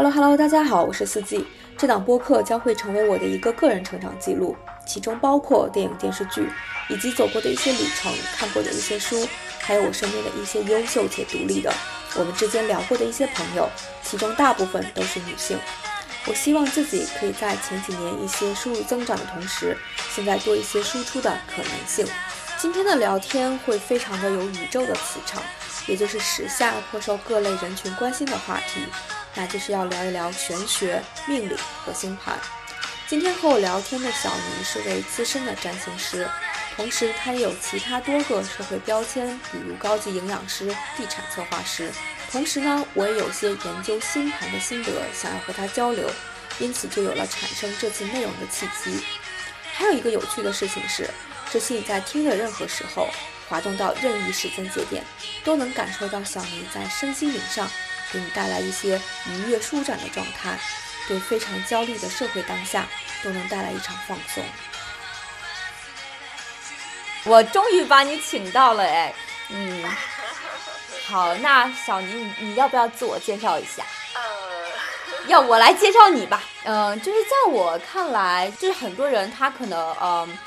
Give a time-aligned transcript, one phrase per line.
[0.00, 1.46] Hello Hello，大家好，我是四季。
[1.76, 6.48] 这档播客将会成为我的一个个人成长记录，其中包括电影、电视剧，
[6.88, 9.28] 以及走过的一些旅程、看过的一些书，
[9.58, 11.70] 还有我身边的一些优秀且独立的
[12.16, 13.68] 我们之间聊过的一些朋友，
[14.02, 15.58] 其中大部分都是女性。
[16.26, 19.76] 我希望自己可以在前几年一些收入增长的同时，
[20.14, 22.06] 现在多一些输出的可能性。
[22.58, 25.42] 今天的聊天会非常的有宇宙的磁场，
[25.86, 28.80] 也就是时下颇受各类人群关心的话题，
[29.34, 32.38] 那就是要聊一聊玄学、命理和星盘。
[33.06, 36.28] 今天和我聊天的小尼是位资深的占星师，
[36.76, 41.90] 同时他也有其他多个社会标签，比如高级营养师、地产策划师。
[42.30, 46.08] 同时呢，我也有些研究星盘的心得，想要和他交流，
[46.58, 49.04] 因此就有了产生这次内容的契机。
[49.72, 51.08] 还有一个有趣的事情是。
[51.52, 53.08] 这期你在听的任何时候，
[53.48, 55.02] 滑动到任意时间节点，
[55.42, 57.68] 都能感受到小尼在身心灵上
[58.12, 60.58] 给你带来一些愉悦舒展的状态，
[61.08, 62.86] 对非常焦虑的社会当下
[63.22, 64.44] 都能带来一场放松。
[67.24, 69.14] 我终于把你请到了，哎，
[69.48, 69.84] 嗯，
[71.06, 73.84] 好，那小尼，你你要不要自我介绍一下？
[74.14, 74.20] 呃，
[75.26, 76.42] 要我来介绍你吧。
[76.64, 80.38] 嗯，就是在我看来，就是很多人他可能，嗯。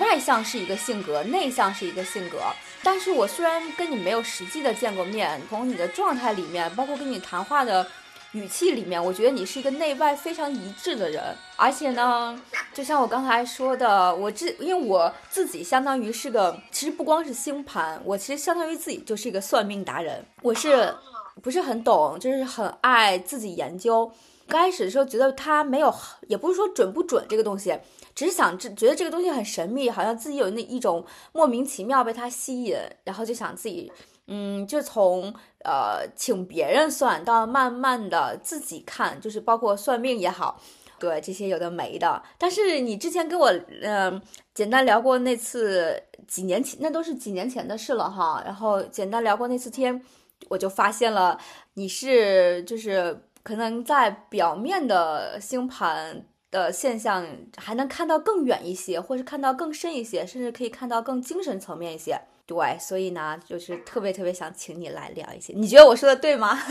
[0.00, 2.38] 外向是一个性格，内向是一个性格。
[2.84, 7.84] 但是我虽然跟你没有实际的见过面，从你的状态里面，包括跟你谈话的
[8.32, 11.34] 语气里面，我觉得你是一个内外非常一致的人。
[11.56, 12.38] 而且呢，
[12.74, 20.24] 就像我刚才说的，我这因为我自己相当于是个，其实不光是星盘，我其实相当于自己就是一个算命达人。
[20.42, 20.94] 我是
[21.42, 24.12] 不是很懂，就是很爱自己研究。
[24.46, 25.94] 刚开始的时候觉得他没有，
[26.28, 27.74] 也不是说准不准这个东西。
[28.14, 33.90] 只是想这觉得这个东西很神秘，好像自己有那一种莫名其妙被它吸引，然后就想自己，
[34.28, 40.60] 嗯，就从呃请别人算到慢慢的自己看，就是包括算命也好，
[40.98, 42.22] 对这些有的没的。
[42.38, 43.52] 但是你之前跟我
[43.82, 44.22] 嗯
[44.54, 48.40] 简单聊过那次几年前，那都是几年前的事了哈。
[48.44, 50.00] 然后简单聊过那次天，
[50.48, 51.36] 我就发现了
[51.74, 56.24] 你是就是可能在表面的星盘。
[56.54, 57.26] 的现象
[57.56, 62.16] 还能看到更远一些，或是看到更深一些，甚至可以看到更精神层面一些。
[62.46, 65.52] 对，所以呢，就是特别特别想请你来聊一些。
[65.54, 66.56] 你觉得我说的对吗？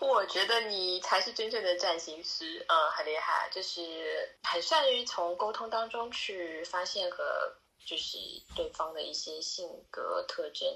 [0.00, 3.80] 我觉得你才是真正的占星师，嗯，很厉害，就是
[4.42, 7.24] 很善于从沟通当中去发现和
[7.86, 8.18] 就是
[8.54, 10.68] 对方的一些性格特征。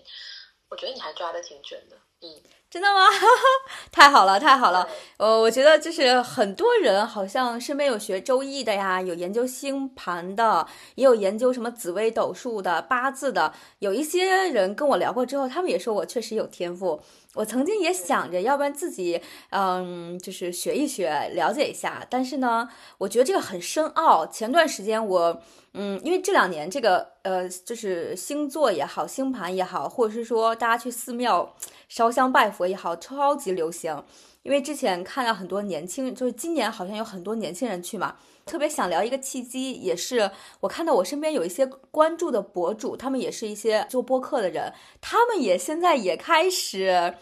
[0.70, 2.40] 我觉得你还抓的挺准的，嗯。
[2.74, 3.02] 真的吗？
[3.92, 4.88] 太好了，太好了！
[5.18, 13.52] 呃，我觉得就是很多人好像身边有学周易的呀，有研究星盘的，也有研究什么紫微斗数的、八字的。
[13.78, 17.00] 有一些人跟我聊过之后，他们也说我确实有天赋。
[17.34, 22.06] 我曾经也想着，要不然自己，嗯，就是学一学，了解一下。
[22.08, 22.68] 但是呢，
[22.98, 24.26] 我觉得这个很深奥。
[24.26, 25.42] 前段时间我，
[25.72, 31.54] 嗯，因为这两年这个，呃，就是星座也好，星盘也好，或者是说大家去寺庙
[31.88, 34.02] 烧香拜佛也好，超级流行。
[34.42, 38.14] 因为之前看到很多年轻，就是今年好像有很多年轻人去嘛。
[38.46, 47.14] 特别想聊一个契机，也是我看到我身边有一些关注的博主，他们也是一些做播客的人，他们也现在也开始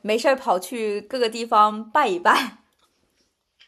[0.00, 2.58] 没事儿跑去各个地方拜一拜。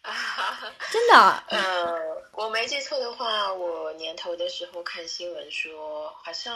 [0.92, 1.14] 真的？
[1.48, 1.94] 呃，
[2.32, 6.54] 我没记错的话，我年头的时候看新闻说，好像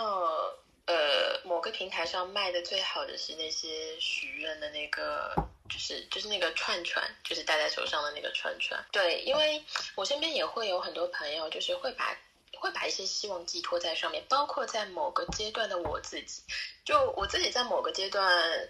[0.86, 0.94] 呃
[1.44, 5.34] 某个平台上卖的最好的是那些许愿的那个。
[5.68, 8.84] 就是就是那个串串，就是戴在手上的那个串串。
[8.92, 9.64] 对，因为
[9.94, 12.16] 我身边也会有很多朋友，就是会把
[12.58, 16.42] 会把一些希望寄托在上面，包括在某个阶段的我自己。
[16.84, 18.68] 就我自己在某个阶段，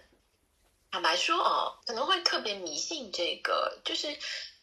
[0.90, 4.16] 坦白说哦，可能会特别迷信这个，就是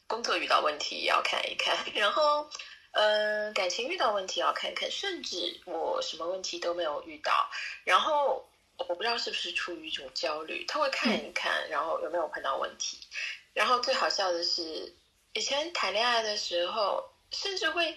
[0.08, 2.50] 工作遇到问题要看一看， 然后
[2.92, 7.50] 嗯，感情遇到问题要看看，甚至我什么问题都没有遇到，
[7.84, 8.48] 然后。
[8.78, 13.00] 我不知道是不是出于一种焦虑，他会看一看，然后有没有碰到问题。
[13.54, 14.96] 然后最好笑的是，
[15.34, 17.96] 以前谈恋爱的时候，甚至会，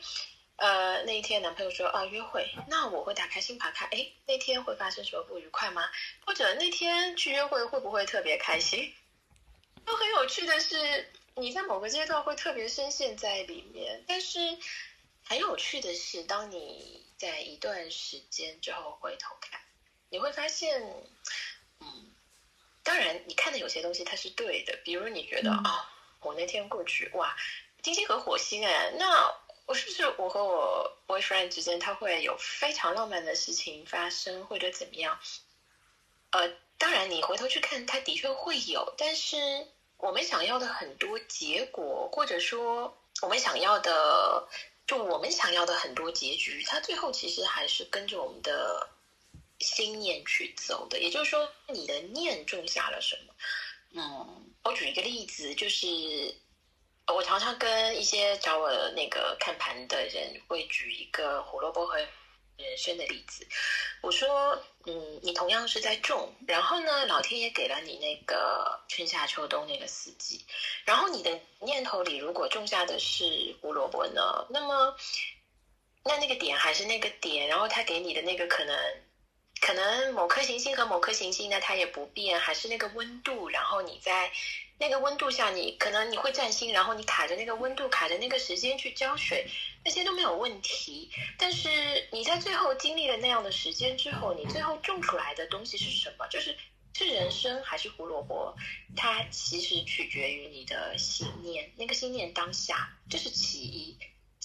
[0.56, 5.88] 呃，那一天男朋友说啊约会，那我会打开星盘看，哎，那天会发生什么不愉快吗？
[6.26, 8.94] 或者那天去约会会不会特别开心？
[9.84, 14.38] 都很有趣的是，你在某个阶段会特别深陷在里面，但是
[15.24, 19.60] 很有趣的是，当你在一段时间之后回头看。
[20.08, 20.80] 你会发现，
[21.80, 22.10] 嗯，
[22.82, 27.36] 当然，你看的有些东西它是对的，比如你觉得啊，我那天过去，哇，
[27.82, 29.32] 金星和火星哎，那
[29.66, 35.18] 我是不是我和我 boyfriend 之间他会有非常浪漫的事情发生，或者怎么样？
[36.30, 39.66] 呃，当然，你回头去看，他的确会有，但是
[39.96, 44.46] 我们想要的很多结果，或者说我们想要的，
[44.86, 48.88] 就我们想要的很多结局，它最后其实还是跟着我们的
[49.60, 50.98] 心念去走的。
[51.00, 53.34] 也就是说，你的念种下了什么？
[53.94, 55.86] 嗯，我举一个例子，就是
[57.06, 61.98] 我常常跟一些找我那个看盘的人会举一个胡萝卜和。
[62.58, 63.46] 人生的例子，
[64.00, 70.42] 我说，嗯，你同样是在种，然后呢，老天爷给了你那个春夏秋冬那个四季，
[70.86, 74.96] 然后你的念头里如果种下的是胡萝卜呢，那么，
[76.02, 78.74] 那那个点还是那个点，然后他给你的那个可能，
[79.60, 84.30] 可能某颗行星和某颗行星呢，它也不变，还是那个温度，然后你在。
[84.78, 89.46] 那个温度下，你可能你会占星，然后你卡着那个温度，卡着那个时间去浇水，
[89.82, 91.10] 那些都没有问题。
[91.38, 96.28] 但是你在最后经历了那样的时间之后，你最后种出来的东西是什么？
[96.28, 96.54] 就是
[96.92, 98.54] 是人参还是胡萝卜？
[98.94, 103.96] 它其实取决于你的信念，那个信念当下，这是其一。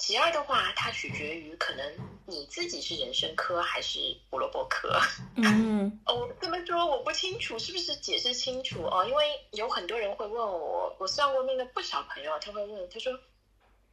[0.01, 1.93] 其二的话，它取决于可能
[2.25, 3.99] 你自己是人参科还是
[4.31, 4.99] 胡萝卜科。
[5.37, 9.05] 嗯， 哦，这么说我不清楚，是不是解释清楚哦？
[9.07, 13.13] 因为有很多人会问我，我算过命的不少朋友，他会问，他说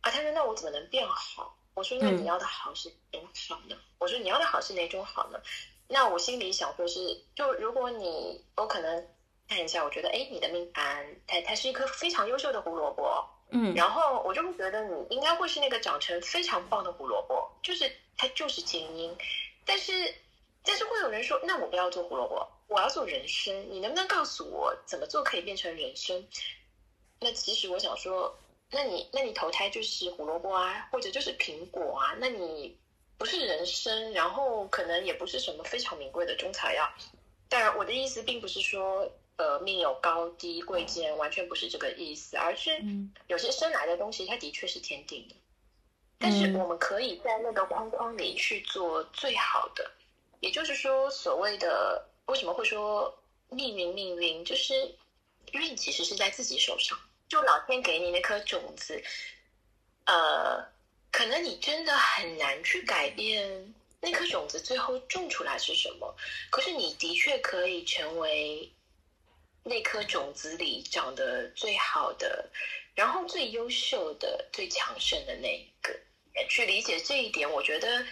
[0.00, 1.54] 啊，他说那我怎么能变好？
[1.74, 3.76] 我说那你要的好是哪种好呢？
[3.98, 5.38] 我说你要的好是哪种好呢？
[5.88, 9.06] 那我心里想说是，就如果你我可能
[9.46, 13.28] 看一下，我觉得哎，你的命盘它它是一颗非常优秀的胡萝卜。
[13.50, 19.16] 嗯，然后我就会觉得你应该会是那个长成非常棒的胡萝卜，就是它就是精英，
[19.64, 20.14] 但是
[20.62, 26.22] 但是会有人说，那我不要做胡萝卜，我要做人参，你能不能告诉我怎么做可以变成人参？
[27.20, 28.36] 那其实我想说，
[28.70, 32.76] 那你那你投胎就是胡萝卜啊，或者就是苹果啊，那你
[33.16, 36.86] 不是人参，然后可能也不是什么非常名贵的中草药。
[37.48, 39.10] 当然，我的意思并不是说。
[39.38, 42.82] 呃，命有高低贵贱，完全不是这个意思，而是
[43.28, 45.36] 有些生来的东西，它的确是天定的。
[46.18, 49.88] 但是我们可以在那个框框里去做最好的，
[50.40, 53.16] 也就是说，所谓的为什么会说
[53.48, 54.74] 命运命运，就是
[55.52, 56.98] 运其实是在自己手上，
[57.28, 59.00] 就老天给你那颗种子，
[60.06, 60.66] 呃，
[61.12, 66.12] 可能你真的很难去改变那颗种子最后种出来是什么，
[66.50, 68.68] 可是你的确可以成为。
[69.62, 72.48] 那颗种子里长得最好的，
[72.94, 75.92] 然后最优秀的、最强盛的那一个，
[76.48, 78.06] 去理解这一点，我觉得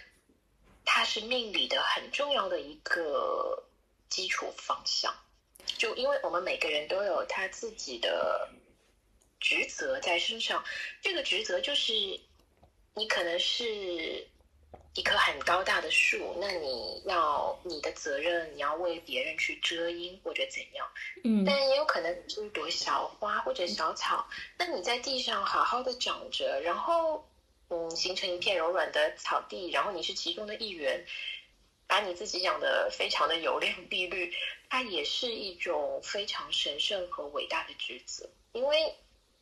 [0.85, 3.65] 它是命理的很重要的一个
[4.09, 5.15] 基础方向。
[5.79, 8.51] 就因为我们每个人都有他自己的
[9.41, 10.65] 职责在身上，
[11.01, 11.93] 这个职责就是
[12.95, 14.27] 你可能是。
[14.97, 20.89] 一棵很高大的树，那你要你的责任，你要为别人去遮阴或者怎样，
[21.23, 27.29] 嗯，但也有可能是一朵小花或者小草，那你在地上好好的长着，然后
[27.69, 31.05] 嗯，形成一片柔软的草地，然后你是其中的一员，
[31.87, 34.33] 把你自己养的非常的油亮碧绿，
[34.71, 38.95] 它也是一种非常神圣和伟大的职责，因为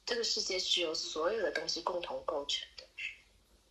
[0.05, 2.67] 这个世界是由所有的东西共同构成。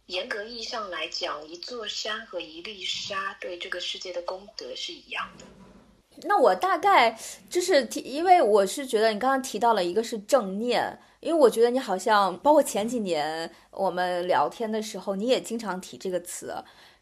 [0.07, 5.45] 严格意义上来讲，一座山和一粒沙对这个世界的功德是一样的。
[6.24, 7.17] 那我大概
[7.50, 16.53] 就是提，因为我是觉得你刚刚提到了一个是正念，因为我觉得你好像包括前几年我们聊天的时候，你也经常提这个词，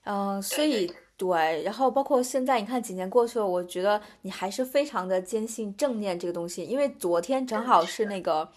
[0.05, 8.47] 嗯，所以对，然后包括现在你看几年过去了，我觉得你还是非常的坚信正念这个东西，因为昨天正好是那个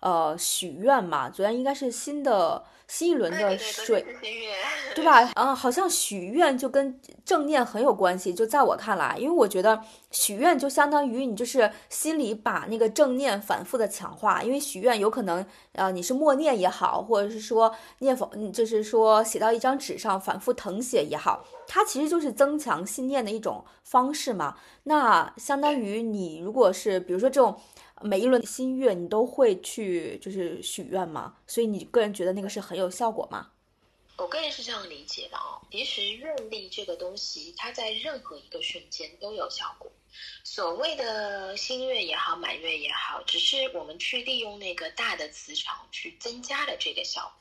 [0.00, 2.62] 呃许愿嘛，昨天应该是新的。
[2.88, 4.06] 新一轮的水，
[4.94, 5.28] 对吧？
[5.34, 8.32] 嗯，好像许愿就跟正念很有关系。
[8.32, 14.42] 就在我看来，因为我觉得许愿就相当于你就是心里把那个正念反复的强化。
[14.42, 24.56] 因为许愿有可能，呃，你是默念也好，或者是说念佛，就是说写到一张纸上反复誊写也好，它其实就是增强信念的一种方式嘛。
[24.84, 27.58] 那相当于你如果是比如说这种。
[28.02, 31.36] 每一轮新月，你都会去就是许愿吗？
[31.46, 33.50] 所以你个人觉得那个是很有效果吗？
[34.18, 35.60] 我个人是这样理解的哦。
[35.70, 39.90] 其实愿力这个东西，它在任何一个瞬间都有效果。
[40.44, 47.32] 所谓的新月也好，满月也好，只是我们去利用那个大的磁场去增加了这个效果。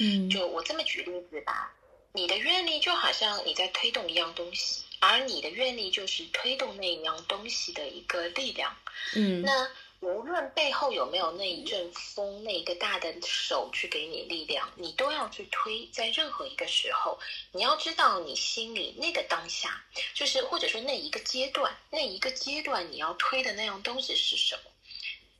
[0.00, 1.72] 嗯，就我这么举例子吧，
[2.12, 8.76] 你的愿力就好像你在推动一样东西，而你的愿力就是推动那一样东西的一个力量。
[9.16, 9.68] 嗯，那。
[10.04, 15.88] 无论背后有没有那一阵风，那一个大的手去给你力量，你都要去推。
[15.94, 17.18] 在任何一个时候，
[17.52, 19.82] 你要知道你心里那个当下，
[20.12, 24.62] 就是或者说那一个阶段，那一个阶段你要推的那样东西是什么。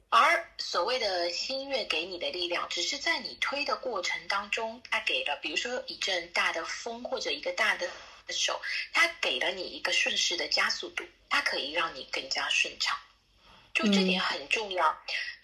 [0.09, 7.87] 而所谓的新月给你的力量，只是在你推的过程当中，它给了，比如说一阵大的风或者一个大的
[8.31, 8.59] 手，
[8.95, 12.97] 它给了你一个顺势的加速度，它可以让你更加顺畅。
[13.75, 14.97] 就这点很重要。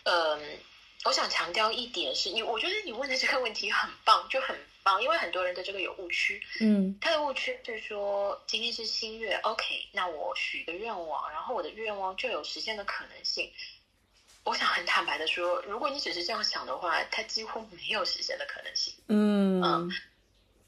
[0.04, 0.58] 嗯，
[1.04, 6.40] 我想强调一点是，你我觉得你问的这个问题很棒，就很棒，因为很多人的这个有误区。
[6.60, 13.52] 嗯，他的误区就是说，今天是新月，OK，那我许个愿望，然后我的愿望就有实现的可能性。
[14.42, 18.94] 我想很坦白的说，如果你只是这样想的话，它几乎没有实现的可能性。
[19.08, 19.92] 嗯嗯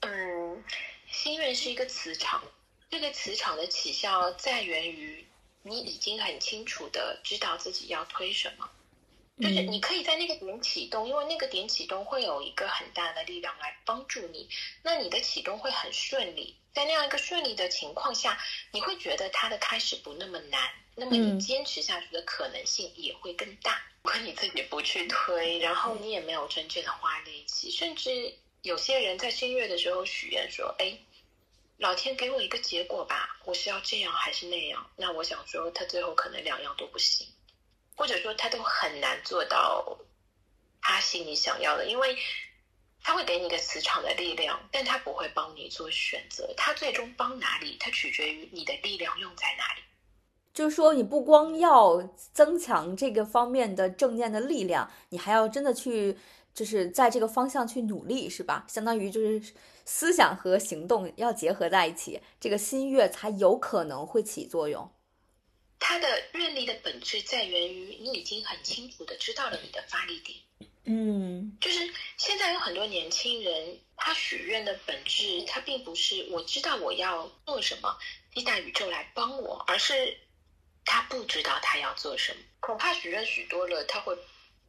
[0.00, 0.64] 嗯，
[1.11, 2.42] 心愿是一个磁场，
[2.90, 5.26] 这个磁场的起效在源于
[5.62, 8.71] 你已经很清楚的知道自己要推什么，
[9.40, 14.49] 就是你可以在那个点启动，因为那个点启动会有一个很大的力量来帮助你，
[14.83, 16.57] 那你的启动会很顺利。
[16.73, 18.38] 在那样一个顺利的情况下，
[18.73, 20.71] 你会觉得它的开始不那么难。
[20.95, 23.83] 那么你坚持下去的可能性也会更大。
[24.02, 30.99] 如果你自己不去推，然后你也没有真正的花力气，甚至有些人在新月的时候许愿说：“哎，
[31.83, 37.27] 老天给我一个结果吧，我是要这样还是那样？”那我想说，他最后可能两样都不行，
[37.97, 39.99] 或者说他都很难做到
[40.81, 42.17] 他心里想要的，因为
[43.03, 46.55] 他会给你一个磁场的力量，但他不会帮你做选择。
[46.57, 49.83] 他最终帮哪里，它取决于你的力量用在哪里。
[50.55, 52.01] 就是说，你不光要
[52.33, 56.17] 增强这个方面的正念的力量，你还要真的去，
[56.55, 58.65] 就是在这个方向去努力，是吧？
[58.69, 59.53] 相当于就是
[59.85, 64.91] 思想和行动要结合在一起，这个新月才有可能会起作用。
[65.79, 70.39] 它的愿力的本质在源于你已经很清楚的知道了你的发力点。
[70.85, 77.97] 嗯，就是现在有很多年轻人，他许愿的本质，他并不是我知道我要做什么，
[78.35, 80.19] 期待宇宙来帮我，而是。
[80.85, 84.19] 他不知道他要做什么，恐怕许愿许多了，他会，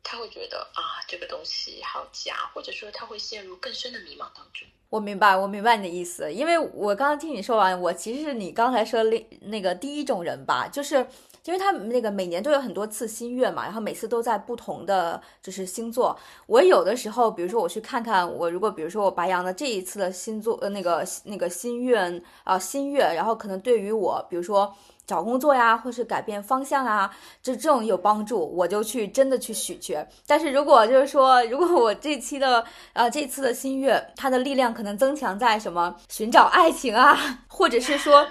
[0.03, 4.67] 他会觉得啊，这个东西好假，或者说他会陷入更深的迷茫当中。
[4.89, 10.97] 我明白，我明白你的意思，因为我刚刚听你说完，我其实是你刚才说那那个第一种人吧，就是
[11.45, 16.15] 因为他那个每年都有很多次新月嘛，然后每次都在不同的就是星座。
[16.45, 24.75] 我有的时候，比如说我去看看，我如果比如说我白羊的这一次的星座呃那个那个新月啊新月，然后可能对于我，比如说。
[25.05, 27.09] 找工作呀，或是改变方向啊，
[27.41, 29.97] 就这种有帮助，我就去真的去许去。
[30.25, 37.17] 但是如果就是说，如果我这期的呃这次的新月，它的力量可能增强在什么寻找爱情啊，
[37.47, 38.25] 或者是说。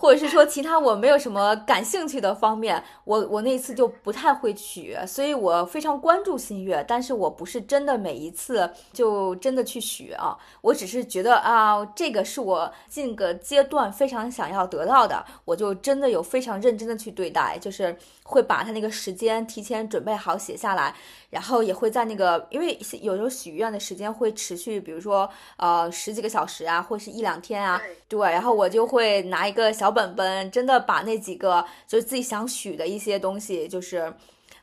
[0.00, 20.94] 或者是说其他我没有什么感兴趣的方面，我我那次就不太会取，所以我非常关注新月，但是我不是真的每一次就真的去许啊，我只是觉得啊，这个是我近个阶段非常想要得到的，我就真的有非常认真的去对待，就是会把它那个时间提前准备好写下来。
[21.30, 28.20] 然后也会在那个，因为有时候许愿的时间会持续，比如说呃十几个小时啊，或是一两天啊，对。
[28.32, 34.12] 然后我就会拿一个小本本，真的把那几个就是自己想许的一些东西，就是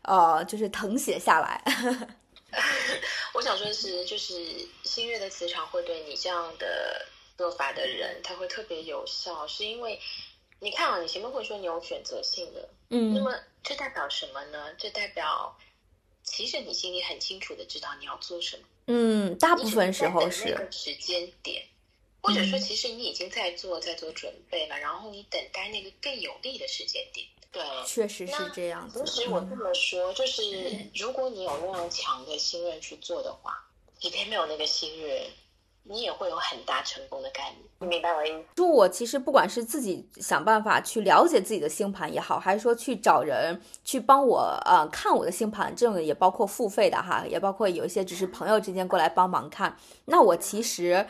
[0.03, 1.63] 呃就是誊写下来。
[3.33, 4.33] 我想说的是，就是
[4.83, 7.05] 新月的磁场会对你这样的
[7.37, 9.99] 做法的人，他会特别有效，是因为
[10.59, 14.73] 你看啊，你前面会说你有选择性的，嗯，那么这代表什么呢？
[14.77, 15.57] 这代表。
[16.29, 21.63] 其实你心里很清楚的知道你要做什么，嗯，大部分时候是那个时间点，
[22.21, 27.25] 或者说其实你已经在做在做准备了，然后你等待那个更有利的时间点。
[27.51, 28.99] 对，确实是这样子。
[28.99, 30.41] 同时我这么说，就是
[30.95, 33.57] 如果你有那样强的心愿去做的话，
[33.99, 35.23] 即便没有那个心愿。
[35.89, 38.43] 你也会有很大成功的概率，你明白我意思？
[38.57, 49.77] 就我其实不管是自己想办法去了解自己的星盘也好，还是说去找人去帮我呃看我的星盘，这种也包括付费的哈，也包括有一些只是朋友之间过来帮忙看。
[50.03, 51.07] 那我其实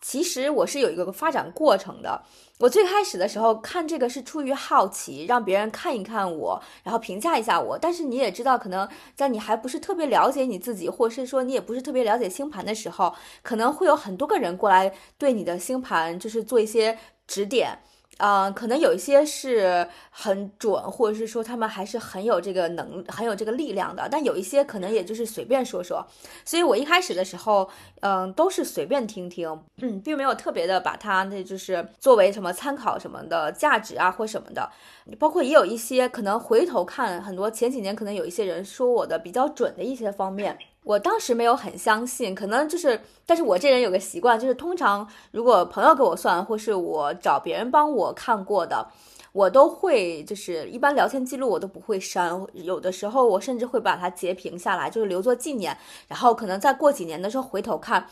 [0.00, 2.22] 其实我是有一个发展过程的。
[2.58, 7.76] 我最开始的时候看这个是出于好奇，让别人看一看我，然后评价一下我。
[7.76, 13.12] 但是你也知道，可能在你还不是特别了解你自己，或是说你也不是特别了解星盘的时候，
[13.42, 16.96] 可能会有很多个人过来对你的星盘就是做一些
[17.26, 17.78] 指点。
[18.22, 26.06] 呃，可能有一些是很准，或者是说他们还是很有这个能、很有这个力量的，但有一些可能也就是随便说说。
[26.44, 34.70] 所以我一开始的时候，嗯，都是随便听听，嗯，并没有特别的把它那就是作为什么参考什么的价值啊或什么的。
[35.18, 40.56] 包括也有一些可能回头看很多前几年可能有一些人说我的比较准的一些方面。
[40.84, 48.88] 我当时没有很相信，可能就是，但是我这人有个习惯，就是通常如果朋友给我算，或是我找别人帮我看过的，
[49.32, 55.76] 我都会就是一般聊天记录我都不会删，有的时候我甚至会把它截屏下来，就是留作纪念，
[56.08, 58.08] 然后可能再过几年的时候回头看。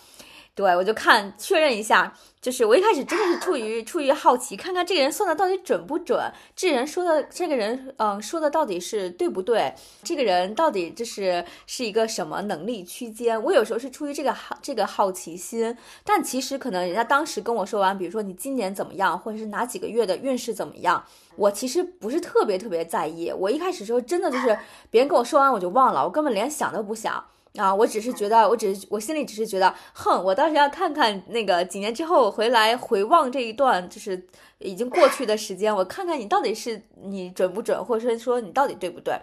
[0.53, 6.19] 对，我就看确认一下，就是我一开始真的是出于出于好奇，看看这个人算的到底准不准，
[6.57, 9.75] 这人说的这个人，嗯，说的到底是对不对？
[10.03, 13.41] 这个人到底就是是一个什么能力区间？
[13.43, 21.05] 我有时候是出于这个好这个好奇心，但其实可能人家当时跟我说完，比如说你今年怎么样，或者是哪几个月的运势怎么样，
[21.37, 23.31] 我其实不是特别特别在意。
[23.31, 24.59] 我一开始时候真的就是
[24.91, 27.23] 别人跟我说完我就忘了，我根本连想都不想。
[27.57, 34.27] 啊，我只是觉得，我只是我心里只是觉得，哼，我倒是要看看那个几年之后回来回望这一段就是
[34.59, 39.19] 已经过去的时间，我看看你到底是你准不准，或者说你到底对不对。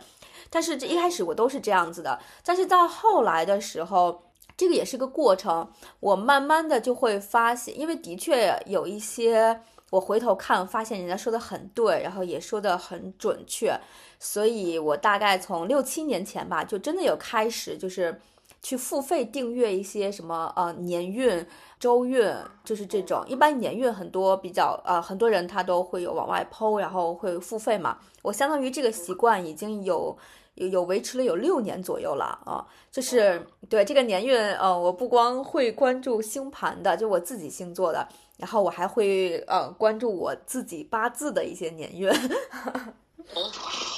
[0.50, 4.24] 但是这一开始我都是这样子的，但是到后来的时候，
[4.58, 9.62] 这个也是个过程，我慢慢的就会发现，因为的确有一些。
[9.90, 13.74] 我回头看，发现人家说的很对，然后也说的很准确，
[14.20, 18.20] 所以我大概从六七年前吧，就真的有开始，就是
[18.62, 21.46] 去付费订阅一些什么呃年运、
[21.80, 22.34] 周运，
[22.64, 23.24] 就是这种。
[23.28, 28.00] 一般年运很多比较呃很多人他都会有往外抛，然后会付费嘛。
[28.22, 30.18] 我相当于这个习惯已经有
[30.56, 38.08] 有有维持了有六年左右了啊，就是对这个年运，呃，我不光会关注星盘的，就我自己星座的。
[38.38, 42.08] 然后我还会呃关注我自己八字的一些年运，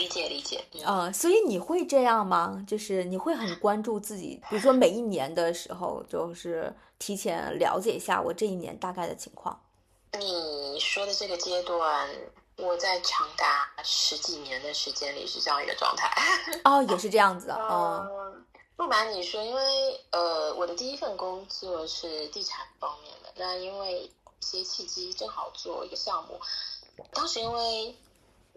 [0.00, 2.64] 理解理解，嗯，所以你会这样吗？
[2.66, 9.60] 就是你会很关注自己，比如说每一年的时候，就是提前了解一下我这一年大概的情况。
[10.18, 12.08] 你说的这个阶段，
[12.56, 16.10] 我在长达十几年的时间里是这样一个状态。
[16.64, 18.46] 哦，也是这样子的，嗯。
[18.76, 19.62] 不瞒你说，因为
[20.10, 23.30] 呃，我的第一份工作是地产方面的。
[23.36, 24.10] 那因为一
[24.40, 26.40] 些契机，正好做一个项目。
[27.12, 27.94] 当时因为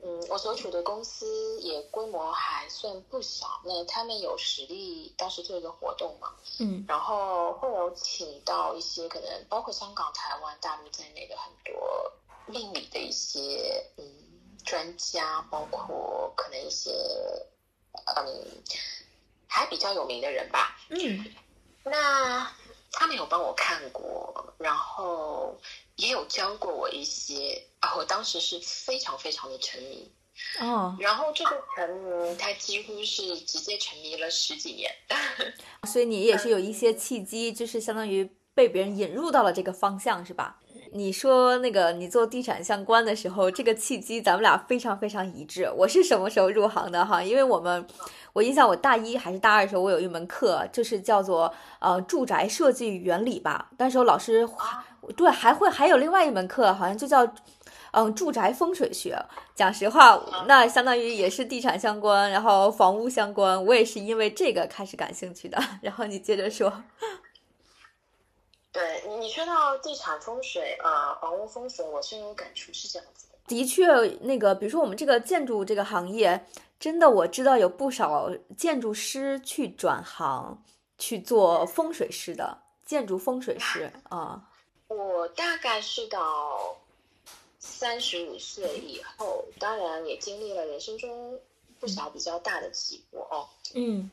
[0.04, 12.12] 嗯，我所处的公司也规模还算不小，那他们有实力，当时做一个活动嘛，嗯，然后会有请到一些可能包括香港、台湾、大陆在内的很多
[12.46, 14.04] 命理的一些嗯
[14.66, 16.92] 专家，包括可能一些
[18.18, 18.64] 嗯。
[19.56, 21.32] 还比较有名的人吧，嗯，
[21.84, 22.52] 那
[22.92, 25.56] 他们有帮我看过，然后
[25.98, 30.12] 也有教过我一些啊，我当时是非常非常的沉迷，
[30.62, 34.92] 哦，然后这个沉迷，他几乎是直接沉迷了十几年，
[35.88, 40.60] 所以你也是有一些契机，就是相当于被别人引入到了这个方向，是吧？
[40.96, 45.68] 你说那个你做地产相关的时候，这个契机咱们俩非常非常一致。
[45.76, 47.22] 我是什么时候入行的哈？
[47.24, 47.88] 因为我们，
[48.32, 53.72] 我印象我大一还是大二的时候，我有一门课，就是叫做呃住宅设计原理吧。
[53.80, 54.48] 那时候老师
[55.12, 57.28] 对还会还有另外一门课，好像就叫
[57.92, 59.18] 嗯住宅风水学。
[59.56, 63.64] 讲实话，那相当于也是地产相关，然后房屋相关。
[63.66, 65.62] 我也是因为这个开始感兴趣的。
[65.82, 66.72] 然后你接着说。
[68.72, 73.38] 对你说到地产风水啊，房屋风水，我深有感触，是这样子的。
[73.46, 73.86] 的确，
[74.22, 76.44] 那个比如说我们这个建筑这个行业，
[76.80, 80.64] 真的我知道有不少建筑师去转行
[80.98, 84.42] 去做风水师的建筑风水师啊。
[84.96, 86.78] 我大概是到
[87.60, 91.40] 三十五岁以后，当然也经历了人生中
[91.80, 93.50] 不少比较大的起伏哦。
[93.74, 94.12] 嗯，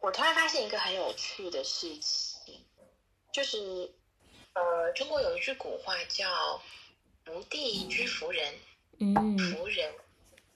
[0.00, 2.60] 我突然发现一个很有趣的事情。
[3.30, 3.92] 就是，
[4.54, 6.60] 呃，中国有一句古话叫
[7.24, 8.54] “福地居福人”，
[8.98, 9.92] 嗯，福人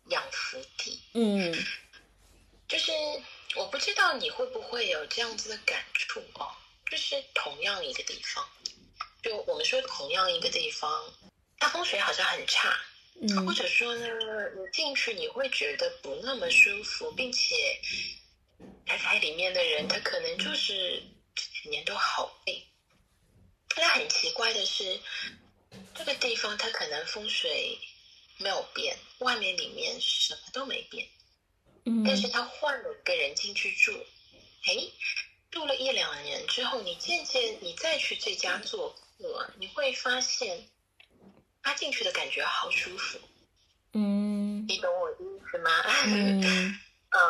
[0.09, 1.55] 养福地，嗯，
[2.67, 2.91] 就是
[3.57, 6.49] 我不知道你会不会有这样子的感触哦，
[6.93, 8.47] 就是同样一个地方，
[9.23, 11.03] 就我们说同样一个地方，
[11.59, 12.79] 它风水好像很差，
[13.19, 14.07] 嗯，或者说呢，
[14.55, 17.81] 你进去你会觉得不那么舒服，并且
[18.85, 21.03] 待在里面的人，他可能就是。
[21.35, 22.63] 几年都好病，
[23.77, 25.01] 那很奇怪的是，
[25.95, 27.79] 这个地方它可能风水
[28.37, 31.09] 没有变，外面里面什么都没变，
[31.87, 33.93] 嗯，但是他换了一个人进去住，
[34.67, 34.77] 哎，
[35.53, 40.69] 住了一两年之后，你渐渐你再去这家做客，你会发现
[41.63, 43.21] 他进去的感觉好舒服，
[43.93, 45.71] 嗯，你懂我意思吗？
[46.09, 46.79] 嗯。
[47.15, 47.21] 嗯，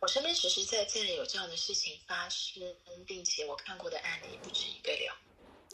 [0.00, 2.62] 我身边实实在在有这样的事情发生，
[3.06, 5.16] 并且我看过的案例不止一个了。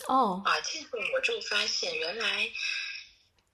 [0.07, 2.49] 哦，啊，这个我就发现，原来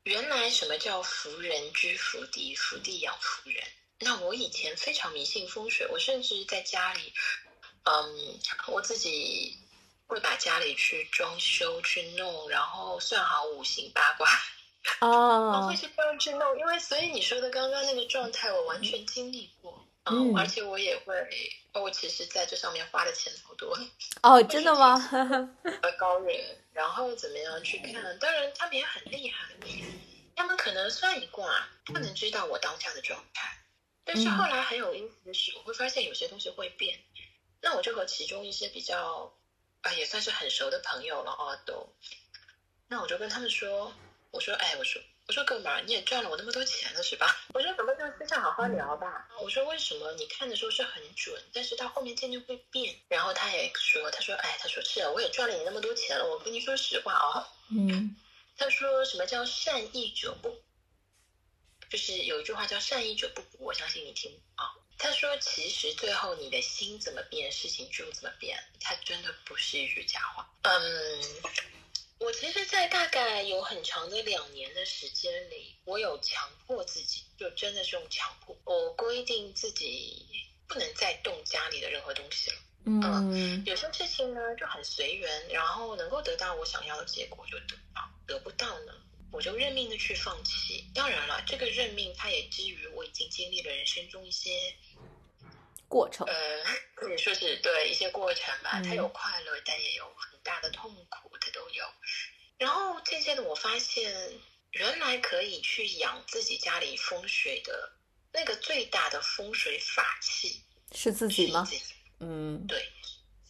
[0.03, 3.65] 原来什么叫福人居福地，福地养福人。
[4.01, 7.15] 那我以前非常迷信风水，我甚至在家里，
[7.85, 9.57] 嗯，我自己
[10.07, 14.29] 会把家里去装修去弄，然后算好五行八卦。
[15.01, 19.87] 哦，会去这样去弄，因为所以你说的刚刚那个状态，我完全经历过。
[20.05, 21.14] 嗯，而且我也会，
[21.75, 23.79] 我其实在这上面花的钱好多。
[24.23, 24.99] 哦，真的吗？
[25.62, 28.18] 呃，高人，然后怎么样去看？
[28.18, 29.55] 当然他们也很厉害，
[30.35, 33.57] 他们可能算一卦，不能知道我当下的状态。
[34.05, 36.99] 但是后来很有意思的是，我会发现有些东西会变。
[37.62, 39.33] 那我就和其中一些比较
[39.81, 41.88] 啊，也算是很熟的朋友了哦，都。
[42.88, 43.94] 那我就跟他们说，
[44.31, 45.01] 我说，哎，我说。
[45.29, 47.44] 我说哥们儿，你也赚了我那么多钱了是吧？
[47.55, 49.29] 我说咱们就私下好好聊吧。
[49.40, 52.98] 我说为什么你看的时候是很准，但是到后面渐渐会变？
[53.09, 56.29] 然后他也说，他说，哎，他说是啊，我也赚了你那么多钱了。
[56.29, 58.16] 我跟你说实话啊，嗯，
[58.59, 60.61] 他说什么叫善意者不，
[61.88, 64.75] 就是有一句话叫善意者不补，我相信你听啊。
[65.03, 70.49] 他说其实最后你的心怎么变，事情就怎么变，他真的不是一句假话。
[70.62, 71.43] 嗯。
[72.21, 80.25] 我其实，在大概有很长的两年的时间里，我有强迫自己，就真的是用强迫，我规定自己
[80.69, 82.57] 不能再动家里的任何东西了。
[82.85, 88.95] 嗯，有些事情呢就很随缘，然后能够得到我想要的结果就得到，得不到呢，
[89.33, 90.85] 我就认命的去放弃。
[90.95, 94.73] 当然了，这个认命它也基于我已经经历了人生中一些
[95.92, 101.31] 过程，呃，说是对一些过程吧，它有快乐，但也有很大的痛苦。
[101.38, 101.85] 它都有，
[102.57, 104.11] 然后渐渐的我发现，
[104.70, 107.92] 原来可以去养自己家里风水的
[108.33, 110.62] 那个最大的风水法器
[110.94, 111.68] 是自己吗？
[112.20, 112.88] 嗯，对，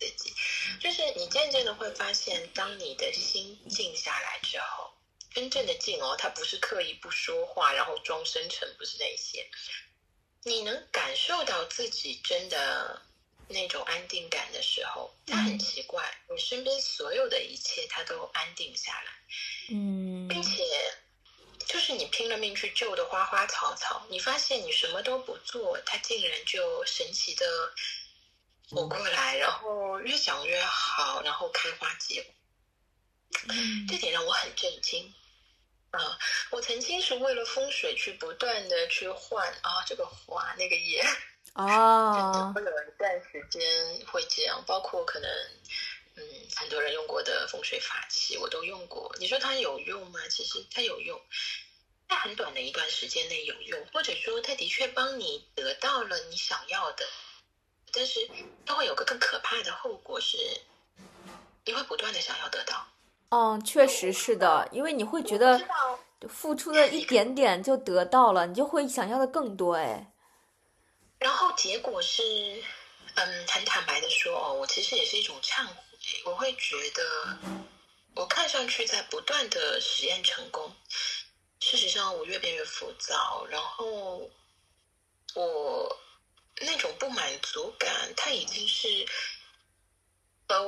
[0.00, 0.32] 自己，
[0.80, 4.90] 就是你渐渐的会发现，当你的心静下来之后，
[5.30, 9.48] 真正的静哦，它不是刻意不说话，然后装深沉，不是那些，
[10.44, 13.02] 你能感受到自己真的。
[13.48, 19.12] 那种安定感的时候，它很奇怪，你身边所有的一切它都安定下来，
[19.68, 20.64] 嗯，并且
[21.66, 27.44] 就是你拼了命去救的花花草草，你发现你什么都不做，它竟然就神奇的
[28.70, 32.34] 活过来，然后越长越好，然后开花结果，
[33.86, 35.12] 这点让我很震惊
[35.92, 36.18] 啊！
[36.50, 41.04] 我曾经是为了风水去不断的去换啊，这个花那个叶。
[41.54, 43.60] 哦， 会有一段时间
[44.06, 45.30] 会这样，包括可能，
[46.16, 46.24] 嗯，
[46.56, 49.14] 很多人用过的风水法器，我都用过。
[49.18, 50.20] 你说它有用吗？
[50.30, 51.20] 其实它有用，
[52.08, 57.06] 在很短的一段时间内有用，或者说它的确帮你得到了你想要的，
[57.92, 58.30] 但是
[58.64, 60.38] 它会有个更可怕的后果是，
[61.66, 62.88] 你会不断的想要得到。
[63.34, 65.58] 嗯，确实是的，因为你会觉得
[66.28, 70.12] 付出了一点点就得到了，你就会想要的更多，哎。
[71.18, 72.22] 然后结果是，
[73.14, 75.72] 嗯，很坦白的说哦，我其实也是一种忏悔。
[76.26, 77.38] 我会觉得，
[78.14, 80.70] 我看上去在不断的实验成功，
[81.60, 84.28] 事实上我越变越浮躁，然后
[85.34, 85.98] 我
[86.60, 89.06] 那种不满足感，它已经是，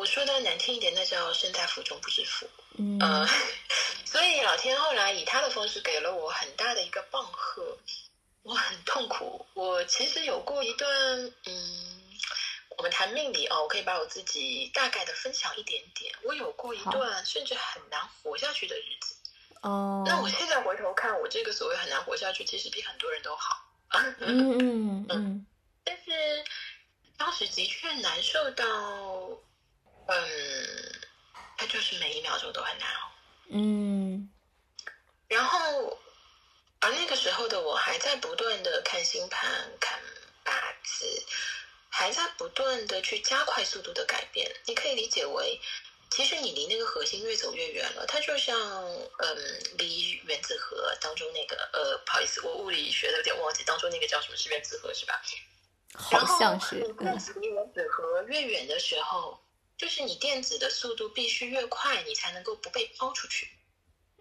[0.05, 2.47] 我说的难听一点，那叫身在福中不知福。
[2.77, 3.01] 嗯，
[4.05, 7.79] 所以老天后来以他的方式给了我很大的一个棒喝。
[8.43, 9.47] 我很痛苦。
[9.55, 10.91] 我其实有过一段，
[11.47, 12.19] 嗯，
[12.77, 16.15] 我们谈命理哦，我可以把我自己大概的分享一点点。
[16.23, 19.15] 我有过一段甚至很难活下去的日子。
[19.63, 20.05] 哦。
[20.07, 23.67] 那我现在回头看，我这个所谓很难活下去，其实比很多人都好。
[23.89, 25.47] 嗯 嗯嗯。
[25.83, 26.45] 但是
[27.17, 28.67] 当时的确难受到，
[30.07, 31.01] 嗯，
[31.57, 33.13] 它就是每一秒钟都很难熬。
[33.51, 34.31] 嗯。
[35.29, 35.99] 然后。
[36.81, 39.99] 而那个时候的我还在不断的看星盘、看
[40.45, 41.07] 八字，
[41.89, 44.55] 还在不断的去加快速度的改变。
[44.67, 45.59] 你可以理解为，
[46.11, 48.05] 其实你离那个核心越走越远了。
[48.07, 55.23] 它就像，嗯，离原子核当中那个，呃，不好意思，我物理学的有点忘记，当中那个叫什么是原子核是吧？
[55.95, 56.81] 好像是。
[57.01, 59.43] 然后离原子核越远的时候，
[59.77, 63.49] 就是你电子的速度必须越快，你才能够不被抛出去。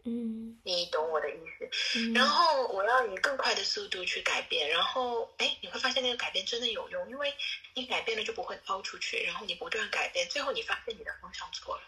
[0.06, 2.12] 嗯，你懂我的意思。
[2.14, 7.34] 然后我要以更快的速度去改变，然后哎，你会发现那个改变真的有用，因为
[7.74, 11.84] 你改变了就不会抛出去，然后你不断改变，最后你发现你的方向错了，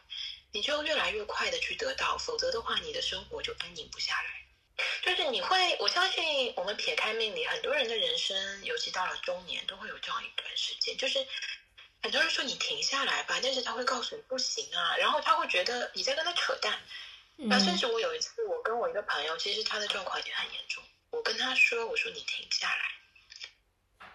[0.53, 4.29] 你就越来越快的去得到，否则的话，你的生活就安宁不下来。
[5.03, 11.19] 就是你会，我相信我们撇开命理，很多人的人生，尤其到了中年，都会有这样一段时间，就是
[12.05, 16.79] 很多人说你停下来吧，但是他会告诉你不行啊，然后他会觉得你在跟他扯淡。
[17.35, 20.83] 那甚至我有一次，我跟我一个朋友，其实他的状况已经很严重。
[21.09, 24.07] 我跟他说：“我说你停下来，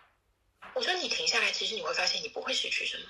[0.72, 3.04] 我说你停下来，其实你会发现你不会失去什么。”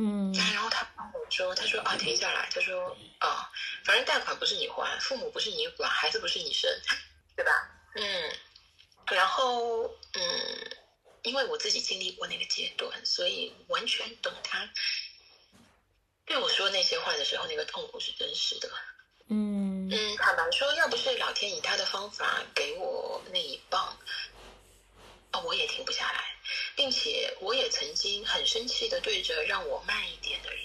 [0.00, 0.32] 嗯。
[0.54, 2.48] 然后他帮我说：“他说啊，停下来。
[2.50, 3.52] 他说啊，
[3.84, 6.70] 反正贷款不是你还，父母不是你管，孩子不是你生，
[7.36, 7.52] 对吧？
[7.96, 8.32] 嗯。
[9.10, 9.82] 然后
[10.14, 10.77] 嗯，
[11.28, 14.68] 因为我自己经历过那个阶段，所以完全懂他
[16.24, 18.70] 对我说那些话的时候，那个痛苦是真实的。
[19.28, 23.98] 嗯嗯，坦白说，要不是老天以他的方法给我那一棒。”
[25.30, 26.34] 啊，我也停不下来，
[26.74, 30.60] 并且我也曾经很生气的对着让我慢一点的人，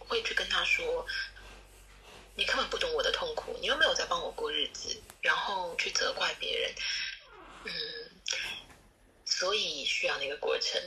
[0.00, 1.06] 会去跟他说
[2.34, 6.74] ：“你根本不懂我的痛苦，你又没有在帮我过日子。”然后去责怪别人，
[7.64, 7.72] 嗯，
[9.38, 10.80] 所以需要那个过程。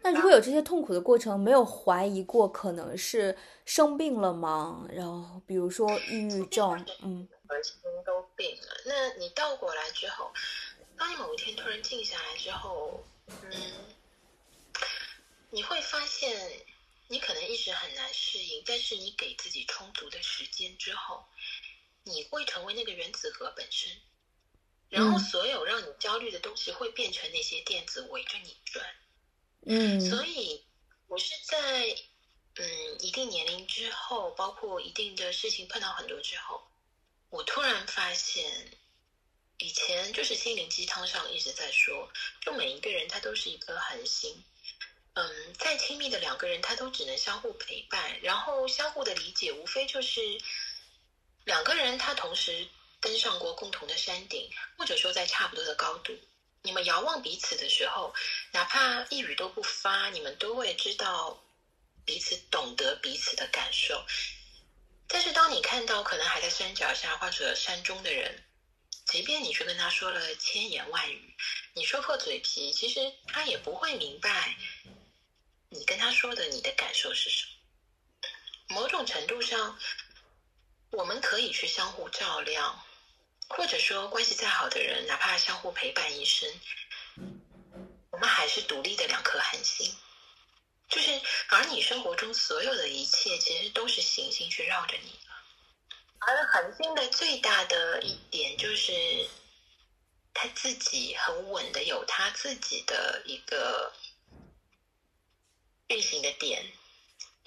[0.00, 4.86] 那如果有这些痛苦的过程，没有怀疑过可能是生病了吗？
[4.92, 7.74] 然后比如说抑郁症，嗯，核心
[8.06, 8.68] 都病了。
[8.86, 10.30] 那你倒过来之后。
[10.96, 13.50] 当你某一天突然静下来之后，嗯，
[15.50, 16.50] 你会发现
[17.06, 21.24] 你可能一直很难适应，但是你给自己充足的时间之后，
[22.02, 23.92] 你会成为那个原子核本身，
[24.88, 28.86] 然后所有让你焦虑的东西会变成那些电子围着你转。
[29.66, 30.64] 嗯，所以
[31.06, 31.96] 我是在
[32.56, 36.62] 嗯一定年龄之后，包括一定的事情碰到很多之后，
[37.30, 38.70] 我突然发现。
[39.60, 42.08] 以前就是心灵鸡汤上一直在说，
[42.40, 44.44] 就每一个人他都是一颗恒星，
[45.14, 50.20] 嗯，再亲密的两个人他都只能相互陪伴，然后相互的理解，无非就是
[51.44, 52.68] 两个人他同时
[53.08, 56.12] 登上过共同的山顶，或者说在差不多的高度，
[56.60, 58.14] 你们遥望彼此的时候，
[58.52, 61.42] 哪怕一语都不发，你们都会知道
[62.04, 64.04] 彼此懂得彼此的感受。
[65.06, 68.44] 但是当你看到可能还在山脚下或者山中的人，
[69.06, 71.34] 即便你去跟他说了千言万语，
[71.72, 74.54] 你说破嘴皮，其实他也不会明白
[75.70, 78.74] 你跟他说的你的感受是什么。
[78.76, 79.78] 某种程度上，
[80.90, 82.84] 我们可以去相互照亮，
[83.48, 86.48] 或者说关系再好的人，哪怕相互陪伴一生，
[88.10, 89.94] 我们还是独立的两颗恒星。
[90.88, 95.18] 就是，而你生活中所有的一切，其实都是行星去绕着你。
[96.20, 99.28] 而恒星的最大的一点就是，
[100.32, 103.92] 他自己很稳的，有他自己的一个
[105.88, 106.72] 运行的点、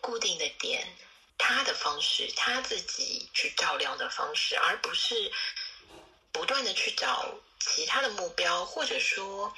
[0.02, 0.96] 固定的点，
[1.38, 5.32] 他的方式，他自己去照亮的方式，而不是
[6.32, 9.54] 不断的去找其他的目标，或者说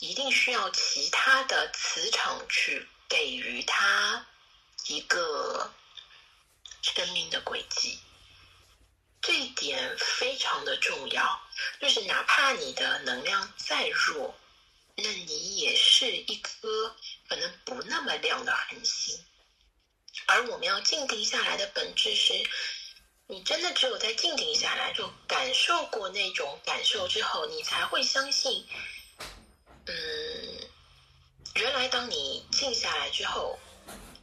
[0.00, 4.26] 一定需要其他的磁场去给予他
[4.86, 5.72] 一个
[6.82, 8.00] 生命的轨迹。
[9.20, 11.40] 这一点非常的重要，
[11.80, 14.34] 就是哪怕你的能量再弱，
[14.96, 16.96] 那你也是一颗
[17.28, 19.22] 可能不那么亮的恒星。
[20.26, 22.32] 而我们要静定下来的本质是，
[23.30, 28.66] 你真的只有在静定下来，就感受过那种感受之后，你才会相信，
[29.84, 29.94] 嗯，
[31.54, 33.58] 原来当你静下来之后，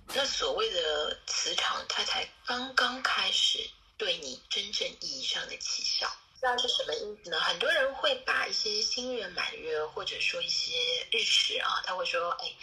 [0.07, 3.69] 那所谓的磁场它才刚刚开始。
[3.97, 6.05] 对你真正意义上的起效，
[6.37, 7.39] 知道是什么意思呢？
[7.39, 10.73] 很多人会把一些新月、满月，或者说一些
[11.13, 12.53] 日食啊，他会说：“哎，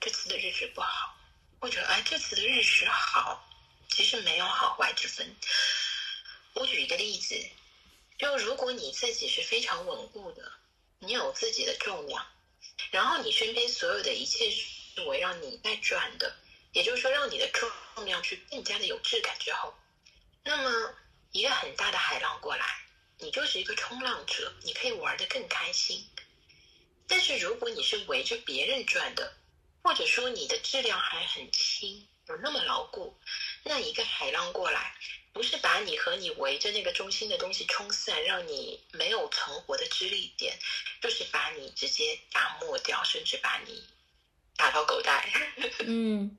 [0.00, 1.14] 这次的日食不好。”
[1.60, 3.46] 或者“哎，这次的日食好。”
[3.90, 5.36] 其实没有好坏之分。
[6.54, 7.36] 我举一个例子，
[8.18, 10.52] 就如果你自己是非常稳固的，
[10.98, 12.26] 你有自己的重量，
[12.90, 16.36] 然后你身边所有的一切是围绕你在转的，
[16.72, 19.74] 也就是说，让你的重量去更加的有质感之后。
[20.42, 20.94] 那么，
[21.32, 22.66] 一个很大的海浪过来，
[23.18, 26.08] 你就是一个冲浪者，你可以玩得更开心。
[27.06, 29.32] 但是，如果你是围着别人转的，
[29.82, 33.18] 或者说你的质量还很轻，有那么牢固，
[33.64, 34.94] 那一个海浪过来，
[35.32, 40.58] 不是把你和你围着那个中心的东西冲散，让你没有存活的支力点，
[41.00, 43.84] 就是把你直接打没掉，甚至把你
[44.56, 45.28] 打到狗带。
[45.86, 46.36] 嗯，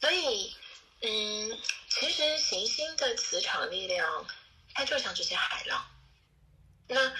[0.00, 0.54] 所以。
[1.06, 4.26] 嗯，其实行星的磁场力量，
[4.72, 5.86] 它就像这些海浪，
[6.88, 7.14] 那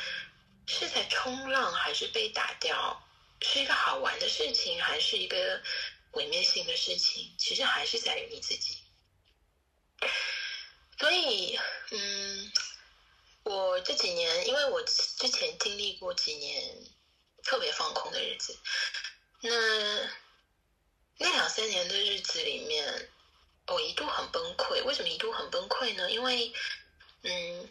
[0.67, 3.07] 是在冲浪还是被打掉？
[3.43, 5.61] 是一个好玩的事情，还是一个
[6.11, 7.35] 毁灭性的事情？
[7.37, 8.79] 其实还是在于你自己。
[10.99, 11.59] 所以，
[11.91, 12.53] 嗯，
[13.45, 16.77] 我这几年，因为我之前经历过几年
[17.43, 18.57] 特别放空的日子，
[19.41, 19.51] 那
[21.19, 23.11] 那两三年的日子里面。
[23.67, 26.11] 我一度很崩溃，为什么一度很崩溃呢？
[26.11, 26.53] 因为，
[27.23, 27.67] 嗯，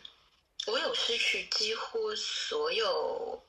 [0.66, 3.46] 我有失去几乎所有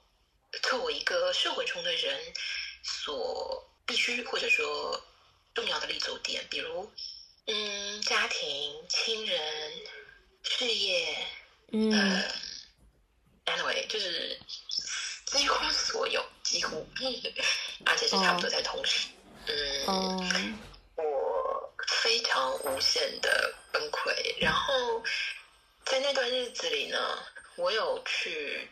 [0.63, 2.35] 作为一个社会中的人
[2.83, 5.03] 所必须或者说
[5.55, 6.93] 重要的立足点，比如
[7.47, 9.73] 嗯，家庭、亲人、
[10.43, 11.17] 事业，
[11.73, 11.93] 嗯
[13.47, 14.39] ，anyway，就是
[15.27, 16.87] 几乎所有，几乎，
[17.85, 19.09] 而且是差不多在同时，
[19.47, 20.59] 嗯，
[20.97, 25.03] 我非常无限的崩溃，然后
[25.85, 26.99] 在那段日子里呢，
[27.57, 28.69] 我有去。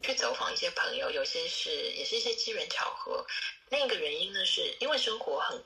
[0.00, 3.26] 去走访一些朋友，有些是也是一些机缘巧合。
[3.68, 5.60] 另一个原因呢，是因为生活很，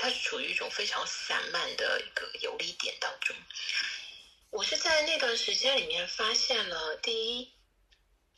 [0.00, 3.36] 它是处于一种非常散漫的一个游离点当中。
[4.50, 7.52] 我是在那段时间里面发现了，第一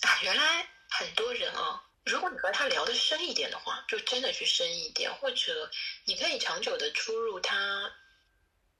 [0.00, 5.70] 啊，原来很多人啊，如果你和他聊得深一点的话，就真的去深一点，或者
[6.04, 7.92] 你可以长久的出入他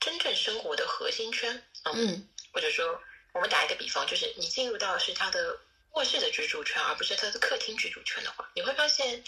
[0.00, 3.00] 真正生活的核心圈，嗯，或者说
[3.32, 5.60] 我们打一个比方，就是你进入到是他的。
[5.94, 9.22] 卧室的居住圈，而不是他的客厅居住圈的话，你会发现，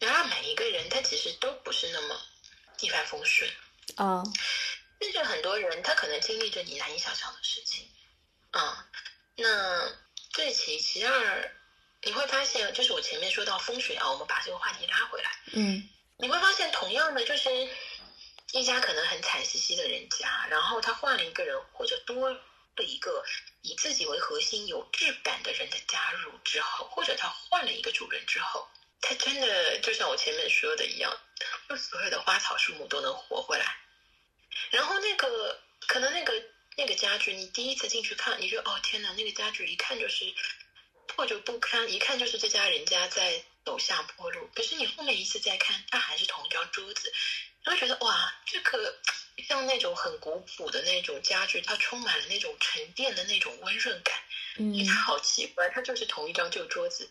[0.00, 2.20] 原来每一个人他其实都不是那么
[2.80, 3.50] 一帆风顺
[3.96, 4.22] 啊。
[5.00, 7.88] 甚至很多人他可能经历着你难以想象的事情
[8.50, 8.88] 啊。
[9.36, 9.92] 那
[10.32, 11.52] 这其其二，
[12.02, 17.50] 你会发现，就是我前面说到风水啊，我们把这个话题拉回来，嗯，你会发现，同样的，就是
[18.52, 22.30] 一家可能很惨兮兮的人家，然后他换了一个人，或者多。
[22.76, 23.24] 了一个
[23.62, 28.68] 以自己为核心、有质感的人的加入之后，或者他换了一个主人之后，
[29.06, 31.14] 他真的就像我前面说的一样，
[31.68, 33.76] 就所有的花草树木都能活回来。
[34.70, 36.42] 然后那个可能那个
[36.76, 40.24] 那个家具，你第一次进去看，你就哦天哪，那个家具一看就是
[41.06, 44.48] 破旧不堪，一看就是这家人家在走下坡路。
[44.54, 47.12] 可是你后面一次再看，它还是同一张桌子，
[47.64, 48.98] 你会觉得哇，这个。
[49.48, 54.16] 像那种很古朴的那种家具，它充满了那种沉淀的那种温润感。
[54.58, 57.10] 嗯，它好奇怪，它就是同一张旧桌子。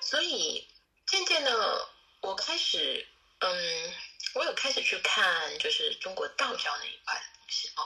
[0.00, 0.66] 所以
[1.08, 1.88] 渐渐的，
[2.20, 3.06] 我开始，
[3.38, 3.94] 嗯，
[4.34, 7.82] 我有开始去看，就是中国道教那一块的东西啊。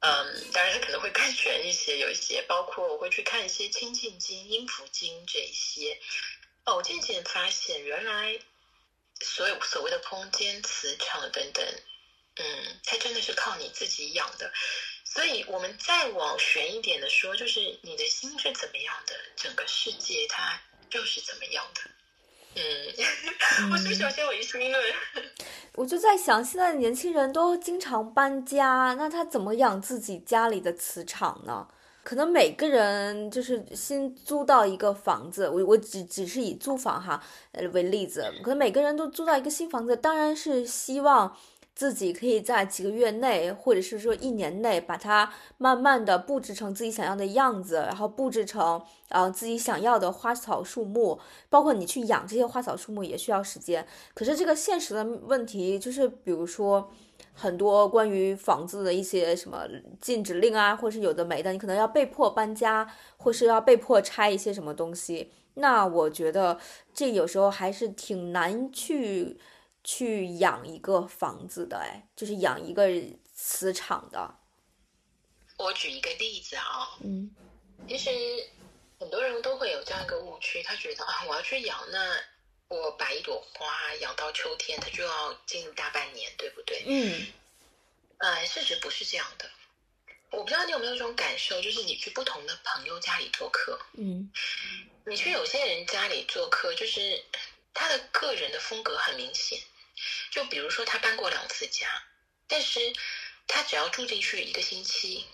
[0.00, 6.00] 嗯，当然可能会更玄一些，有一些包括我会去看一些《清净经》《阴符经》这些。
[6.64, 8.38] 哦，我渐渐发现，原来
[9.20, 11.64] 所有所谓的空间、磁场等等。
[12.34, 14.52] 嗯，它真的是靠你自己养的，
[15.04, 20.60] 所以我们再往玄一点的说，就是你的心是怎么样的，整个世界它
[20.90, 21.82] 就是怎么样的。
[22.54, 22.60] 嗯，
[23.72, 24.82] 我是不是有些违心论？
[25.76, 31.66] 我就在想，现在年轻人都经常搬家，那他怎么养自己家里的磁场呢？
[32.02, 41.36] 可能每个人就是新租到一个房子，我我只只是以租房哈呃为例子，可能每个人都租到一个新房子，当然是希望。
[41.74, 53.86] 自己可以在几个月内，或者是说一年内，把它慢慢的布置成自己想要的样子，然后布置成呃自己想要的花草树木，包括你去养这些花草树木也需要时间。
[54.12, 56.90] 可是这个现实的问题就是，比如说
[57.32, 59.66] 很多关于房子的一些什么
[60.00, 65.30] 禁止令啊，或是有的没的，你可能要被迫搬家，或是要被迫拆一些什么东西。
[65.54, 66.58] 那我觉得
[66.92, 69.38] 这有时候还是挺难去。
[69.82, 72.88] 去养一个房子的，哎，就是养一个
[73.34, 74.36] 磁场的。
[75.56, 77.30] 我举一个例子啊，嗯，
[77.88, 78.10] 其实
[78.98, 82.16] 很多人都会有这样一个误区，他觉得啊，我要去养，那
[82.68, 86.84] 我把一朵花养到秋天，它就要进入大半年，对不对？
[86.86, 87.26] 嗯，
[88.18, 89.50] 呃，事实不是这样的。
[90.30, 94.30] 我不知道你有没有这种感受，就是你去不同的朋友家里做客，嗯，
[95.04, 97.22] 你去有些人家里做客，就是
[97.74, 99.58] 他的个人的风格很明显。
[100.30, 102.02] 就比如说，他搬过两次家，
[102.46, 102.92] 但是
[103.46, 105.24] 他只要住进去一个星期，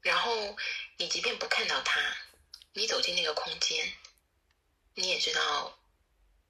[0.00, 0.56] 然后
[0.96, 2.16] 你即便不看到他，
[2.72, 3.92] 你走进那个空间，
[4.94, 5.78] 你也知道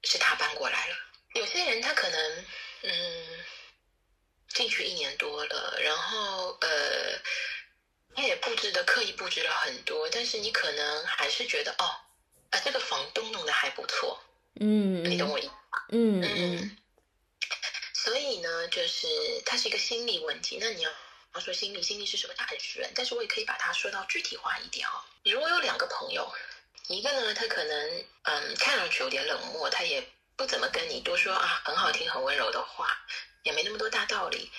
[0.03, 0.95] 是他搬过来了。
[1.33, 2.45] 有些人他可能
[2.83, 3.43] 嗯
[4.49, 7.17] 进去一年多了，然后呃
[8.15, 11.85] 他也布置的刻意布置了很多，但是你可能还是觉得哦
[12.51, 14.21] 啊这个房东弄的还不错，
[14.61, 15.85] 嗯，你懂我意思吧？
[15.89, 16.77] 嗯嗯。
[18.03, 19.07] 所以呢，就是
[19.45, 20.57] 它是一个心理问题。
[20.59, 20.91] 那你要
[21.35, 22.33] 要说心理，心理是什么？
[22.35, 25.05] 它很玄，但是我也可以把它说到具体化一点啊。
[25.23, 26.29] 你如果有两个朋友，
[26.89, 32.89] 一个呢，他可能嗯看上去有点冷漠，他也不怎么跟你多说啊很好听、很温柔的话，
[33.43, 34.51] 也没那么多大道理。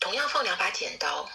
[0.00, 1.30] 同样放两把剪刀，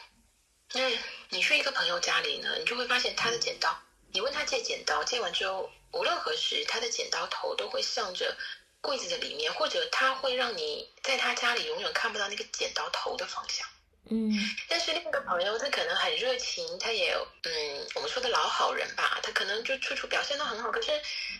[0.74, 0.90] 那
[1.30, 3.82] 你去一个朋友家里呢，你就会发现他的剪刀，
[4.12, 8.36] 你问他借剪刀，借完之后无论何时，他的剪刀头都会向着。
[8.82, 13.68] 柜子的里面，或者他会让你在他家里永远看不到那个剪刀头的方向。
[14.10, 14.34] 嗯，
[14.68, 20.72] 但是另一个朋友他可能很热情，他也嗯，我们说的老好人吧，他可能就处处表现都很好。
[20.72, 20.92] 可是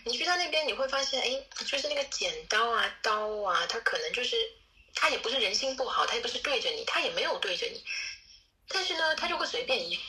[0.06, 4.38] 你去到那边，你会发现，哎，就是那个剪刀啊、刀啊，他可能就是
[4.94, 7.84] 他也不是人心不好，他也不是对着你，他也没有对着你，
[8.68, 10.00] 但是呢，他就会随便一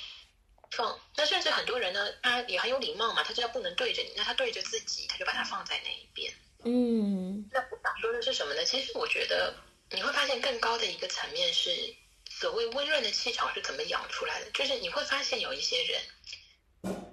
[0.71, 1.01] 放。
[1.17, 6.33] 那甚至很多人呢，他也很有礼貌嘛，他知道不能对着你，那他对着自己，他就把它放在那一边。
[6.65, 8.65] 嗯，那我想说的是什么呢？
[8.65, 9.55] 其实我觉得
[9.91, 11.95] 你会发现更高的一个层面是，
[12.31, 16.01] 所谓温润的气场是怎么养出来的，就是你会发现有一些人。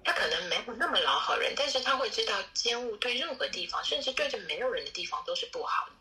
[0.04, 5.94] 他可能没有那么老好人，但是他会知道奸物对任何地方，甚至对着没有人的地方都是不好的，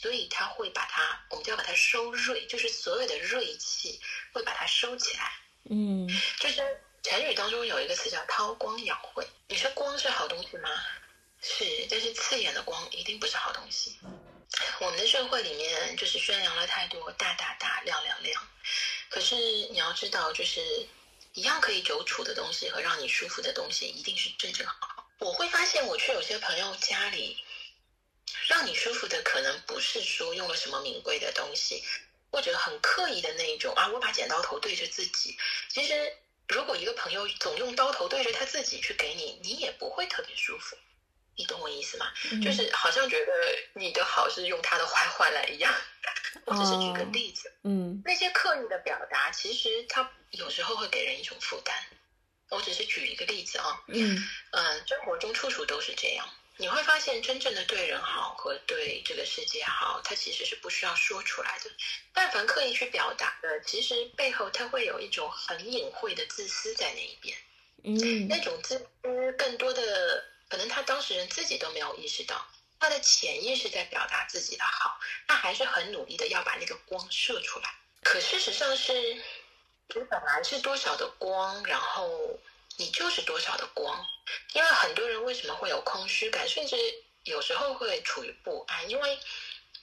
[0.00, 4.00] 所以他会把它，我们就要把它收锐，就是所有的锐气
[4.32, 5.30] 会把它收起来。
[5.70, 6.08] 嗯，
[6.40, 6.60] 就是
[7.04, 9.24] 成语当中有一个词叫韬光养晦。
[9.46, 10.68] 你说光是好东西吗？
[11.42, 13.98] 是，但是刺眼的光一定不是好东西。
[14.80, 18.48] 我们的社会里面就是宣扬了太多大大大亮亮亮，
[19.10, 19.36] 可是
[19.70, 20.88] 你要知道，就是。
[21.34, 25.08] 一样可以久处的东西和让你舒服的东西，一定是真正好。
[25.18, 27.42] 我会发现，我去有些朋友家里，
[28.48, 31.82] 让你舒服的可能不是说用了什么名贵的东西，
[32.30, 33.88] 或者很刻意的那一种啊。
[33.88, 35.34] 我把剪刀头对着自己，
[35.70, 36.12] 其实
[36.48, 40.76] 如果一个朋友总用刀头对着他自己去给你，你也不会特别舒服。
[41.36, 42.12] 你懂我意思吗？
[42.42, 43.32] 就是好像觉得
[43.74, 45.72] 你的好是用他的坏换来一样。
[46.46, 51.74] 我只是举个例子，嗯，那些刻意的表达，其实他有时候会给人一种负担。
[52.48, 54.16] 我只是举一个例子啊，嗯
[54.50, 56.28] 嗯，生活中处处都是这样。
[56.58, 61.70] 你会发现，真正的对人好和对这个世界好，它其实是不需要说出来的。
[62.12, 67.36] 但凡刻意去表达的，其实背后它会有一种很隐晦的自私在那一边。
[67.84, 70.22] 嗯，那种自私，更多的
[70.52, 72.46] 可能他当事人自己都没有意识到。
[72.78, 77.74] 他的潜意识在表达自己的好，他还是很努力的要把那个光射出来。
[78.02, 82.38] 可事实上是，你本来是多少的光，然后
[82.76, 84.06] 你就是多少的光。
[84.52, 86.76] 因为很多人为什么会有空虚感，甚至
[87.24, 89.18] 有时候会处于不安，因为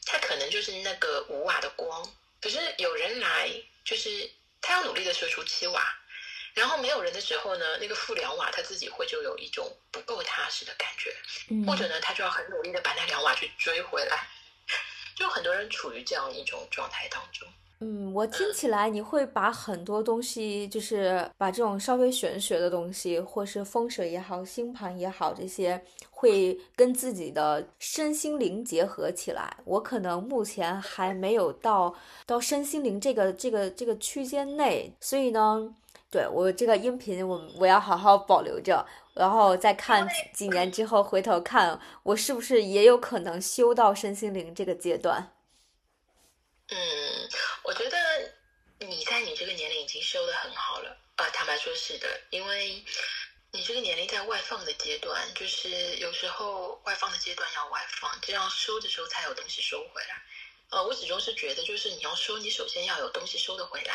[0.06, 3.50] 他可能就是那个五瓦的光，可是有人来，
[3.84, 4.30] 就是
[4.62, 5.99] 他要努力的射出七瓦。
[6.54, 14.28] 然后没有人的时候呢，那个负两瓦他自己会就有一种不够踏实的感觉，或者呢，他就要很努力的把那两瓦去追回来，
[15.16, 17.48] 就很多人处于这样一种状态当中。
[17.82, 29.56] 嗯，我听起来你会把很多东西，就是把这种稍微玄学的东西，或是风水也好、星盘也好，这些会跟自己的身心灵结合起来。
[29.64, 31.96] 我可能目前还没有到
[32.26, 35.74] 到身心灵这个这个这个区间内，所以呢。
[36.12, 38.84] 对我这个音频，我我要好好保留着，
[39.14, 45.36] 然后再看几年之后回头看，我是不是也有可能修到身心灵这个阶段？
[46.70, 46.78] 嗯，
[47.64, 47.98] 我觉得
[48.80, 52.84] 你在你这个年龄已经修的很好了啊，坦白说是的，因为
[53.52, 60.22] 你这个年龄在外放的阶段，就是有时候外放的阶段要外放，这样收的时候才有东西收回来。
[60.72, 63.94] 呃，我始终是觉得，就是你要收，你首先要有东西收得回来。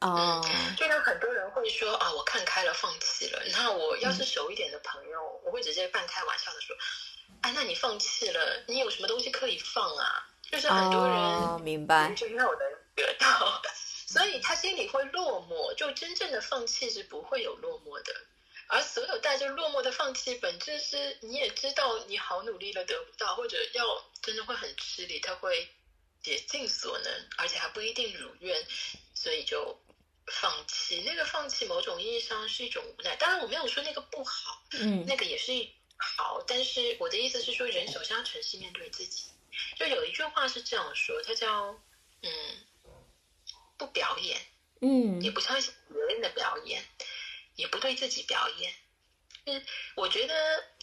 [0.00, 0.44] 哦，
[0.76, 3.40] 就像很多人会说啊，我看开了，放弃了。
[3.52, 6.76] 那我要是熟一点的朋友，我会直接半开玩笑的说，
[7.42, 10.28] 哎，那你放弃了，你有什么东西可以放啊？
[10.50, 12.60] 就是很多人明白，就没有能
[12.94, 13.62] 得到，
[14.06, 15.74] 所以他心里会落寞。
[15.74, 18.12] 就真正的放弃是不会有落寞的，
[18.68, 25.68] 而所有带着落寞的放弃，本质是你也知道你好努力了得不到，或者要真的会很吃力，他会。
[26.26, 28.66] 竭尽所能，而且还不一定如愿，
[29.14, 29.80] 所以就
[30.26, 31.00] 放弃。
[31.06, 33.14] 那个放弃，某种意义上是一种无奈。
[33.14, 35.52] 当然，我没有说那个不好，嗯，那个也是
[35.96, 36.42] 好。
[36.44, 39.26] 但是我的意思是说，人首先要诚实面对自己。
[39.76, 41.80] 就有一句话是这样说，它叫
[42.22, 42.30] “嗯，
[43.78, 44.40] 不表演，
[44.80, 46.84] 嗯，也不相信别人的表演，
[47.54, 48.74] 也不对自己表演。”
[49.46, 49.64] 嗯，
[49.94, 50.74] 我觉得。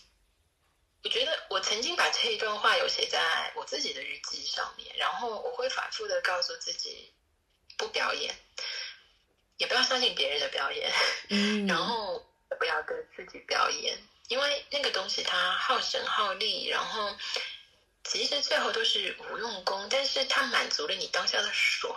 [1.04, 7.12] 我觉得我曾经把这一段话有写在我自己的日记上面，然后我会反复的告诉自己，
[7.78, 8.34] 不表演，
[9.58, 10.89] 也不要相信别人的表演，
[11.68, 12.26] 然后
[12.58, 17.14] 不要跟自己表演，因为那个东西它耗神耗力，然后
[18.06, 21.93] 其实最后都是无用功，但是它满足了你当下的爽。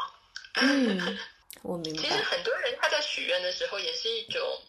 [0.55, 1.17] 嗯，
[1.63, 2.03] 我明白。
[2.03, 4.63] 其实很多人他在许愿的时候也是一种。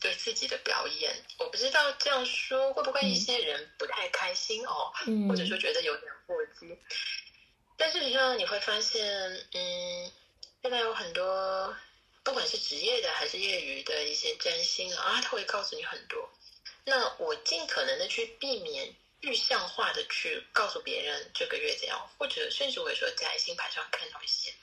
[0.00, 4.90] 对自己的表演，我不知道这样说会不会一些人不太开心哦，
[5.28, 6.76] 或者说觉得有点过激。
[7.76, 9.06] 但事实上你会发现，
[9.52, 10.12] 嗯，
[10.62, 11.76] 现在有很多
[12.22, 16.30] 不管是职业的还是业余的一些占星啊，他会告诉你很多。
[16.84, 24.54] 那我尽可能的去避免具象化的去告诉别人这个月怎样，或者甚至会说在星盘上看到一些，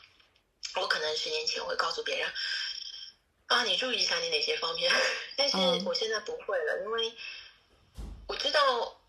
[0.76, 2.28] 我可能十年前会告诉别人。
[3.48, 4.94] 啊，你注意一下你哪些方面，
[5.36, 7.14] 但是我现在不会了，因为
[8.28, 9.00] 我知道，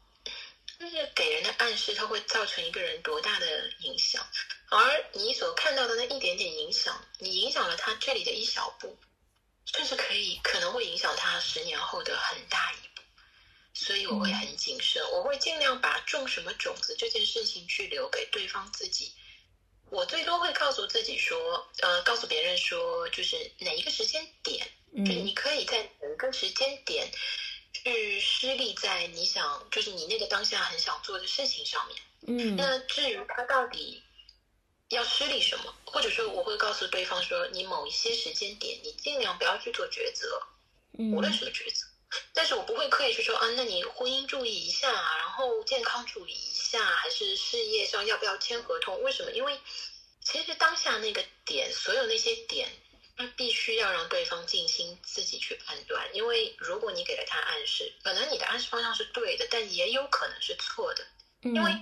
[0.79, 4.25] 就是给人的暗示，它会造成一个人多大的影响。
[4.71, 8.97] 而你所看到的那一点点影响，你影响了他这里的一小步，
[9.65, 13.03] 甚至可以可能会影响他十年后的很大一步。
[13.75, 19.13] 所以我会很谨慎，我会尽量把种什么种子这件事情去留给对方自己。
[19.91, 24.67] 我最多会告诉自己说，呃，告诉别人说，就是哪一个时间点，
[25.05, 27.11] 就是你可以在某个时间点
[27.73, 31.97] 去施力在你想，就是你那个当下很想做的事情上面。
[32.27, 34.03] 嗯，那至于他到底
[34.91, 40.43] 要施力什么，或者说我会告诉对方说，你某一些时间点，你尽量不要去做抉择，
[41.13, 41.88] 无论什么抉择。
[42.33, 49.03] 但是我不会刻意去说啊，那你婚姻注意一下，然后健康注意一下，还是事业上要不要签合同？
[49.03, 49.33] 为什么？
[49.33, 49.61] 因为
[50.23, 52.69] 其实当下那个点，所有那些点，
[53.17, 56.09] 那必须要让对方静心自己去判断。
[56.15, 61.07] 因为如果你给了他暗示，可能你的暗示方向是对的，但也有可能是错的。
[61.43, 61.73] 因为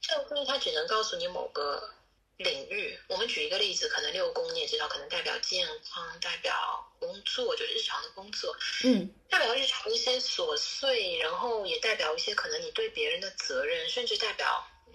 [0.00, 1.90] 这个婚姻它只能告诉你某个。
[2.36, 14.66] 领域，我们举一个例子，可能六宫你也知道，可能代表健康，代表工作，就是日常的工作，嗯，代表日常一些琐碎，然后也代表一些可能你对别人的责任，甚至代表，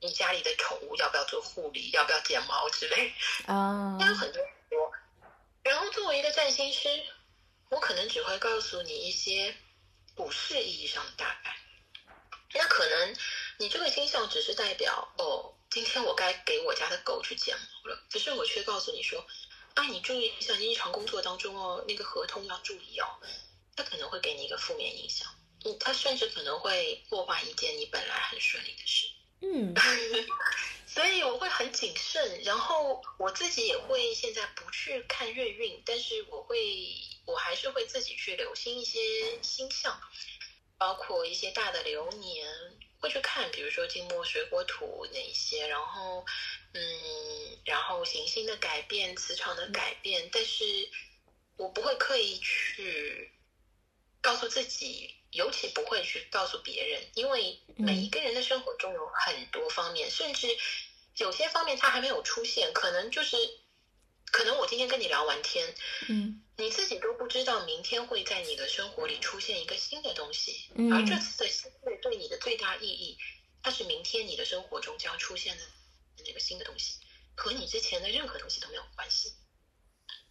[0.00, 3.12] 你家里的宠物要不要做护理，要不要剪毛之类，
[3.46, 4.92] 啊，有很多很多。
[5.64, 6.88] 然后作为一个占星师，
[7.70, 9.54] 我可能只会告诉你一些
[10.14, 11.56] 股市意义上的大概，
[12.54, 13.16] 那可能
[13.58, 15.54] 你这个星象只是代表哦。
[15.70, 19.22] 今天我该给我家的狗去剪毛了，可是我却告诉你说
[19.78, 23.06] ：“啊，你注意一下，你日常工作当中哦，那个合同要注意哦，
[23.76, 25.28] 它可能会给你一个负面影响，
[25.64, 29.06] 嗯，它甚至可能会破坏一件你本来很顺利的事。”
[29.40, 29.72] 嗯，
[30.84, 36.58] 所以我会很谨慎，然后我自己也会现在不去看月运，但是我会，
[37.24, 39.96] 我还是会自己去留心一些星象，
[40.76, 42.77] 包括一些大的流年。
[43.00, 46.24] 会去看，比如说金木水火土那一些，然后，
[46.72, 50.64] 嗯，然后行星的改变、磁场的改变，但是
[51.56, 53.32] 我不会刻意去
[54.20, 60.48] 告诉自己，尤其不会去告诉别人，因为每一个人的生活中有很多方面，甚至
[61.16, 63.36] 有些方面他还没有出现，可能就是。
[64.30, 65.66] 可能我今天跟你聊完天，
[66.08, 73.16] 嗯，你自己都不知道明天会在你的生活里出现一个新的东西，嗯，而这次的新的对你的最大意义，
[73.62, 75.62] 它是明天你的生活中将出现的
[76.26, 76.94] 那个新的东西，
[77.34, 79.32] 和你之前的任何东西都没有关系，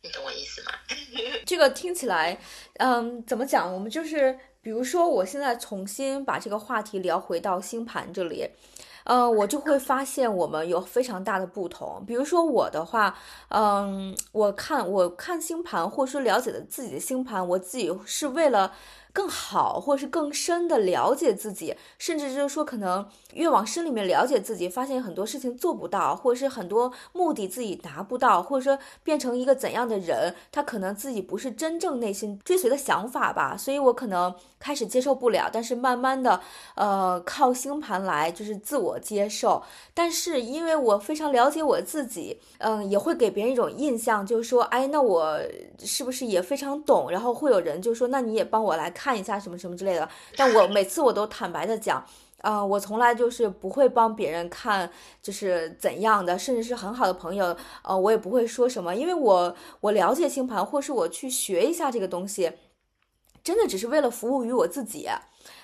[0.02, 0.74] 你懂我意思吗？
[1.46, 2.40] 这个听起来，
[2.76, 3.74] 嗯，怎么讲？
[3.74, 8.50] 我们就是，比如说，我现在重新把这个话题聊回到星盘这里。
[9.10, 12.04] 嗯，我就会发现我们有非常大的不同。
[12.06, 13.18] 比如说我的话，
[13.50, 18.74] 嗯，我看我看星盘，或者说了解的自己的星盘，我自己是为了。
[19.14, 23.04] 更好，或者是更深的了解自己，甚至就是说，可能
[23.34, 33.58] 越往深里面了解自己，发现很多事情做不到，或者是很多目的自己达不到，或者说变成一个怎样的人，他可能自己不是真正内心追随的想法吧。
[33.58, 36.40] 所以我可能开始接受不了，但是慢慢的，
[36.76, 39.62] 呃，靠星盘来就是自我接受。
[39.94, 45.38] 但是因为我非常了解我自己，嗯，也会给别人一种印象，就是说，哎，那我
[45.80, 47.12] 是不是也非常懂？
[47.12, 49.18] 然后会有人就说，那你也帮我来看。
[49.18, 52.06] 一下什么什么之类的，但我每次我都坦白的讲，
[52.42, 54.88] 啊，我从来就是不会帮别人看，
[55.24, 62.52] 就是怎样的，甚至是很好的朋友，呃，我也不会说什么，因为我我了解星盘，或是我去学一下这个东西，
[63.48, 65.08] 真的只是为了服务于我自己。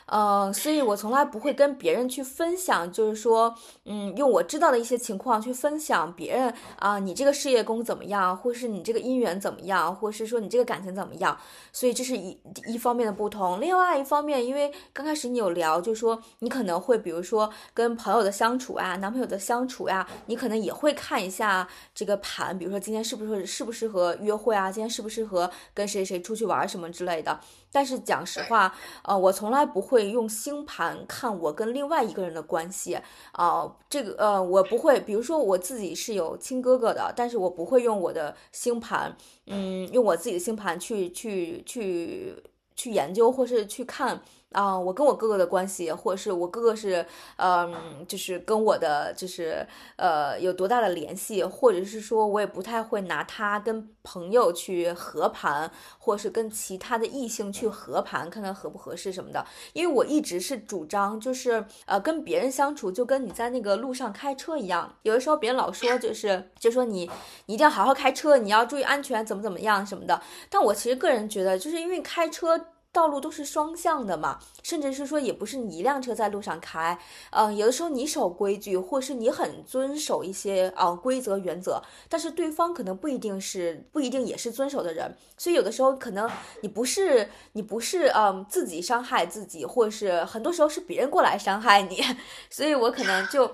[0.06, 3.54] 呃，所以我从来不会跟别人去分享，就是说，
[3.86, 11.38] 嗯，用我知道的一些情况去分享别人啊，你这个事业宫怎么样，或是你这个姻缘怎么样，或是说你这个感情怎么样？
[11.72, 13.60] 所以这是一一方面的不同。
[13.60, 27.40] 另外一方面，因为刚开始你有聊，就是说你可能会，比如说跟朋友的相处啊，男朋友的相处呀，你可能也会看一下这个盘，比如说今天是不是适不适合约会啊，今天适不适合跟谁谁出去玩什么之类的。
[27.74, 32.98] 但是讲实话，呃，我从来不会用星盘看我跟另外一个人的关系
[33.32, 35.00] 啊，这个呃，我不会。
[35.02, 39.18] 比如说我自己是有亲哥哥的，但是我不会用我的星盘，
[39.48, 42.36] 嗯，用我自己的星盘去去去
[42.76, 44.22] 去研究或是去看。
[44.54, 47.06] 啊，我跟我哥哥的关系，或者是我哥哥是，
[47.38, 49.66] 嗯，就是跟我的，就是
[49.98, 59.46] 呃，有多大的联系，或者是说我也不太会拿他跟朋友去合盘，或是跟其他的异性去合盘，看看合不合适什么的。
[59.74, 67.10] 因为我一直是主张，就是呃，跟别人相处就跟你在那个路上开车一样，有的时候别人老说就是就说你
[67.48, 70.22] 你一定要好好开车，你要注意安全，怎么怎么样什么的。
[70.50, 72.68] 但我其实个人觉得，就是因为开车。
[72.94, 76.98] 道路都是双向的嘛，甚至是说也不是你一辆车在路上开，
[77.32, 86.30] 嗯，有的时候你守规矩，或是你很遵守一些啊规则原则，但是对方可能不一定是不一定也是遵守的人，所以有的时候可能
[86.62, 92.00] 你不是你不是嗯自己伤害自己，或是很多时候是别人过来伤害你，
[92.52, 93.52] 所以我可能就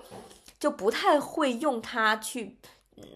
[0.60, 2.58] 就不太会用它去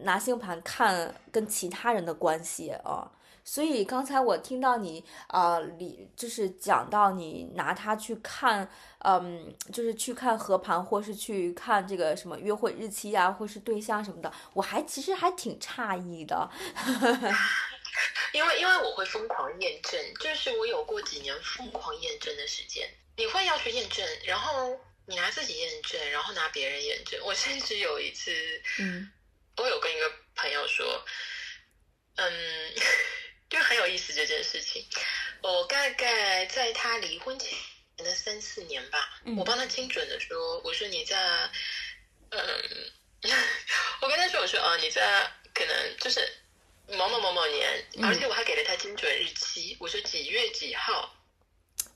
[0.03, 3.11] 拿星盘看跟其他人的关系啊。
[3.45, 8.69] 所以刚才我听到你啊，你就是讲到你拿它去看，
[8.99, 16.49] 嗯，就是去看合盘，或是去看这个什么约会日期啊，或是对象什么的，我还其实还挺诧异的。
[18.31, 22.89] 因为因为我会疯狂验证，就是我有过几年疯狂验证的时间。
[23.17, 27.19] 你会要去验证，然后你拿自己验证，然后拿别人验证。
[27.23, 28.31] 我甚至有一次，
[28.79, 29.11] 嗯，
[29.57, 31.03] 我有跟一个朋友说，
[32.15, 32.31] 嗯。
[33.53, 34.83] 就很有意思这件事情，
[35.43, 37.55] 我大概在他离婚前
[37.97, 41.17] 的三四年吧，我帮他精准的说，我说你在，
[42.29, 42.91] 嗯，
[44.01, 46.19] 我跟他说，我说哦，你在可能就是
[46.87, 51.15] 某某某某年，而且我还给了他精准日期，我说几月几号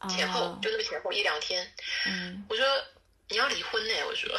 [0.09, 1.73] 前后，就那么前后一两天，
[2.05, 2.85] 嗯，我说
[3.29, 4.31] 你要离婚呢，我说，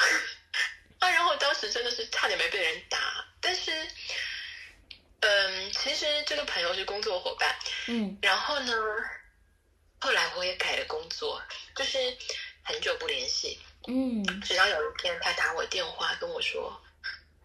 [1.00, 3.72] 啊，然后当时真的是差点没被人打，但是。
[5.20, 7.56] 嗯，其实这个朋友是工作伙伴，
[7.86, 8.72] 嗯，然后呢，
[10.00, 11.42] 后来我也改了工作，
[11.74, 11.98] 就是
[12.62, 13.58] 很久不联系，
[13.88, 16.80] 嗯，直到有一天他打我电话跟我说，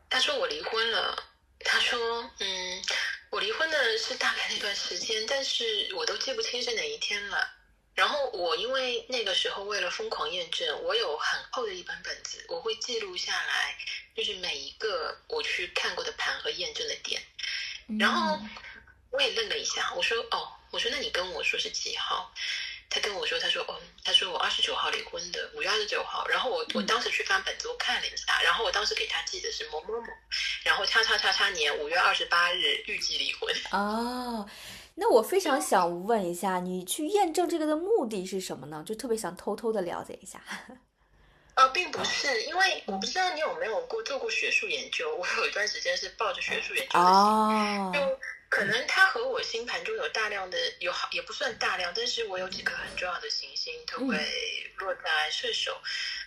[0.09, 1.17] 他说我离婚了，
[1.61, 2.84] 他说，嗯，
[3.32, 7.55] 我离婚的是大概那段时间，但是我都记不清是哪一天了。
[7.95, 13.78] 然后我因为那个时候为了疯狂验证，我有很厚的一本本子，我会记录下来，
[14.15, 17.21] 就是每一个我去看过的盘和验证的点。
[17.99, 18.39] 然后
[19.11, 22.31] 我也愣了一下，我说：“哦，我说那你跟我说是几号？”
[22.89, 30.07] 他跟我说：“他说哦，他说我二十九号离婚的，五月二十九号。”然后我我当时去翻本子，我看了一下，然后我当时给他记的是某某某，
[30.63, 33.53] 然后叉叉叉叉年五月二十八日预计离婚。
[33.71, 34.47] 哦。
[34.95, 38.84] 那我非常想问一下，你去验证这个的目的是什么呢？
[38.86, 40.39] 就特别想偷偷的了解一下。
[41.56, 45.16] 呃，并不是，因为我不知道你有没有过做过学术研究。
[45.16, 54.18] 我有一段时间是抱着学术研究的心，就可能它和我星盘中有大量的有好也不算大量，但是我有几颗很重要的行星都会
[54.78, 55.80] 落在射手。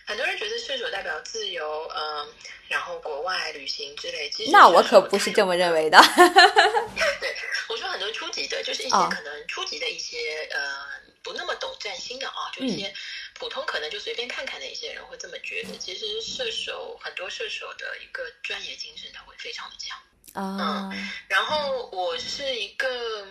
[0.05, 2.33] 很多人觉得射手代表自由，嗯，
[2.69, 4.29] 然后国外旅行之类。
[4.29, 5.99] 其实那我可不是这么认为的。
[7.19, 7.35] 对，
[7.67, 10.85] 我说很多初级的，就是一些可能初级的一些呃
[11.21, 12.93] 不那么懂占星的啊，就一些
[13.37, 15.77] 普通可能就随便看看的一些人会这么觉得。
[15.77, 19.97] 其实射手很多射手的一个专业精神，他会非常的强
[20.33, 20.89] 啊。
[20.91, 23.27] 嗯，然后我是一个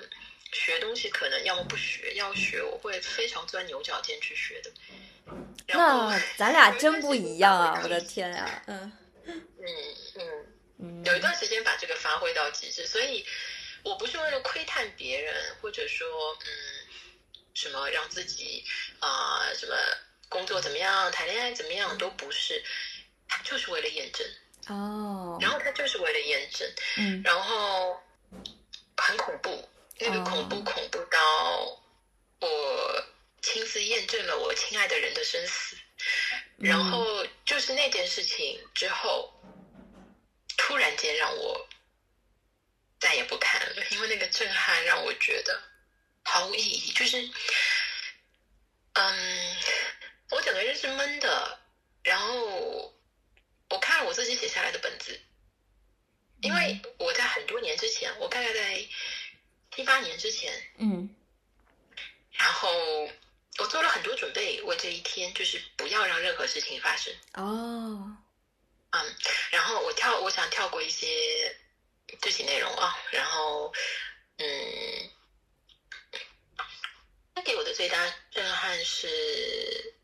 [0.52, 4.70] 学东西可能要么不学，要学我会非常钻牛角尖去学的。
[5.68, 7.80] 那咱俩真不一样啊！
[7.82, 8.92] 我的天呀，嗯
[9.26, 10.46] 嗯嗯
[10.78, 13.26] 嗯，有一段时间把这个发挥到极致，所以
[13.82, 16.46] 我不是为了窥探别人，或者说嗯
[17.56, 18.64] 什么让自己
[19.00, 19.74] 啊什么
[20.28, 22.62] 工作怎么样，谈恋爱怎么样都不是，
[23.26, 24.26] 他就是为了验证
[24.68, 28.00] 哦，然后他就是为了验证，嗯，然后
[28.96, 31.20] 很恐怖，那个恐怖恐怖到
[32.40, 33.06] 我。
[33.42, 35.76] 亲自验证了我亲爱的人的生死，
[36.58, 39.32] 然后就是那件事情之后，
[40.56, 41.68] 突然间让我
[42.98, 45.62] 再也不看了，因为那个震撼让我觉得
[46.26, 46.92] 毫无意义。
[46.92, 47.30] 就是，
[48.92, 49.56] 嗯，
[50.30, 51.58] 我整个人是闷的。
[52.02, 52.94] 然后
[53.70, 55.18] 我看了我自己写下来的本子，
[56.42, 58.86] 因为我在很多年之前，我大概在
[59.74, 61.14] 七八年之前，嗯，
[62.32, 62.70] 然后。
[63.58, 67.10] 我做了很多准备，为这一天，就是不要让任何事情发生。
[67.32, 68.14] 哦，
[68.90, 69.16] 嗯，
[69.50, 71.56] 然后我跳，我想跳过一些
[72.20, 72.94] 具体内容啊。
[73.12, 73.72] 然后，
[74.36, 75.10] 嗯，
[77.36, 79.94] 他给我的最大震撼是，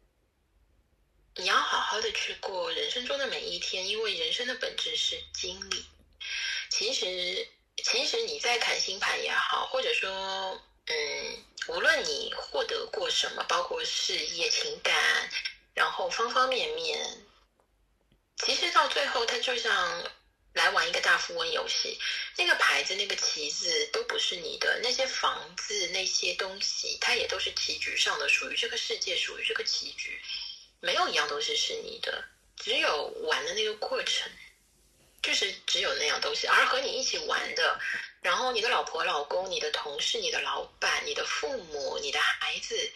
[1.36, 5.84] 你要好好的去过人生中的每一天，因为人生的本质是经历。
[6.68, 7.48] 其实，
[7.82, 10.62] 其实你在看星盘也好，或者说。
[10.84, 15.30] 嗯，无论你获得过什么，包括事业、情感，
[15.74, 17.24] 然后方方面面，
[18.38, 20.10] 其实到最后，它就像
[20.54, 21.98] 来玩一个大富翁游戏，
[22.36, 30.20] 那个牌子、那个旗子都不是你的，那些房子、那些东西，它也都是棋局上的，属于这个世界，属于这个棋局，
[30.80, 32.24] 没有一样东西是你的，
[32.56, 34.30] 只有玩的那个过程。
[35.22, 37.78] 就是只有那样东西，而和你一起玩的，
[38.22, 42.90] 然后你的老婆、老公、你的同事、你的老板、你的父母、你的孩子，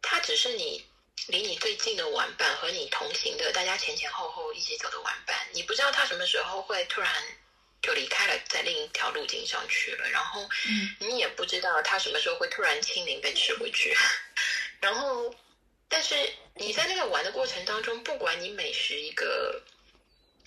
[0.00, 0.86] 他只是你
[1.26, 5.36] 离你最近的玩伴，和你同行的，大家前前后后一起走的玩伴。
[5.52, 7.12] 你不知道他什么时候会突然
[7.82, 10.48] 就离开了，在另一条路径上去了，然后
[11.00, 13.94] 你也不知道他什么时候会突然清零被吃回去，
[14.80, 15.34] 然后，
[15.88, 16.14] 但是
[16.54, 19.62] 你在那个玩的过程当中，不管你每时一个。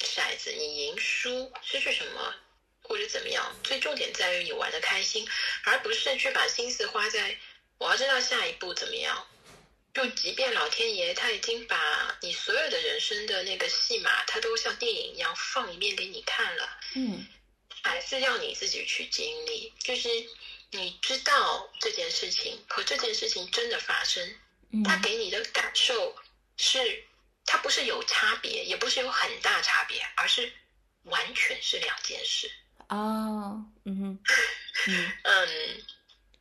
[0.04, 2.34] 骰子，你赢输失去什么，
[2.82, 3.56] 或者怎么样？
[3.64, 5.30] 最重点在于你玩的开心，
[5.64, 7.38] 而不是去把心思花在
[7.78, 9.28] 我要知道下一步怎么样。
[9.94, 17.26] 就即便老天爷他已经把你所有的人生的那个戏码，他都像电影一样放一遍给你看了，嗯，
[17.84, 19.74] 还是要你自己去经历。
[19.80, 20.10] 就是
[20.72, 24.36] 你知道这件事情和这件事情真的发生，
[24.86, 26.16] 他给你的感受
[26.58, 27.06] 是。
[27.44, 30.54] 它不是有差别，也不是有很大差别，而是
[31.04, 32.50] 完全是两件事
[32.88, 33.66] 哦。
[33.84, 34.24] 嗯哼，
[35.24, 35.84] 嗯，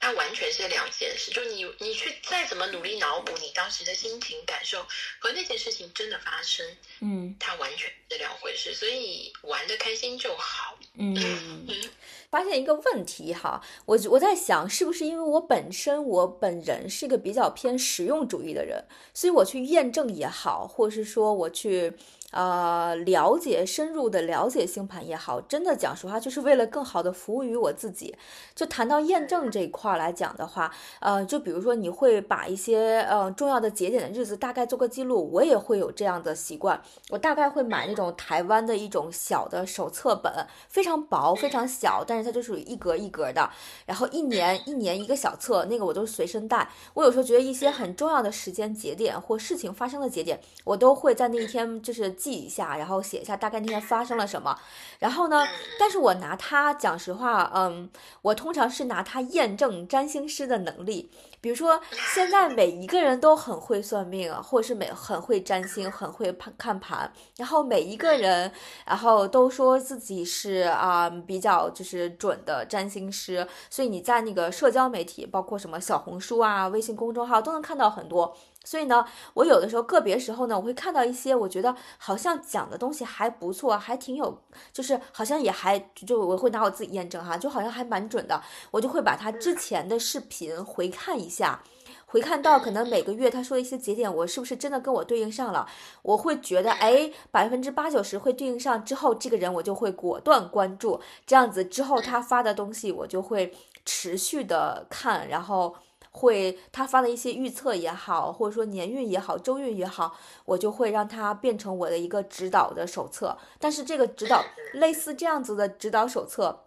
[0.00, 1.30] 它完全是两件事。
[1.30, 4.82] 就你，你去再怎么努力脑补你当时的心情感受
[5.18, 6.66] 和那件事情真的发生，
[7.00, 8.74] 嗯，它完全是两回事。
[8.74, 10.76] 所以玩的开心就好。
[10.94, 11.14] 嗯。
[12.30, 21.92] 发现一个问题哈，我我在想，是不是因为我本身我本人是一个比较偏实用主义的人，所以我去验证也好，或者是说我去。
[22.30, 28.14] 呃，了解深入的了解星盘也好，真的讲实话，就是为了更好的服务于我自己。
[28.54, 36.80] 就谈到验证这一块来讲的话，呃，就比如说你会把一些呃重要的节点的日子大概做个记录，我也会有这样的习惯。
[37.08, 40.32] 我大概会买那种台湾的一种小的手册本，
[40.68, 43.50] 非常薄，非常小，但是它就属于一格一格的。
[43.86, 46.68] 然后一年一年一个小册，那个我都随身带。
[46.94, 52.14] 我有时候觉得一些很重要的时间节点或事情发生的节点，我都会在那一天就是。
[52.20, 54.54] 记一下，然后写一下大概那天发生了什么，
[55.00, 55.46] 然后呢？
[55.78, 57.90] 但是我拿它讲实话，嗯，
[58.20, 61.10] 我通常是拿它验证占星师的能力。
[61.42, 61.80] 比如说，
[62.14, 68.52] 现在每一个人都很会算命，或者是每很会占星，很会看看盘，然后每一个人，
[68.84, 73.48] 然后都说自己是啊比较就是准的占星师。
[73.70, 78.36] 所以你在那个社交媒体，包括什么小红书啊、微信公众号，都能看到很多。
[78.70, 79.04] 所以呢，
[79.34, 84.40] 我有的时候个别时候呢，我会看到一些我觉得好像讲的东西还不错，还挺有，
[84.72, 88.40] 就是好像也还就我会拿我自己验证哈，就好像还蛮准的，
[88.70, 91.64] 我就会把他之前的视频回看一下，
[92.06, 95.66] 回看到可能每个月他说的一些节点，我是不是真的跟我对应上了？
[96.02, 103.52] 我会觉得哎，百分之八九十会对应上之后，这个人我就会果断关注，这样子之后他发的东西我就会
[103.84, 105.74] 持续的看，然后。
[106.10, 113.38] 会他发的一些预测也好，或者说年运也好，周运也好，我就会让它变成我的一个指导的手册。
[113.58, 114.44] 但是这个指导
[114.74, 116.64] 类似这样子的指导手册，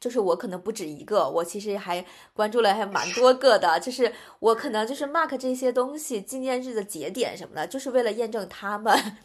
[0.00, 3.78] 就是我可能不止一个，我其实还关注了还蛮多个的。
[3.78, 9.18] 就是我可能就是 mark 这些东西纪念日的节点什么的，就是为了验证他们。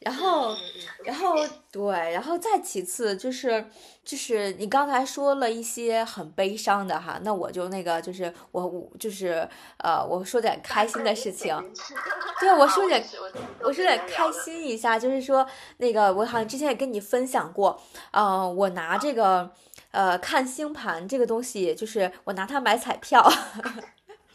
[0.00, 0.54] 然后，
[1.04, 1.34] 然后
[1.72, 3.64] 对，然后再其次就是，
[4.04, 9.48] 就是你刚才说了一些很悲伤的哈，那我就那个就是我我就是
[9.78, 11.56] 呃，我说点开心的事情，
[12.38, 13.04] 对，我 说点
[13.60, 15.46] 我说点开心一下，就是说
[15.78, 17.80] 那个我好像之前也跟你分享过，
[18.12, 19.50] 嗯，我拿这个
[19.90, 23.26] 呃看星盘这个东西，就是我拿它买彩票。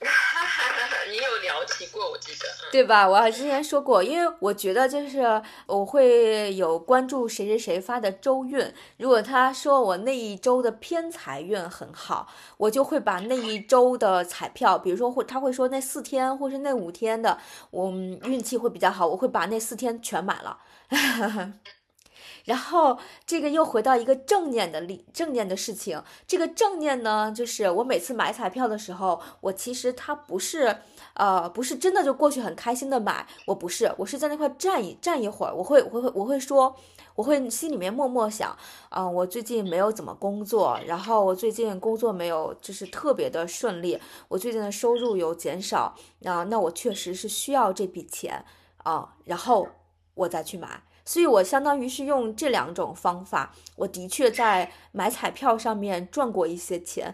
[1.10, 1.29] 你有
[1.70, 3.08] 聊起过，我记得，对吧？
[3.08, 8.60] 我之前说过，因为我觉得就是我会有关注谁谁谁发的周运，
[8.98, 17.38] 如果他说我那一周的偏财运很好，我就会把那一周的彩票，比如说会他会说那四天或是那五天的，
[17.70, 20.58] 我运气会比较好，我会把那四天全买了。
[22.46, 26.02] 然后这个又回到一个正念的理，正念的事情。
[26.28, 30.78] 这个正念呢，就是我每次买彩票的时候，我其实它不是，
[31.14, 36.76] 呃，不是真的就过去很开心的买，我不是，我是在那块站一站一会儿，我会，我会，我会说，
[37.16, 38.56] 我会心里面默默想，
[38.90, 48.46] 啊，我最近没有怎么工作，然后我最近工作没有就是特别的顺利，我最近的收入有减少，啊，那我确实是需要这笔钱
[48.84, 49.68] 啊，然后
[50.16, 50.84] 我再去买。
[51.10, 57.12] 所以，我相当于是用这两种方法，我的确在买彩票上面赚过一些钱，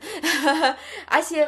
[1.08, 1.48] 而且，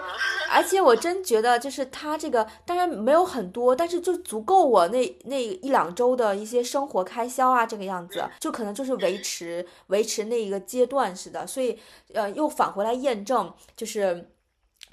[0.49, 11.45] 而且我真觉得，就是他这个当然没有很多，但是就足够我那那一两周的一些生活开销啊，这个样子，就可能就是维持维持那一个阶段似的。
[11.45, 11.77] 所以，
[12.13, 14.29] 呃，又返回来验证，就是。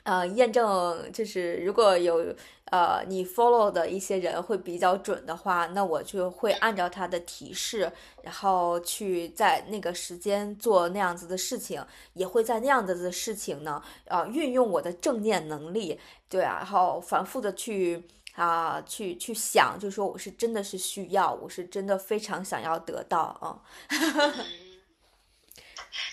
[0.05, 2.35] 呃，验证就是如果有
[2.67, 7.91] 呃你 follow 的一些人会比较准的话，那我就会按照他的提示，
[8.23, 11.83] 然后去在那个时间做那样子的事情，
[12.13, 15.99] 也会在那样子的事情呢，呃，运用我的正念能力，
[16.29, 23.63] 对啊，然后反复的去啊去去想，就说我是真的是需要，我是真的非常想要得到啊。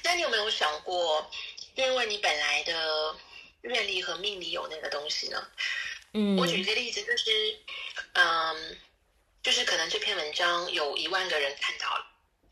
[0.06, 1.26] 那你有没有想过，
[1.76, 2.72] 因为你本来的。
[3.62, 5.48] 愿力和命里有那个东西呢？
[6.14, 7.60] 嗯，我举一个例子，就是，
[8.14, 8.78] 嗯，
[9.42, 12.06] 就是可能这篇文章有一万个人看到了，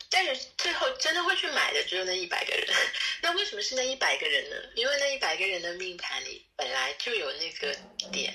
[0.09, 2.67] 但是最后真的会去买的只有那一百个人。
[3.21, 4.55] 那为什么是那一百个人呢？
[4.75, 7.75] 因为那一百个人的命盘里本来就有那个
[8.11, 8.33] 点，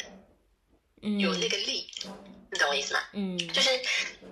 [1.18, 1.88] 有那个力，
[2.52, 3.08] 你懂我意思吗？
[3.14, 3.70] 嗯，就是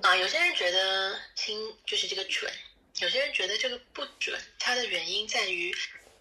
[0.03, 2.53] 啊，有些人觉得清就是这个准，
[2.99, 5.75] 有些人觉得这个不准，它的原因在于。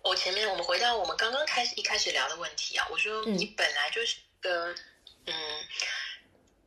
[0.03, 4.73] 我前面我们回到我们刚刚开始一开始聊的问题啊，我说你本来就是个
[5.25, 5.33] 嗯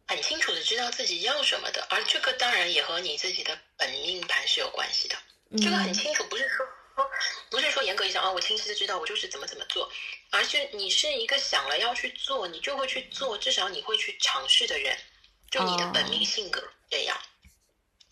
[0.06, 5.16] 很清楚的知道自己要什么的，而这个当然也和你自己的本命盘是有关系的。
[5.62, 6.66] 这个很清楚，不是说
[7.50, 9.90] 不是说严格意义上啊，我清晰的知道我就是怎么怎么做，
[10.30, 14.96] 而是你是一个想了要去做，你就会去做，至少你会去尝试的人，
[15.50, 17.20] 就你的本命性格这样。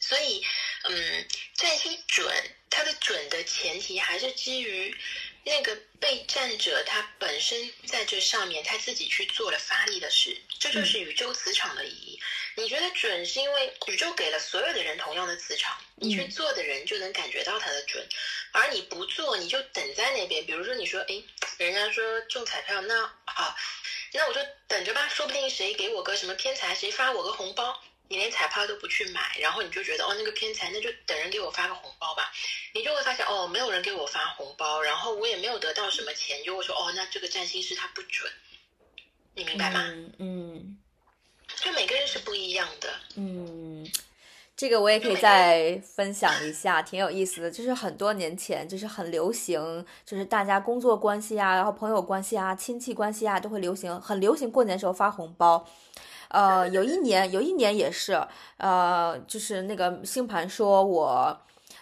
[0.01, 0.45] 所以，
[0.89, 2.27] 嗯，占星准，
[2.71, 4.97] 它的准的前提还是基于
[5.45, 12.21] 那个被占者他本身在这上面他自己去做了发力的事，这就是宇宙磁场的意义。
[12.55, 18.07] 你觉得准是因为宇宙给了所有的人同样的磁场，你去做的人就能感觉到它的准，
[18.53, 20.45] 而你不做你就等在那边。
[20.45, 21.23] 比如说你说，哎，
[21.59, 23.57] 人家说中彩票，那好，
[24.13, 27.83] 那我就等着吧，说不定谁给我个什么偏财，谁发我个红包。
[28.09, 32.31] 你连彩票都不去买，然后你就觉得哦，那个偏财，那就等人给我发个红包吧。
[32.75, 38.31] 你就会发现哦，没有人给我发红包，然后我也没有得到什么钱，就会说哦，那这个占星师他不准。
[39.35, 39.81] 你明白吗？
[40.19, 40.77] 嗯，
[41.57, 42.93] 就每个人是不一样的。
[43.17, 43.91] 嗯，
[44.55, 47.51] 这个我也可以再分享一下，挺有意思的。
[47.51, 55.67] 就是很多年前，就是很流行，就是大家工作关系啊，然后朋友关系啊，亲戚关系啊，都会流行，很流行过年时候发红包。
[56.33, 58.19] 呃，有一年，有一年也是，
[58.57, 61.39] 呃，就是那个星盘说我，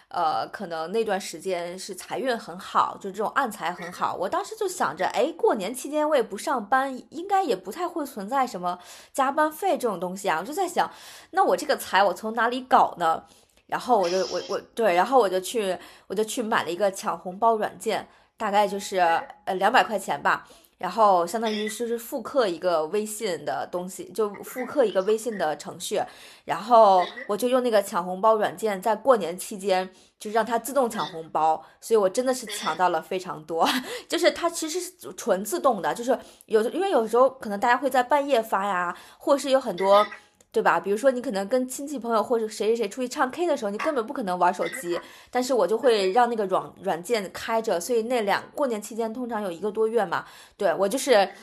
[0.09, 4.13] 呃，可能那段时间是财运很好，就这种暗财很好。
[4.13, 8.77] 我当时就想着，哎，过年期间我也不上班，应该也不太会存在什么
[9.13, 10.39] 加班费这种东西啊。
[10.41, 10.91] 我就在想，
[11.31, 13.23] 那我这个财我从哪里搞呢？
[13.67, 15.77] 然后我就我我对，然后我就去
[16.07, 18.97] 我就去买了一个抢红包软件，大概就是
[19.45, 20.45] 呃两百块钱吧。
[20.81, 26.01] 然后相当于就是复刻一个微信的东西，就复刻一个微信的程序，
[26.45, 33.69] 然后我就用那个抢红包软件，在过年期间就让它自动抢红包，所以我真的是抢到了非常多。
[34.09, 36.17] 就是它其实是纯自动的，就是
[36.47, 40.05] 有因为有时候可能大家会在半夜发呀，或是有很多。
[40.51, 40.79] 对吧？
[40.79, 44.99] 比如说你可能跟亲戚朋友或者谁谁谁出去唱 K 的时候，你根本不可能玩手机，
[45.29, 50.27] 但是我就会让那个软软件开着，所以那两过年期间通常有一个多月嘛，
[50.57, 51.33] 对我就是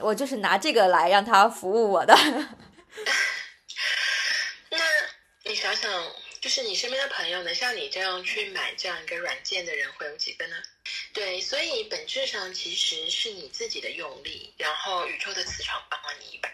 [0.00, 2.14] 我就是拿这个来让他服务我的。
[4.70, 4.78] 那
[5.44, 5.90] 你想想，
[6.40, 10.56] 就是你身边的朋友能像你这样去买这样一个软件的人会有几个呢？
[11.14, 16.50] 对，所以本质上其实是你自己的用力，然后宇宙的磁场帮了你一把。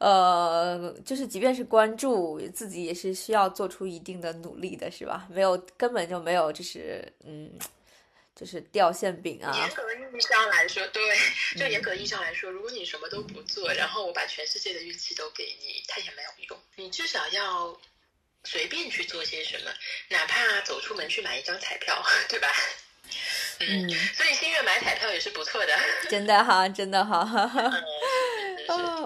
[0.00, 5.28] 呃，就是即便是关注自己，也是需要做出一定的努力的，是吧？
[5.30, 7.52] 没有，根本就没有，就是嗯，
[8.34, 9.54] 就是掉馅饼啊。
[9.54, 11.02] 严格意义上来说，对，
[11.60, 16.58] 就严格意义上来说，如果你什么都不做，然后我把全世界的运气都给你，它也没有用。
[16.76, 17.78] 你至少要
[18.44, 19.70] 随便去做些什么，
[20.08, 22.48] 哪怕走出门去买一张彩票， 对吧？
[23.58, 25.76] 嗯，所以心月买彩票也是不错的。
[26.08, 27.22] 真的哈，真的哈。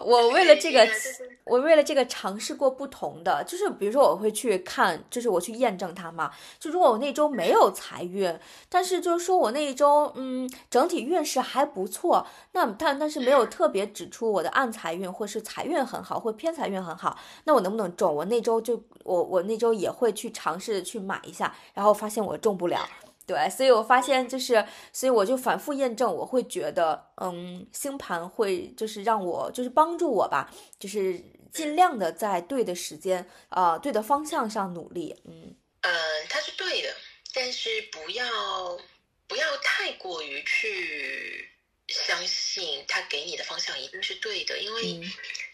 [0.04, 0.86] 我为了这个，
[1.44, 6.30] 我为了这个尝试过不同的，就是比如说我会去看，就是我去验证它嘛。
[6.58, 8.38] 就如果我那周没有财运，
[8.68, 18.14] 但是就是说我那一周，嗯，整体运势还不错，那但但是没有特别指出我的暗财运或是财运很好或偏财运很好，那我能不能中？
[18.14, 22.80] 我那周就我我那周也会去尝试去买一下，然后发现我中不了。
[23.26, 31.18] 对，所以我发现就是，所以我就反复验证，我会觉得，嗯，星盘会就是让我就是帮助我吧，就是
[31.52, 35.16] 尽量的在对的时间啊，对的方向上努力。
[35.24, 35.92] 嗯，嗯，
[36.28, 36.94] 它是对的，
[37.32, 38.78] 但是不要
[39.26, 41.48] 不要太过于去
[41.88, 45.00] 相信他给你的方向一定是对的，因为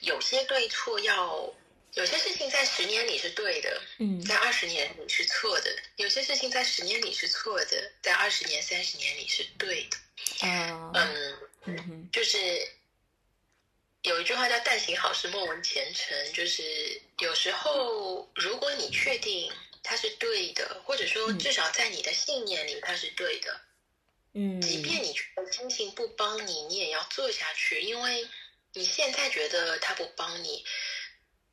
[0.01, 1.49] 有些对错要。
[2.01, 10.49] 有些事情在十年里是对的，嗯，在二十年里是错的；有些事情在十年里是错的，在二十年、三十年里是对的。
[10.49, 12.39] 啊，嗯，嗯哼，就是
[14.05, 23.61] 有一句话叫“但行好事，莫问前程”，就是有时候如果你确定它是对的，或者说至少在你的信念里它是对的，
[24.33, 28.27] 嗯，即便你觉得心情不帮你，你也要做下去，因为
[28.73, 30.65] 你现在觉得他不帮你。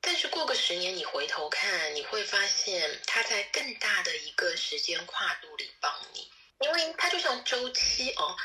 [0.02, 6.30] 但是过个十年，你回头看，你会发现它在更大的一个时间跨度里帮你，
[6.60, 8.36] 因为它就像周期哦，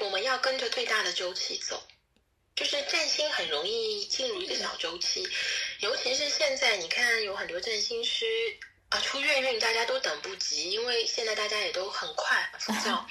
[0.00, 1.82] 我们要跟着最大的周期走。
[2.56, 5.24] 就是占星很容易进入一个小周期，
[5.78, 8.26] 尤其是现在，你看有很多占星师
[8.88, 13.06] 啊出月运，大家都等不及，因为现在大家也都很快浮躁，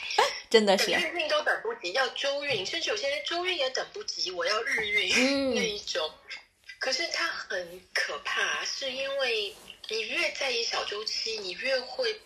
[0.50, 6.14] 真的是月运都等不及，要周运，甚至有些人周运也等不及，我要日运 那一种。
[6.80, 9.56] 可是它很可怕，是因为
[9.90, 12.22] 你越在意小周期，你越会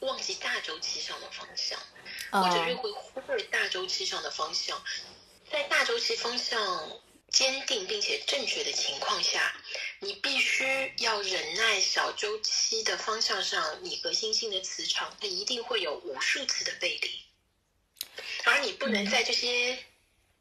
[0.00, 1.80] 忘记大周期上的方向，
[2.30, 4.84] 或者越会忽略大周期上的方向。
[5.50, 9.54] 在大周期方向坚定并且正确的情况下，
[10.00, 17.24] 你必须要忍耐小周期的方向上，你和星星的磁场，它一定会有无数次的背离，
[18.44, 19.78] 而你不能在这些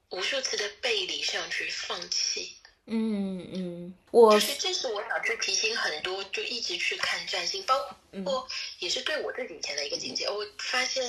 [0.09, 2.57] 无数次的背离上去放弃。
[2.89, 7.75] 嗯嗯，我就是这是我想去提醒很多，就一直去看占星，包
[8.23, 8.47] 括
[8.79, 10.25] 也是对我自己以前的一个警戒。
[10.29, 11.03] 我发现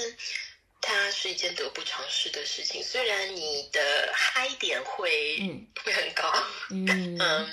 [0.81, 3.81] 它是一件得不偿失的事情，虽然你的
[4.12, 5.39] 嗨点会
[5.85, 6.33] 会很高。
[6.70, 7.49] 嗯 嗯，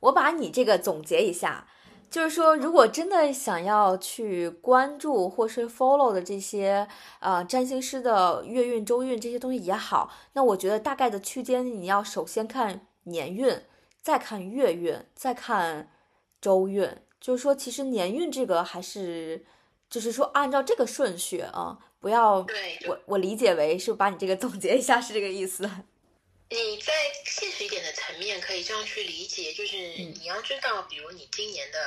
[0.00, 1.66] 我把你这个总结一下，
[2.10, 6.86] 就是说，如果真的想要去关注或是 follow 的这些
[7.20, 12.86] 呃占星师的月运、周运这些东西也好，那我觉得大概的区间你要首先看。
[13.10, 13.60] 年运，
[14.00, 15.92] 再看月运，再看
[16.40, 16.88] 周运，
[17.20, 19.44] 就是说，其实年运这个还是，
[19.90, 22.42] 就是说按照这个顺序啊，不要。
[22.42, 25.68] 对，我我理解为是把你这个总结一下是这个意思。
[26.50, 26.92] 你在
[27.26, 31.78] 现实一点的层面可以这样去理解，就是你要知道，比如你今年的，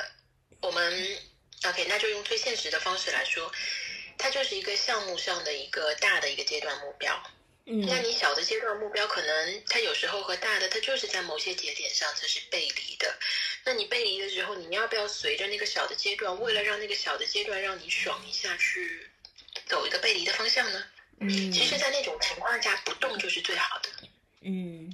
[0.60, 1.18] 我们
[1.66, 3.50] OK，那就用最现实的方式来说，
[4.16, 7.12] 它就是一个项目上的一个大的一个阶段目标。
[7.64, 13.18] 那你小的阶段目标，可能它有时候和大的，它就是在某些节点上它是背离的。
[13.64, 19.08] 那你背离的时候，你要不要随着那个小的阶段，为了让那个小的阶段让你爽一下，去
[19.66, 20.84] 走一个背离的方向呢？
[21.20, 23.88] 嗯，其实，在那种情况下，不动就是最好的。
[24.40, 24.92] 嗯，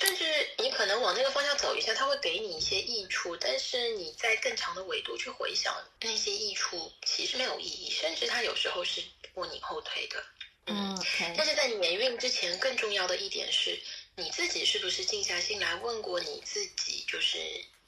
[0.00, 0.24] 甚至
[0.56, 9.02] 你可能往那个方向走一下，它会给你一些益处，但是你在更长的维度去回想那些益处，其实没有意义，甚至它有时候是
[9.34, 10.24] 拖你后腿的。
[10.68, 11.04] 嗯，
[11.36, 13.78] 但是在年运之前，更重要的一点是，
[14.16, 17.38] 你自己是不是静下心来问过你自己，就是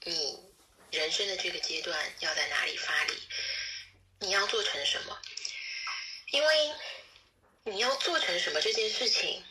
[0.04, 0.38] 你
[0.90, 3.12] 人生的这个阶段要在哪里发力，
[4.20, 5.18] 你要做成什么？
[6.30, 6.72] 因为
[7.64, 9.44] 你要做成什么这件事情，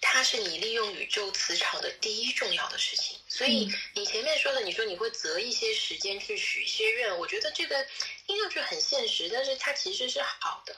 [0.00, 3.18] 它是你利用宇宙磁场的第一重要的事情。
[3.28, 7.86] 所以你前面说的，你说你会择一些时间去许一些愿，我觉得这个
[8.26, 10.76] 听上去很现实，但是它其实是好的。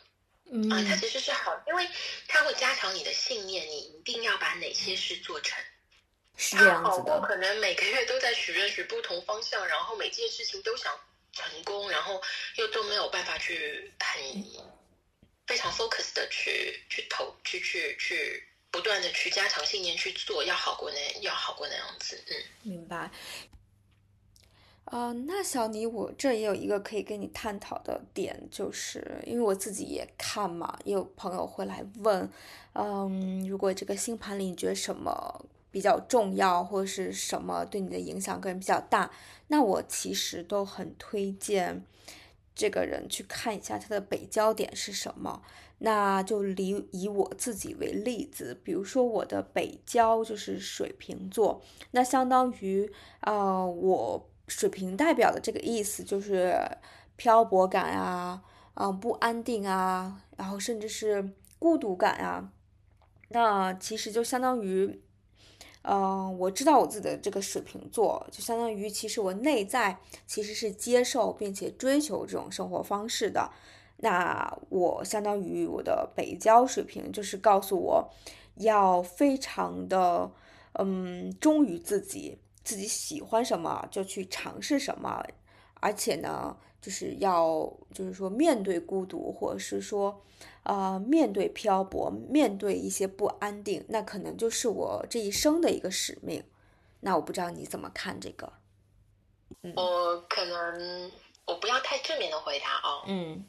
[0.70, 1.88] 啊，它其实是好，因为
[2.28, 5.59] 它会加强你的信念，你一定要把哪些事做成。
[6.36, 7.20] 是这样子的。
[7.22, 10.92] 可能每个月都在许愿许不同方向，然后每件事情都想
[11.32, 12.22] 成功，然后
[12.57, 14.44] 又都没有办法去很
[15.47, 22.22] 非常 focus 的去去投去去去不断的去加强信念去做，要好过那要好过那样子。
[22.28, 23.11] 嗯，明白。
[24.87, 32.30] 呃，那小尼，我这也有一个可以跟你探讨的点，就是因为我自己也看嘛，也有朋友会来问，
[32.72, 39.11] 嗯，如果这个星盘里你觉得什么比较重要，或者是什么对你的影响个人比较大，
[39.49, 41.82] 那我其实都很推荐
[42.55, 45.43] 这个人去看一下他的北焦点是什么。
[45.78, 51.61] 那就以以我自己为例子，比如说我的北焦就是水瓶座，
[51.91, 54.28] 那相当于啊我。
[54.49, 56.57] 水瓶代表的这个意思就是
[57.16, 58.42] 漂泊感啊，
[58.74, 62.53] 嗯，不安定啊，然后甚至是孤独感啊。
[63.28, 65.03] 那其实就相当于，
[65.82, 73.51] 嗯，我知道我自己的这个水瓶座，就相当于其实我内在其实是接受并且追求这种生活方式的。
[73.99, 78.11] 那我相当于我的北交水平，就是告诉我
[78.57, 80.30] 要非常的，
[80.74, 82.38] 嗯，忠于自己。
[82.67, 85.25] 自己喜欢什么就去尝试什么，
[85.75, 90.21] 而且呢，就是要就是说面对孤独，或者是说，
[90.64, 96.43] 呃，面对漂泊，面对一些不安定，那可能就是我这一生的一个使命。
[96.99, 98.53] 那我不知道你怎么看这个？
[99.77, 101.12] 我可能
[101.45, 103.05] 我不要太正面的回答哦。
[103.07, 103.47] 嗯，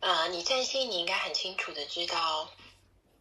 [0.00, 2.50] 呃，你占星你应该很清楚的知道，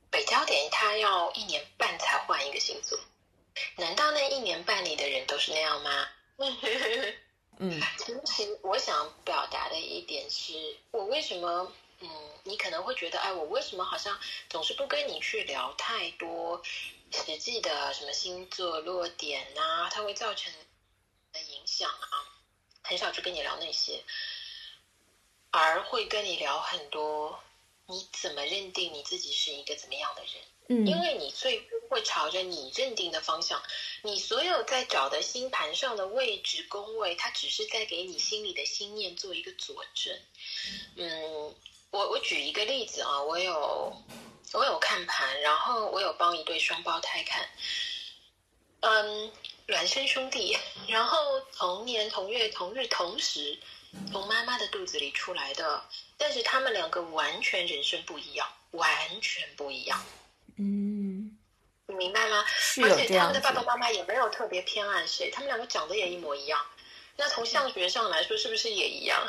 [0.09, 2.99] 北焦点它要一年半才换一个星座，
[3.75, 6.07] 难道那一年半里的人都是那样吗？
[7.59, 7.81] 嗯，
[8.25, 12.09] 其实我想表达的一点是，我为什么，嗯，
[12.43, 14.17] 你可能会觉得，哎，我为什么好像
[14.49, 16.61] 总是不跟你去聊太多
[17.11, 20.53] 实际的什么星座落点呐，它会造成
[21.33, 22.07] 的影响啊，
[22.83, 24.01] 很少去跟你聊那些，
[25.51, 27.41] 而会跟你聊很多。
[27.87, 30.33] 你怎么认定你自己是一个怎么样的人？
[30.71, 33.59] 嗯，因为你最终会朝着你认定的方向，
[34.03, 40.15] 你所有在找的星盘上的位置宫位，它只是在给你心里的心念做一个佐证。
[40.95, 41.55] 嗯，
[41.89, 43.91] 我我举一个例子啊，我有
[44.53, 47.49] 我有看盘，然后我有帮一对双胞胎看，
[48.81, 49.31] 嗯，
[49.67, 50.55] 孪生兄弟，
[50.87, 53.57] 然后同年同月同日同时
[54.11, 55.83] 从妈妈的肚子里出来的。
[56.21, 60.05] 但是他们两个完全人生不一样，完全不一样。
[60.59, 61.37] 嗯，
[61.87, 62.43] 你明白吗？
[62.83, 66.59] 而且他们的爸爸妈妈也没有特别偏爱谁，他们两个长得也一模一样。
[67.15, 69.25] 那从相学上来说，是不是也一样？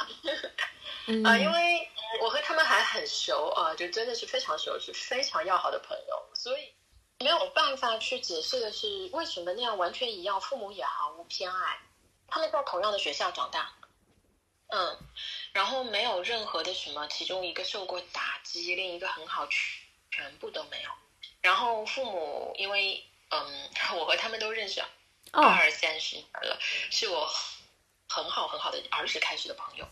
[1.25, 1.89] 啊， 因为
[2.21, 6.73] 我和他们还很熟啊，就真的是非常熟，是非常要好的朋友，所以
[7.21, 11.79] 没有办法去解释的是为什么那样完全一样，父母也毫无偏爱，
[12.27, 13.73] 他们在同样的学校长大。
[14.69, 14.99] 嗯。
[15.53, 20.91] 然后没有任何的什么，其中一个受过打击，另一个很好，全全部都没有。
[21.41, 24.83] 然后父母因为嗯，我和他们都认识
[25.33, 26.59] 二三十年了，
[26.91, 27.31] 是我
[28.09, 29.87] 很好很好的儿时开始的朋友。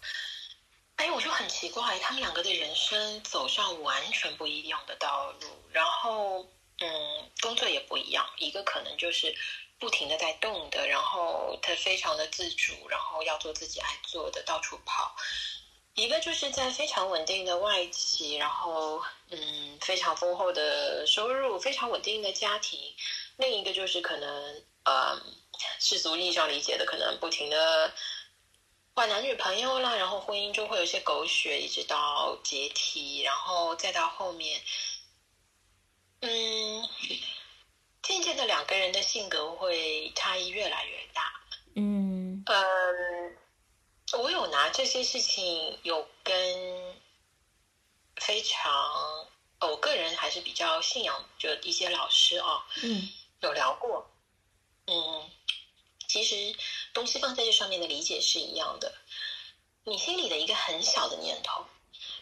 [0.97, 6.47] 哎，我就很奇怪，他们两个的人生走上完全不一样的道路，然后
[6.79, 9.37] 嗯，工作也不一样，一个可能就是。
[9.81, 15.15] 不停的在动的，然后他非常的自主，然后要做自己爱做的，到处跑。
[15.99, 22.79] 一个就是在非常稳定的外企，然后嗯，非常丰厚的收入，非常稳定的家庭。
[23.37, 25.21] 另一个就是可能呃，
[25.81, 27.93] 世俗意义上理解的，可能不停的
[28.95, 34.61] 换男女朋友啦，然后婚姻中会有些狗血，一直到解体，然后再到后面，
[36.21, 36.89] 嗯。
[38.01, 41.33] 渐渐的，两个人的性格会差异越来越大。
[41.75, 43.37] 嗯嗯，
[44.17, 46.97] 我有拿这些事情有跟
[48.17, 49.27] 非常，
[49.61, 53.09] 我个人还是比较信仰就一些老师啊，嗯，
[53.41, 54.11] 有聊过。
[54.87, 55.31] 嗯，
[56.09, 56.57] 其实
[56.95, 58.95] 东西放在这上面的理解是一样的。
[59.85, 61.67] 你心里的一个很小的念头，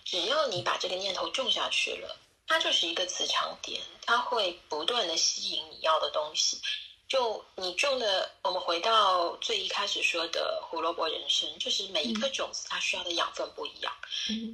[0.04, 2.18] 只要你把这个念头种下去了。
[2.48, 6.60] 它就是一个磁场点，它会不断的吸引你要的东西。
[7.08, 13.92] 就你种的，我们回到最一开始说的胡萝卜人生，就是每一颗种子它需要的养分不一样。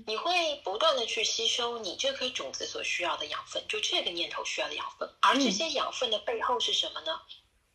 [0.07, 5.09] 你会不断的去吸收你这颗种子所需要的养分，就这个念头需要的养分。
[5.21, 7.21] 而这些养分的背后是什么呢？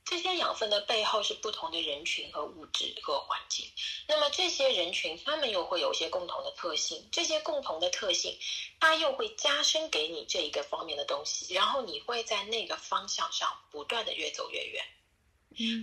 [0.10, 3.70] 这些养分的背后是不同的人群和物质和环境。
[4.08, 7.10] 那么这些人群，他们又会有一些共同的特性。
[7.12, 8.40] 这些共同的特性，
[8.80, 11.54] 它又会加深给你这一个方面的东西。
[11.54, 14.86] 然后你会在那个方向上不断的越走越远。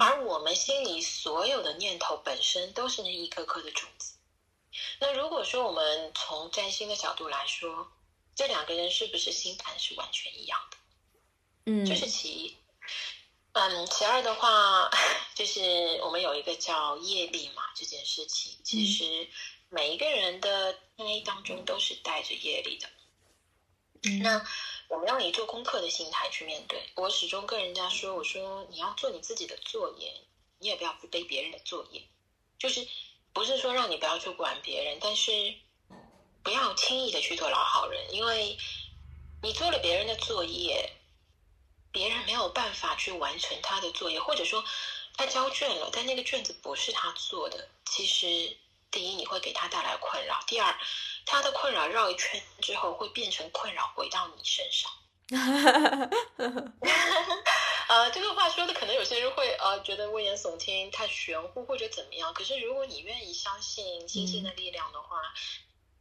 [0.01, 4.15] 而我们心里所有的念头本身都是那一颗颗的种子。
[5.01, 7.93] 那如果说我们从占星的角度来说，
[8.35, 10.77] 这两个人是不是星盘是完全一样的？
[11.67, 12.57] 嗯，这是其一。
[13.55, 14.91] 嗯，其二的话，
[15.37, 15.61] 就是
[16.03, 19.29] 我们有一个叫业力嘛，这件事情其实
[19.69, 22.89] 每一个人的 DNA 当中都是带着业力的。
[24.23, 24.45] 那
[24.89, 26.91] 我们要以做功课的心态去面对。
[26.97, 30.13] 我始终跟人家说，我说你要做你自己的作业，
[30.59, 32.03] 你也不要去背别人的作业。
[32.59, 32.85] 就是
[33.33, 35.55] 不是说让你不要去管别人，但是
[36.43, 38.59] 不要轻易的去做老好人，因为
[39.43, 40.93] 你做了别人的作业。
[41.95, 44.65] 别人没有办法去完成他的作业，或者说
[45.17, 47.69] 他交卷了，但那个卷子不是他做的。
[47.87, 48.57] 其实，
[48.91, 50.77] 第一你会给他带来困扰，第二
[51.25, 54.91] 他的困扰绕一圈之后会变成困扰回到你身上。
[57.87, 62.35] 呃，这个话说的可能有些人会呃觉得危言耸听、太玄乎或者怎么样。
[62.35, 65.21] 可是如果你愿意相信星星的力量的话，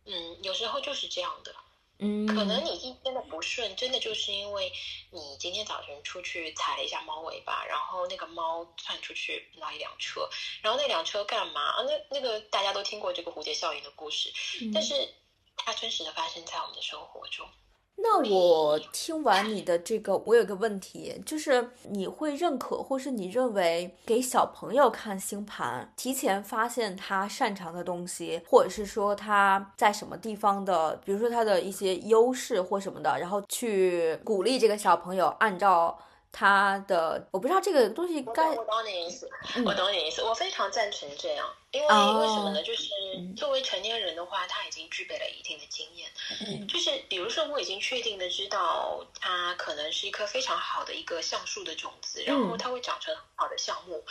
[0.06, 1.54] 嗯，有时候就是这样的。
[2.00, 4.74] 嗯，可能你一天的不顺，真的就是因为
[5.12, 10.28] 你今天早晨出去踩了一下猫尾巴，然后那个猫窜出去碰到一辆车，
[10.62, 11.84] 然后那辆车干嘛啊？
[11.84, 14.34] 那那个大家都听过这个蝴蝶效应的故事，
[14.74, 15.14] 但是
[15.56, 17.48] 它真实的发生在我们的生活中。
[17.96, 35.98] 那我听完你的这个，我有个问题，就是你会认可，或是你认为给小朋友看星盘，提前发现他擅长的东西，或者是说他在什么地方的，比如说他的一些优势或什么的，然后去鼓励这个小朋友按照。
[36.36, 39.30] 他的我不知道这个东西该我懂你意思，
[39.64, 42.62] 我懂你意思，我非常赞成这样，因为为什么呢？
[42.62, 42.90] 就是
[43.36, 54.04] 作为成年人的话，他已经具备了一定的经验，就是比如说我已经确定的知道它可能是一颗非常好的一个橡树的种子，然后它会长成很好的橡木。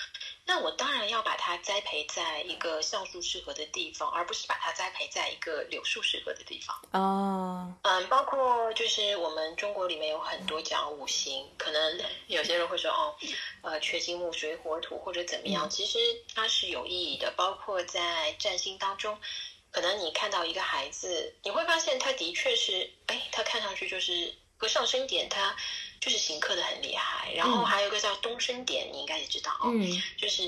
[0.44, 6.76] 那我当然要把它栽培在一个橡树适合的地方，而不是把它栽培在一个柳树适合的地方。
[6.90, 13.14] 哦，嗯，包括就是我们中国里面有很多讲五行，可能 有些人会说哦，
[13.62, 15.98] 呃，缺金木水火土或者怎么样，其实
[16.34, 17.32] 它是有意义的。
[17.36, 19.19] 包括在占星当中，
[19.70, 25.57] 可能你看到一个孩子，你会发现他的确是，哎，他看上去就是和上升点他。
[26.03, 30.43] 就是行克的很厉害，然后还有一个叫东升点，你应该也知道嗯，就是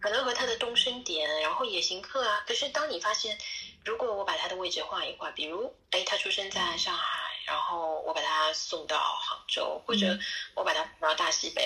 [0.00, 2.42] 可能和他的东升点，然后也行克啊。
[2.44, 3.38] 可是当你发现，
[3.84, 7.20] 如果我把他的位置换一换，比如哎，他出生在上海。
[7.46, 10.18] 然后我把他送到杭州，或者
[10.56, 11.65] 我把他送到大西北。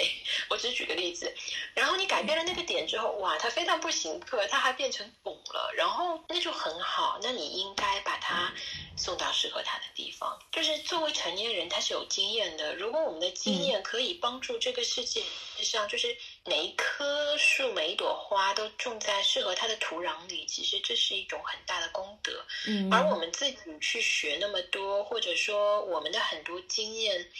[0.90, 1.32] 举个例子。
[1.74, 5.72] 然后你改变了那个点之后，哇，他非但不行客，他还变成拱了。
[5.76, 8.52] 然后那就很好，那你应该把他
[8.96, 10.38] 送到适合他的地方。
[10.52, 12.74] 就是作为成年人，他是有经验的。
[12.74, 15.22] 如果我们的经验可以帮助这个世界
[15.62, 22.44] 上，就是每一棵树、每一朵花都种在适合它的土壤里，其实这是一种很大的功德。
[22.66, 22.92] 嗯。
[22.92, 25.60] 而我们自己去学那么多，或者说。
[25.90, 27.30] 我们的很多经验，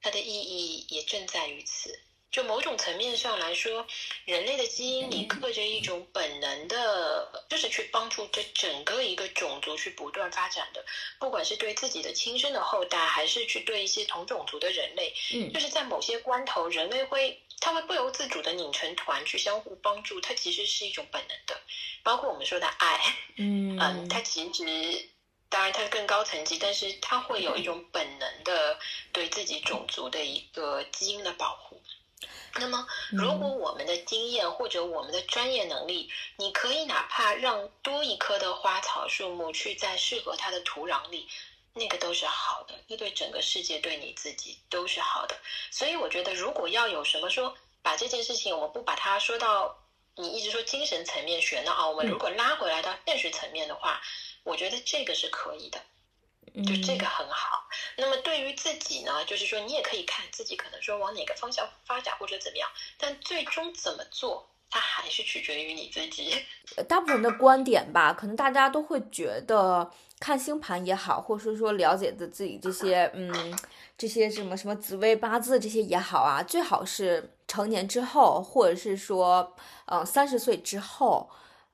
[0.00, 2.00] 它的意义也正在于此。
[2.30, 3.84] 就某种层面上来说，
[4.24, 10.84] 人类的基因里刻着一种本能的，就是去帮助这整个一个种族去不断发展的。
[11.18, 20.20] 不管是对自己的亲生的后代，还是去对一些同种族的人类，嗯，就是在某些关头，人类会，他会不由自主的拧成团去相互帮助。
[20.20, 21.60] 它其实是一种本能的，
[22.02, 23.00] 包括我们说的爱，
[23.38, 24.64] 嗯嗯，它其实。
[25.52, 28.78] 当然，它更高层级，但是它会有一种本能的
[29.12, 31.82] 对自己种族的一个基因的保护。
[32.54, 41.28] 那么，如果我们的经验或者我们的专业能力，你可以哪怕让多一棵的花草树木去在适合它的土壤里，
[41.74, 45.36] 那个都是好的，那对整个世界对你自己都是好的。
[45.70, 49.78] 所以，我觉得如果要有什么说，把这件事情，我们不把它说到
[50.16, 54.00] 你一直说精神层面学呢啊，我们如果拉回来到现实层面的话。
[54.42, 55.78] 我觉得这个是可以的，
[56.54, 57.64] 就这个很好。
[57.96, 62.68] 那么对于自己呢，就是说你也可以看自己可能说往哪个方向发展或者怎么样，
[62.98, 66.34] 但最终怎么做，它还是取决于你自己。
[66.88, 73.58] 大部分的观点吧，可能大家都会觉得看星盘也好，或者是说了解的自己这些嗯
[73.96, 79.54] 这些什么什么紫微八字这些也好啊，最好是成年之后，或者是说
[79.86, 81.30] 嗯三十岁之后。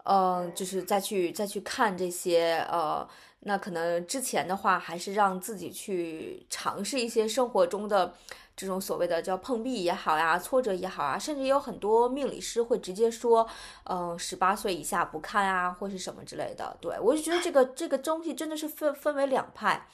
[0.09, 3.05] 嗯，就是再去再去看这些，呃，
[3.40, 8.12] 那可能之前的话，还是让自己去尝试一些生活中的
[8.56, 13.46] 这种所谓的叫碰壁也好呀，挫折也好啊，甚至有很多命理师会直接说，
[13.84, 16.76] 嗯，十八岁以下不看啊，或是什么之类的。
[16.80, 19.86] 对我就觉得这个这个东西真的是分分为两派。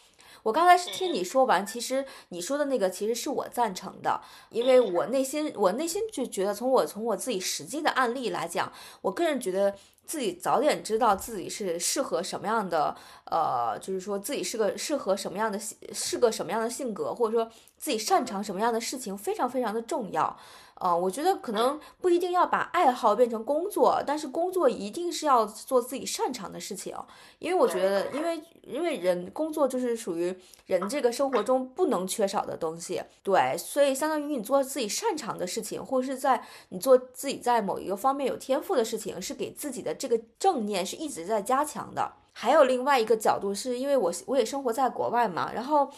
[0.45, 9.75] 我刚才是听你说完，其实你说的那个其实是我赞成的，因为我内心我内心就觉得，从我从我自己实际的案例来讲，我个人觉得。
[10.05, 15.59] 自己早点知道自己是适合什么样的，呃，就是说自己是个适合什么样的
[15.93, 20.37] 是个什么样的性格，或者说自己擅长什么样的事情，非常非常的重要。
[20.83, 26.93] 呃，我觉得可能不一定要把爱好变成工作，但是工作一定是要做自己擅长的事情，
[27.39, 30.37] 因为我觉得，因为因为人工作就是属于
[30.67, 42.13] 人这个生活中不能缺少的东西，对，所以相当于你做自己擅长的事情，或者是在你做自己在某一个方面有天赋的事情，是给自己的这个正念是一直在加强的。
[42.33, 45.89] 还有另外一个角度，是因为我我也生活在国外嘛，然后。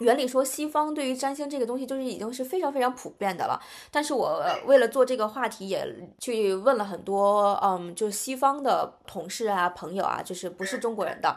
[0.00, 3.60] 原理说，西方对于占星这个东西就是已经是非常非常普遍的了。
[3.90, 5.86] 但是我为了做这个话题，也
[6.18, 11.36] 去问了很多，嗯，就是西方的同事啊、朋友啊，就是不是中国人的，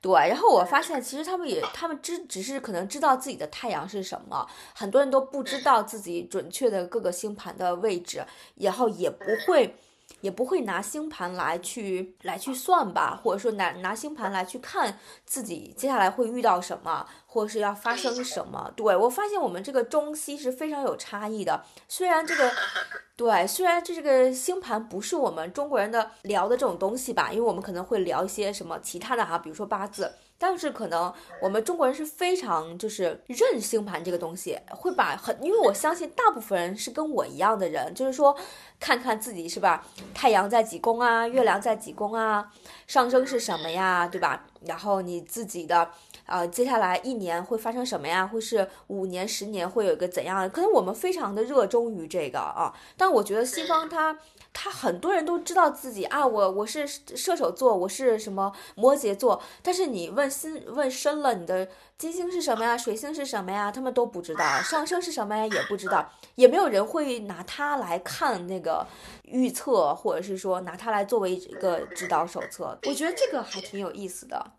[0.00, 0.12] 对。
[0.12, 8.22] 然后我发现，其实他们也，他们知只是可能知道自己的太阳是什么，很多人都不知道自己准确的各个星盘的位置，
[8.56, 9.74] 然后也不会。
[10.20, 18.72] 也不会拿星盘来去来去算吧，或者说拿拿星盘来去看自己接下来会遇到什么，或者是要发生什么。
[18.76, 21.64] 对我发现我们这个中西是非常有差异的。
[21.88, 22.50] 虽然这个，
[23.16, 30.12] 对，虽然这这个星盘不是我们中国人的聊的这种东西吧，因为我们可能会聊一些什么其他的哈，比如说八字。
[30.40, 38.34] 但是可能我们中国人是非常就是认星盘这个东西，会把很，因为我相信大部分人是跟我一样的人，就是说
[38.80, 42.50] 看看自己是吧，太阳在几宫啊，月亮在几宫啊，
[42.86, 44.46] 上升是什么呀，对吧？
[44.62, 45.90] 然后你自己的。
[46.26, 48.24] 呃，接下来一年会发生什么呀？
[48.24, 50.48] 会是五年、十年会有一个怎样？
[50.48, 54.16] 可能我们非常的热衷于这个啊，但我觉得西方它
[54.52, 62.76] 他很多人都知道自己啊，我我是射手座，我是什么摩羯座，但是你问心问深了，你的金星是什么呀？
[62.76, 63.70] 水星是什么呀？
[63.70, 65.46] 他们都不知道，上升是什么呀？
[65.46, 68.86] 也不知道，也没有人会拿它来看那个
[69.22, 72.78] 预测，或者是说拿它来作为一个指导手册。
[72.84, 74.52] 我觉得这个还挺有意思的。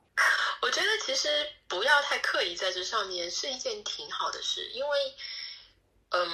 [0.62, 1.28] 我觉得其实
[1.68, 4.90] 不要太刻意在这上面是一件挺好的事，因为，
[6.10, 6.30] 嗯，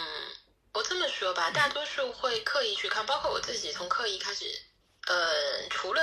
[0.73, 4.45] 我这么说吧，大多数会刻意去看，包括我自己，从刻意开始，
[5.07, 6.01] 呃，除了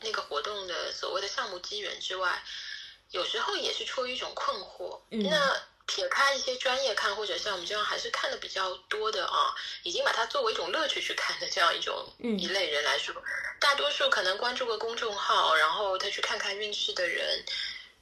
[0.00, 2.42] 那个活动的所谓的项目机缘之外，
[3.10, 5.00] 有时候也是出于一种困惑。
[5.10, 5.62] 那。
[5.86, 9.52] 撇开一些专业看，或者像我们这样还是看的比较多的啊，
[9.82, 12.08] 已经把它作为一种乐趣去看的这样一种
[12.38, 13.12] 一类人来说，
[13.58, 17.44] 大多数可能关注个公众号，然后他去看看运势的人，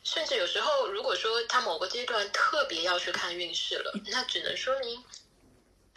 [0.05, 5.03] 甚至有时候如果说他某个阶段特别要去看运势了，那只能说明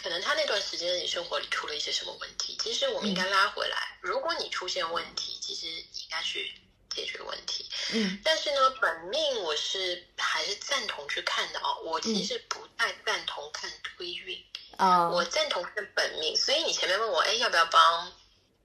[0.01, 2.57] 可能他那段时间你生活里出了一些什么问题。
[2.63, 6.53] 其实我们应该拉回来，如果你出现问题，其实应该去。
[6.93, 11.79] 解决问题，嗯，但是呢，本命我是还是赞同去看的哦。
[11.85, 14.45] 我其实不太赞同看推运
[14.75, 16.35] 啊，我赞同看本命。
[16.35, 18.11] 所以你前面问我，哎，要不要帮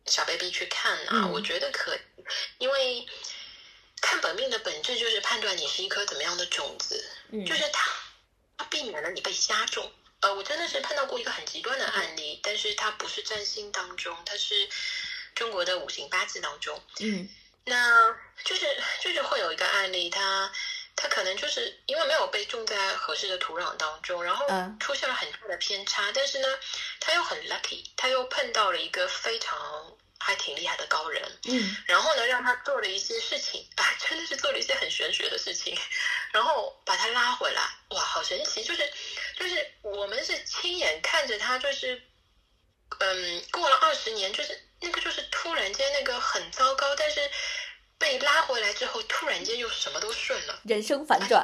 [0.07, 1.29] 小 baby 去看啊？
[1.29, 2.01] 我觉得可以，
[2.59, 3.07] 因为
[4.01, 7.09] 看本命的本质就是判断你是一颗怎么样的种子，
[7.47, 7.93] 就是它
[8.59, 9.89] 它避免了你被瞎种。
[10.27, 14.69] 呃，我真的是碰到过一个很极端的案例，但是它不是占星当中，它是
[15.37, 17.29] 中国的五行八字当中，嗯。
[17.65, 18.13] 那
[18.45, 20.53] 就是就是会有一个案例，他
[20.97, 24.47] 他可能就是因为没有被种在合适的土壤当中，然后
[24.81, 26.49] 出现了很大的偏差，但是呢，
[27.01, 35.77] 他又很 lucky，他又碰到了一个非常还挺厉害的高人，嗯，然后呢，让他做了一些事情，啊， 真的是做了一些很玄学的事情，
[36.33, 38.93] 然后把他拉回来，哇，好神奇，就是
[39.39, 42.03] 就是我们是亲眼看着他，就是
[42.99, 44.63] 嗯，过了二十年，就是。
[44.79, 47.19] 那个就是突然间那个很糟糕，但是
[47.97, 51.43] 被拉回来之后，突然间又什么都顺了，人生反转。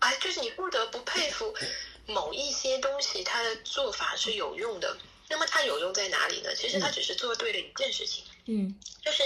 [0.00, 1.56] 哎，就是你不得不佩服
[2.06, 4.98] 某一些东西，他的做法是有用的。
[5.28, 6.54] 那么它有用在哪里呢？
[6.54, 8.24] 其实它只是做对了一件事情。
[8.46, 8.74] 嗯，
[9.04, 9.22] 就是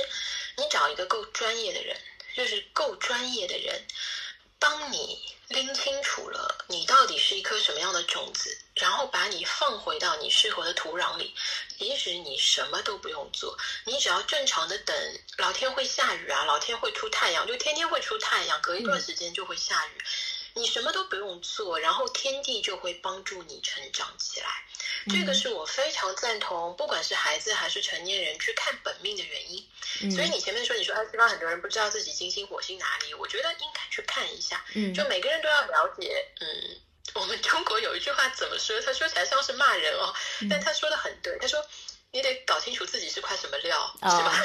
[0.57, 1.97] 你找一个够专业的人，
[2.37, 3.83] 就是够专业的人。
[4.59, 5.19] 帮你
[5.49, 11.35] 拎清楚了你到底是一颗什么样的种子，然后把你放回到你适合的土壤里。
[11.77, 14.97] 即使你什么都不用做，你只要正常的等
[15.39, 19.91] 老天会下雨啊，老天会出太阳，就天天会出太阳，隔一段时间就会下雨。
[20.55, 24.47] 你什么都不用做，然后天地就会帮助你成长起来。
[25.09, 29.65] 这个是我非常赞同，不管是孩子还是成年人去看本命的原因。
[30.11, 34.65] 所以你前面说，你说哎，西方很多人不知道自己金星火星哪里，我觉得应该去看一下。
[34.95, 36.25] 就每个人都要了解。
[36.41, 36.81] 嗯，
[37.15, 38.81] 我们中国有一句话怎么说？
[38.83, 40.15] 他说起来像是骂人哦，
[40.49, 41.37] 但他说的很对。
[41.39, 41.65] 他说
[42.11, 44.45] 你得搞清楚自己是块什么料，是吧？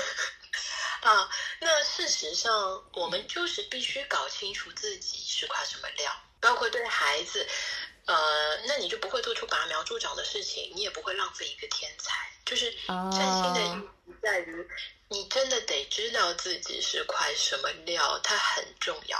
[1.02, 1.30] 啊，
[1.60, 7.48] 那事实上，我们就是必须搞清楚自己是块什么料，包括对孩子，
[8.06, 12.14] 呃，那你就不会做出拔苗助长的事情，你也不会浪费一个天才。
[12.46, 14.68] 就是占星的意义在于，
[15.10, 19.20] 你真的得知道自己是块什么料，它很重要。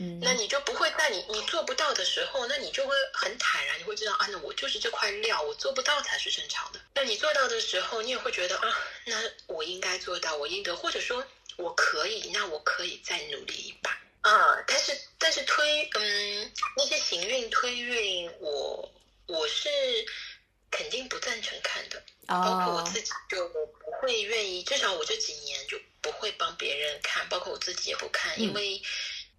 [0.00, 6.80] 嗯，那你就不会在你你做不到的时候，那你就会很坦然，你会知道啊，那我就是这块料，我做不到才是正常的。
[6.94, 9.16] 那你做到的时候，你也会觉得啊，那
[9.46, 11.24] 我应该做到，我应得，或者说
[11.56, 13.90] 我可以，那我可以再努力一把
[14.22, 14.64] 啊。
[14.66, 18.92] 但是但是推嗯那些行运推运，我
[19.26, 19.68] 我是
[20.72, 28.82] 肯定不赞成看的，包括我自己就我不会愿意，至少我这几年就不会帮别人看，包括我自己也不看，因为。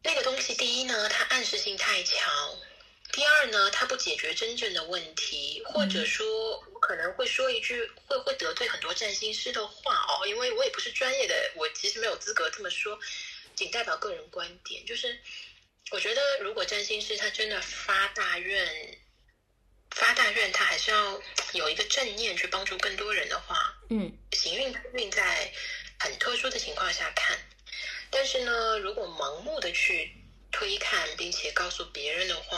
[0.05, 2.29] 那个东西，第一呢，它暗示性太强；
[3.11, 12.99] 第二呢，它不解决真正的问题，或者说，我可能会说一句会会得罪很多占星师的话哦，因为我也不是专业的，我其实没有资格这么说，
[13.55, 14.85] 仅代表个人观点。
[14.85, 15.19] 就是
[15.89, 18.99] 我觉得，如果占星师他真的发大愿，
[19.89, 21.19] 发大愿，他还是要
[21.53, 25.51] 有一个正念去帮助更多人的话，嗯，行运运在
[25.99, 27.39] 很特殊的情况下看。
[28.15, 30.09] 但是呢，如果盲目的去
[30.49, 32.57] 推看，并且告诉别人的话，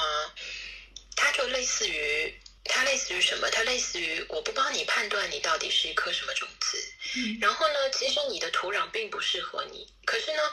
[1.15, 2.31] 它就类似于
[2.63, 3.49] 它类似于什么？
[3.49, 6.77] 它类似于我不帮你判断你到底是一颗什么种子。
[7.41, 9.91] 然后呢，其实你的土壤并不适合你。
[10.05, 10.43] 可是呢，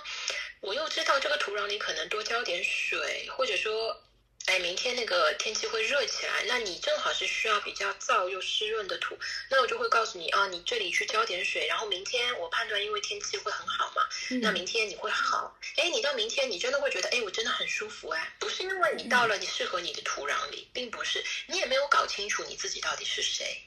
[0.60, 4.00] 我又知道这个土壤里可能多浇点水，或者说。
[4.46, 9.18] 哎，明天那个天气会热起来，那你正好是需要比较燥又湿润的土，
[9.50, 14.02] 那我就会告诉你啊，你这里去浇点水，然后明天我判断因为天气会很好嘛，
[14.42, 15.58] 那明天你会好。
[15.76, 23.62] 哎，你到明天你真的会觉得，哎，我真的很舒服哎，不是因为你到了你适合你的土壤里，并不是你也没有搞清楚你自己到底是谁。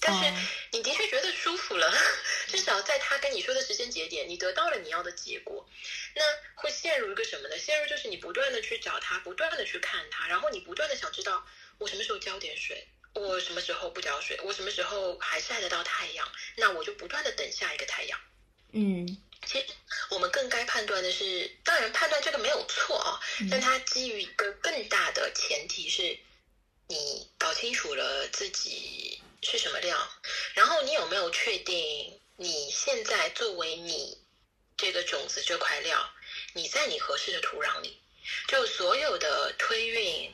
[0.00, 1.92] 但是你的确觉得舒服了，
[2.48, 5.66] 至少在他跟你说的时间节点，你得到了你要的结果。
[6.14, 6.22] 那
[6.54, 7.58] 会陷入一个什么呢？
[7.58, 11.44] 陷入就是你不断的去找他，不断的去看他，然后你不断的想知道
[11.78, 18.20] 我什么时候浇点水，我什么时候不浇水，我什么时候还晒得到太阳，那我就不断的等下一个太阳。
[18.72, 19.66] 嗯，其实
[20.10, 23.18] 我们更该判断的是，当然判断这个没有错啊，
[23.50, 26.18] 但它基于一个更大的前提是，
[26.86, 29.20] 你搞清楚了自己。
[29.48, 29.96] 是什么料？
[30.54, 34.18] 然后你有没有确定你现在作为你
[34.76, 36.12] 这个种子这块料，
[36.52, 37.96] 你在你合适的土壤里，
[38.48, 40.32] 就所有的推运，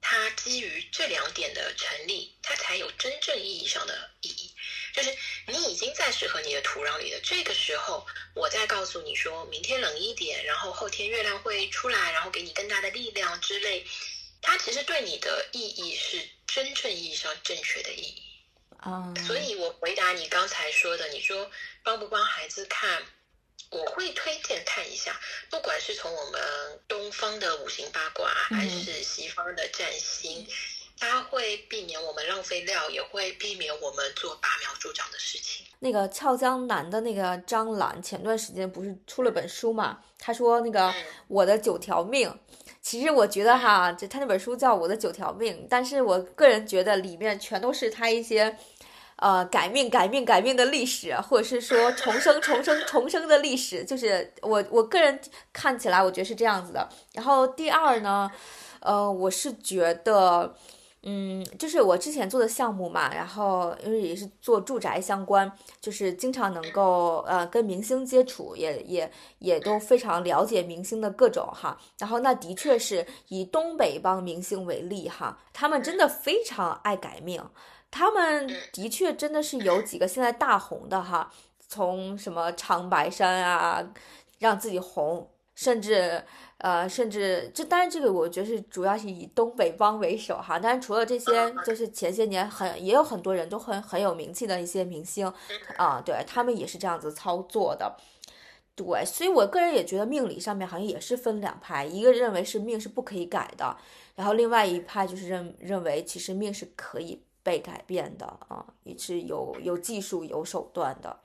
[0.00, 4.54] 它基于这两点的成立，它才有真正意义上的意义。
[4.94, 5.14] 就是
[5.48, 13.84] 你已经在适合你的土壤里了，这个时候我再告诉你说，明天冷一点，然后后天月亮会出来，然后给你更大的力量之类，
[14.40, 18.22] 它其实对你的意义是真正意义上正确的意义。
[19.26, 21.50] 所以，我回答你刚才说的，你说
[21.82, 23.02] 帮不帮孩子看？
[23.68, 25.18] 我会推荐看一下，
[25.50, 26.40] 不管是从我们
[26.86, 30.46] 东方的五行八卦，还是西方的占星，
[31.00, 35.66] 它会避免我们浪费料，也会避免我们做拔苗助长的事情。
[35.80, 39.98] 那个俏江南的那个张兰，前段时间不是出了本书嘛？
[40.16, 40.94] 他说那个
[41.26, 42.32] 我的九条命，
[42.80, 48.56] 其实我觉得哈，就他那本书叫我的九条命，但是我个人觉得里面全都是他一些。
[49.16, 55.18] 呃，改命、改命、改命的历史，或者是说重生、重生、重生的历史，就是我我个人
[55.54, 56.86] 看起来，我觉得是这样子的。
[57.14, 58.30] 然后第二呢，
[58.80, 60.54] 呃，我是觉得，
[61.04, 71.78] 嗯，就是我之前做的项目嘛，然后因为也是做住宅相关，就是经常能够呃跟明星接触，也也也都非常了解明星的各种哈。
[71.98, 77.42] 然后那的确是以东北帮明星为例哈，他们真的非常爱改命。
[77.96, 81.32] 他们的确真的是有几个现在大红的哈，
[81.66, 83.82] 从什么长白山啊，
[84.38, 86.22] 让自己红，甚至
[86.58, 90.58] 呃，甚至这当然这个我觉得是主要是以东北帮为首哈。
[90.58, 95.32] 但是除了这些，就是前些年很也有很多人都很很有名气的一些明星
[95.78, 97.96] 啊，对他们也是这样子操作的。
[98.74, 103.74] 对，所以我个人也觉得命理上面好像也是分两派，一个认为是命是不可以改的，
[104.14, 107.22] 然后另外一派就是认认为其实命是可以。
[107.46, 111.16] 被改变的啊，也是有有技术有手段的，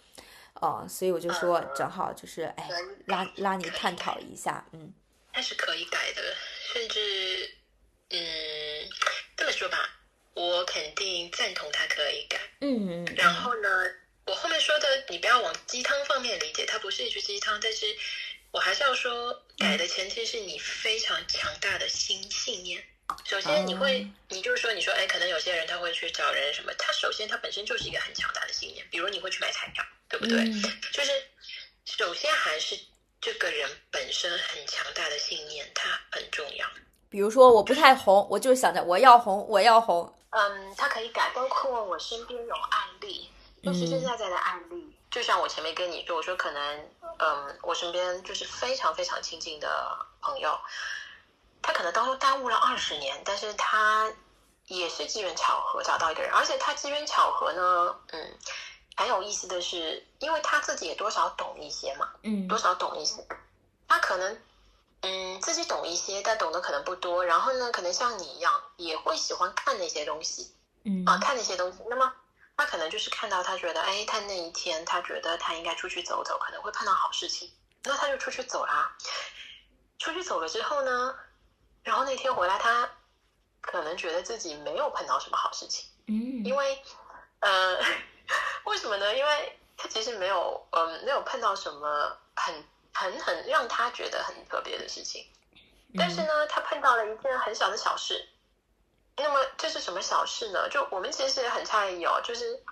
[0.54, 2.70] 啊，所以我就说正好就是哎，
[3.08, 4.94] 拉拉你探讨一下，嗯，
[5.34, 6.22] 它是可以改的，
[6.72, 7.58] 甚至
[8.12, 8.20] 嗯，
[9.36, 9.78] 这么说吧，
[10.36, 13.68] 我肯定赞同它可以改，嗯，然后呢，
[14.28, 17.88] 我后面说的你不要往鸡汤方面理解，它不是一句鸡汤，但是
[18.52, 22.86] 我还是要说，改的前提是你非常强大的新信念。
[23.24, 30.46] 首先，你会，你就是说，你说，哎，可能有些人他会去找人什么，他首先他本身就是一个很强大的信念，比如你会去买彩票，对不对？
[30.92, 31.12] 就是
[31.86, 32.80] 首先还是
[33.20, 36.68] 这个人本身很强大的信念，它很重要。
[37.10, 40.14] 比如说我不太红，我就想着我要红，我要红。
[40.30, 43.30] 嗯，他可以改，包括我身边有案例，
[43.62, 46.90] 就实实在在的案例，就像我前面跟你说，我说可能，
[47.20, 49.68] 嗯，我身边就是非常非常亲近的
[50.22, 50.58] 朋友。
[51.62, 54.12] 他可能当初耽误了二十年，但是他
[54.68, 58.38] 也是机缘巧合找到一个人，而且他机缘巧合呢，嗯，
[58.96, 63.26] 很有意思的是，因为他自己也多少懂一些嘛，嗯，多少懂一些，
[63.88, 64.42] 他可能
[65.02, 71.04] 嗯自己懂一些，但懂得可能不多，然后呢，可能像你一样也会喜欢看那些东西，嗯。
[71.06, 72.14] 啊看那些东西，那么
[72.58, 77.52] 他可能就是看到他觉得，哎，他那一天他觉得他应该出去走走，可能会碰到好事情，
[77.84, 78.96] 那他就出去走啦，
[80.00, 81.16] 出去走了之后呢？
[81.84, 82.90] 然后那天回来，他
[83.60, 86.84] 可能觉得自己没有碰到什么好事情，嗯，因为，
[87.40, 87.78] 呃，
[88.66, 89.16] 为什么呢？
[89.18, 92.64] 因为他其实没有，嗯，没有碰到什么很
[92.94, 95.26] 很很让他觉得很特别的事情，
[95.98, 98.30] 但是呢，他碰到了一件很小的小事。
[99.18, 100.70] 那么这是什么小事呢？
[100.70, 102.64] 就我们其实也很诧异哦，就是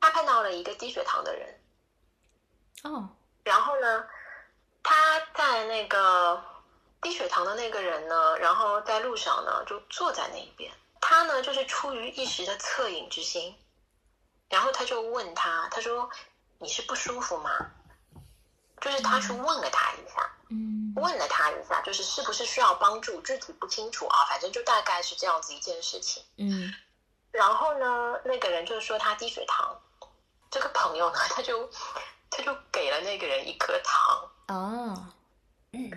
[0.00, 1.60] 他碰到了一个低血糖的人，
[2.84, 3.08] 哦，
[3.42, 4.06] 然后呢，
[4.82, 6.53] 他在那个。
[7.04, 10.72] 低血糖的那个人呢，然后在路上呢，就坐在那一边。
[11.02, 13.54] 他呢，就是出于一时的恻隐之心，
[14.48, 16.08] 然后他就问他，他说
[16.58, 17.50] ：“你是不舒服吗？”
[18.80, 26.22] 就是他去问了他一下，嗯，问了他一下，就是是不是需要帮助，具体不清楚啊，反正就大概是这样子一件事情。
[26.38, 26.72] 嗯，
[27.30, 29.78] 然后呢，那个人就说他低血糖，
[30.50, 31.70] 这个朋友呢，他就
[32.30, 35.06] 他就给了那个人一颗糖，哦，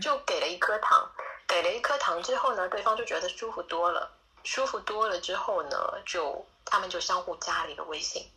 [0.01, 1.09] 就给了一颗糖，
[1.47, 4.11] 给了一颗糖之后呢，对方就觉得舒服多了，
[4.43, 8.29] 舒服多了之后呢，就他们就相互加了一个微信。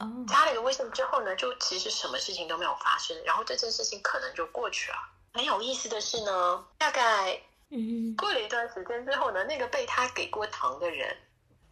[0.00, 4.98] 哦，加了一个微信之后呢，就其实什么事情都没有发生，然后这件事情可能就过去了。
[5.32, 7.40] 很有意思的是呢，大概
[7.70, 11.16] 嗯过了一段时间之后呢，那个被他给过糖的人，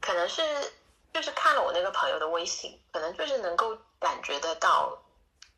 [0.01, 0.43] 可能是
[1.12, 5.02] 就是看了我那个朋友的微信，可能就是能够感觉得到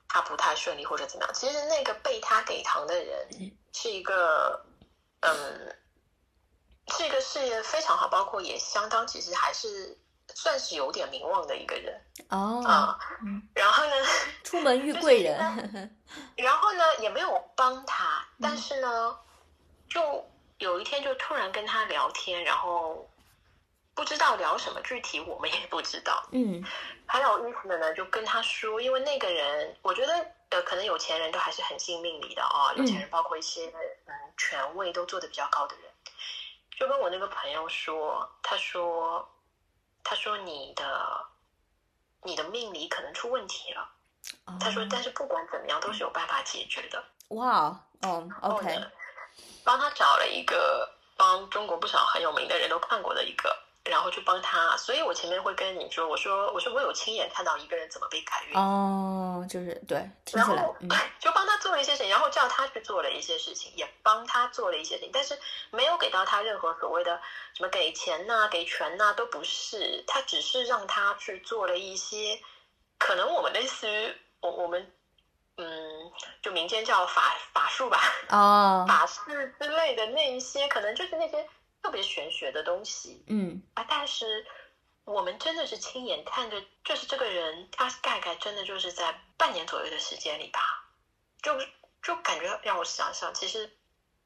[0.09, 1.35] 他不太顺利或者怎么样。
[1.35, 3.29] 其实那个被他给糖的人
[3.73, 4.65] 是一个，
[5.21, 5.77] 嗯，
[6.89, 9.99] 是一个事业非常好，包括也相当其实还是
[10.35, 12.99] 算是有点名望的一个人哦，啊。
[13.25, 13.93] 嗯，然后呢，
[14.45, 15.39] 出门遇贵人，
[16.37, 19.19] 然后呢也没有帮他，但是呢，
[19.89, 20.25] 就
[20.59, 23.09] 有一天就突然跟他聊天，然后
[23.95, 26.23] 不知道聊什么，具体我们也不知道。
[26.33, 26.63] 嗯
[27.07, 30.15] 还有意思的呢，就跟他说，因为那个人，我觉得
[30.51, 33.67] 呃，可能有钱人都还是很信命理的啊、有钱人包括一些
[34.07, 35.85] 嗯权位都做的比较高的人，
[36.79, 39.29] 就跟我那个朋友说，他说，
[40.03, 41.27] 他说你的
[42.23, 43.89] 你的命理可能出问题了。
[44.47, 47.05] 哦他说，但是不管怎么样，都是有办法解决的。
[47.29, 48.79] 哇哦，，OK，
[49.63, 53.55] 帮他找了一个帮中国不少很有名的人都看过的一个，
[53.85, 54.77] 然后去帮他。
[54.77, 60.75] 所以我前面会跟你说，我说我说我有亲眼看到一个人怎么被改运，哦，就是对，听然后，
[61.21, 65.39] 就帮他做了一些事情，然后叫他去做了一些事情，也帮他做了一些事情，但是
[65.71, 67.21] 没有给到他任何所谓的
[67.55, 72.41] 什么给钱呐、给权呐、都不是，他只是让他去做了一些
[72.99, 74.93] 可能我们类似于我我们
[75.57, 75.67] 嗯，
[76.43, 78.01] 就民间叫法法术吧，
[78.31, 81.47] 哦，法事之类的那一些，可能就是那些
[81.85, 83.23] 特别玄学的东西。
[83.29, 83.63] 嗯。
[83.75, 83.85] 啊。
[83.87, 84.47] 但是
[85.05, 90.61] 我们真的是亲眼看着，就是这个人，他大概真的就是在半年左右的时间里吧，
[91.43, 91.55] 就
[92.03, 93.71] 就感觉让我想想，其实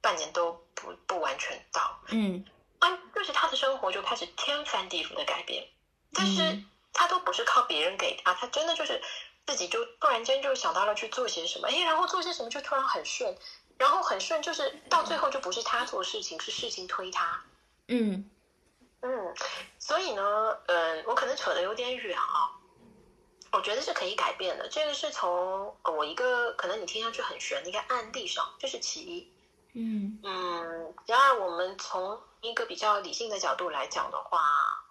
[0.01, 2.45] 半年都不不完全到嗯。
[2.79, 5.67] 啊，就是他的生活就开始天翻地覆的改变，
[6.15, 6.71] 但是嗯。
[6.95, 9.01] 他都不是靠别人给他，他真的就是
[9.47, 13.37] 自己就突然间就想到了去做些什么，哎，然后做些什么就突然很顺，
[13.79, 17.43] 然后很顺，就是到最后就不是他做事情，是事情推他。
[17.87, 18.29] 嗯
[19.01, 19.35] 嗯，
[19.79, 22.53] 所以呢，嗯，我可能扯得有点远啊。
[23.51, 29.33] 我觉得是可以改变的，这个是从呃我一个可能你听上去很悬的一个案例上，这是其一。
[29.73, 34.41] 嗯嗯，然而我们从一个比较理性的角度来讲的话，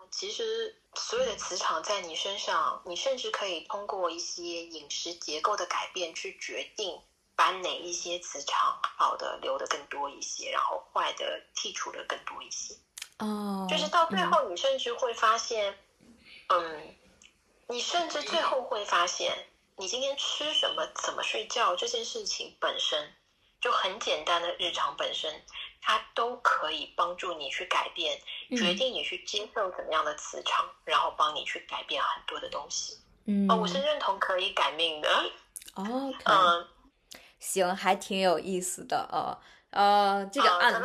[0.09, 6.99] 其实所有的磁场在你身上，你甚至可以通过一些饮食结构的改变去决定，
[7.37, 12.75] 把哪一些磁场好的留的更多一些，然后坏的剔除的更多一些。
[13.19, 15.77] 哦，就是到最后，你甚至会发现，
[16.49, 16.95] 嗯，
[17.67, 19.45] 你甚至最后会发现，
[19.75, 23.13] 你今天吃什么、怎么睡觉这件事情本身，
[23.61, 25.43] 就很简单的日常本身，
[25.79, 28.19] 它都可以帮助你去改变，
[28.49, 32.97] 嗯决定你去接受怎么样的磁场，然后帮你去改变很多的东西。
[33.25, 35.31] 嗯哦，我是认同可以改命的。
[35.75, 36.67] OK，嗯，
[37.39, 39.37] 行，还挺有意思的哦。
[39.71, 40.83] 呃，这个啊案。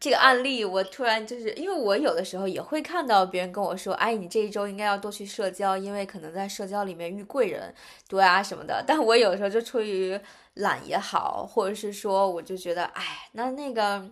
[0.00, 7.72] 这个案例，我突然就是因为我有的时候也会看到别人跟我说，哎，你这一周应该要多去社交，因为可能在社交里面遇贵人
[8.08, 8.82] 多啊什么的。
[8.84, 10.20] 但我有时候就出于
[10.54, 14.04] 懒也好，或者是说我就觉得，哎，那那个，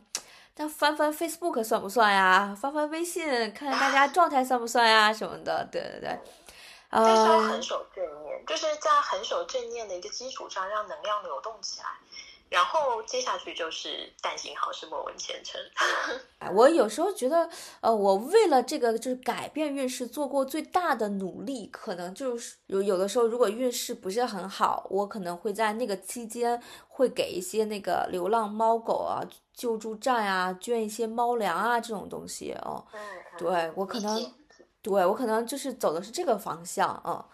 [0.58, 2.56] 那翻翻 Facebook 算不算呀？
[2.56, 5.12] 翻翻微信看看大家状态算不算呀？
[5.12, 6.20] 什么的，对对对。
[6.90, 11.86] 这时候呃很，守正念，就是在很守正念的一个基础上，让能量流动起来。
[12.48, 15.60] 然后接下去就是但行好事，莫问前程。
[16.40, 17.48] 哎我有时候觉得，
[17.80, 29.22] 呃，我为了这个就是改变运势做过最大的努力，可能就是有有的时候，如果运势不是很好，我可能会在那个期间会给一些那个流浪猫狗啊
[29.54, 32.84] 救助站啊，捐一些猫粮啊这种东西哦。
[32.92, 33.00] 嗯，
[33.38, 34.34] 对我可能，
[34.82, 37.24] 对我可能就是走的是这个方向，嗯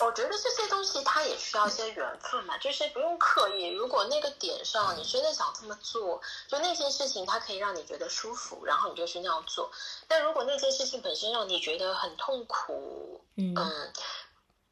[0.00, 3.66] 我觉得这些东西它也需要一些缘分嘛，就是不用刻意。
[3.66, 6.18] 如果那个点上你真的想这么做，
[6.48, 9.70] 就那件事情它可以让你觉得舒服，然后你就去那样做。
[10.08, 13.92] 但如果那件事情本身让你觉得很痛苦，嗯嗯，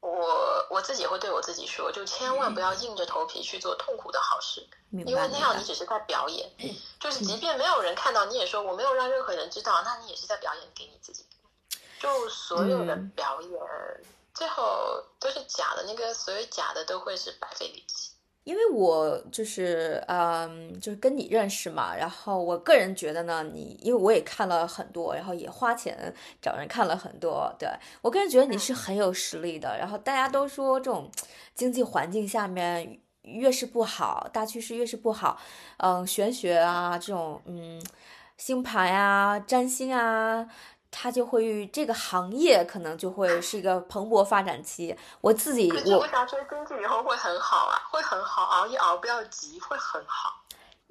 [0.00, 6.50] 我我自己会对我自己说，就千万不要硬着头皮去做痛苦的好事，明因为那样你只是在表演，
[7.00, 11.26] 就是即便没有人看到，你也说我没有让任何人知道，那你也是在表演给你自己。
[12.00, 13.50] 就所有的嗯表演，
[14.34, 18.12] 最后都是假的，那个所有假的都会是白费力气。
[18.44, 27.68] 因为我就是嗯，就是跟你认识嘛，然后我个人觉得呢，你因为我也看了很多，然后也花钱找人看了很多，对
[28.00, 29.76] 我个人觉得你是很有实力的。
[29.76, 31.10] 然后大家都说这种
[31.54, 35.38] 经济环境下面越是不好，大趋势越是不好，
[35.78, 37.84] 嗯，玄学啊这种嗯
[38.38, 40.48] 星盘啊、占星啊。
[40.90, 44.96] 它就会这个行业可能就会是一个蓬勃发展期。
[45.20, 47.76] 我自己我为啥说经济以后会很好啊？
[47.90, 50.42] 会很好，熬一熬不要急，会很好。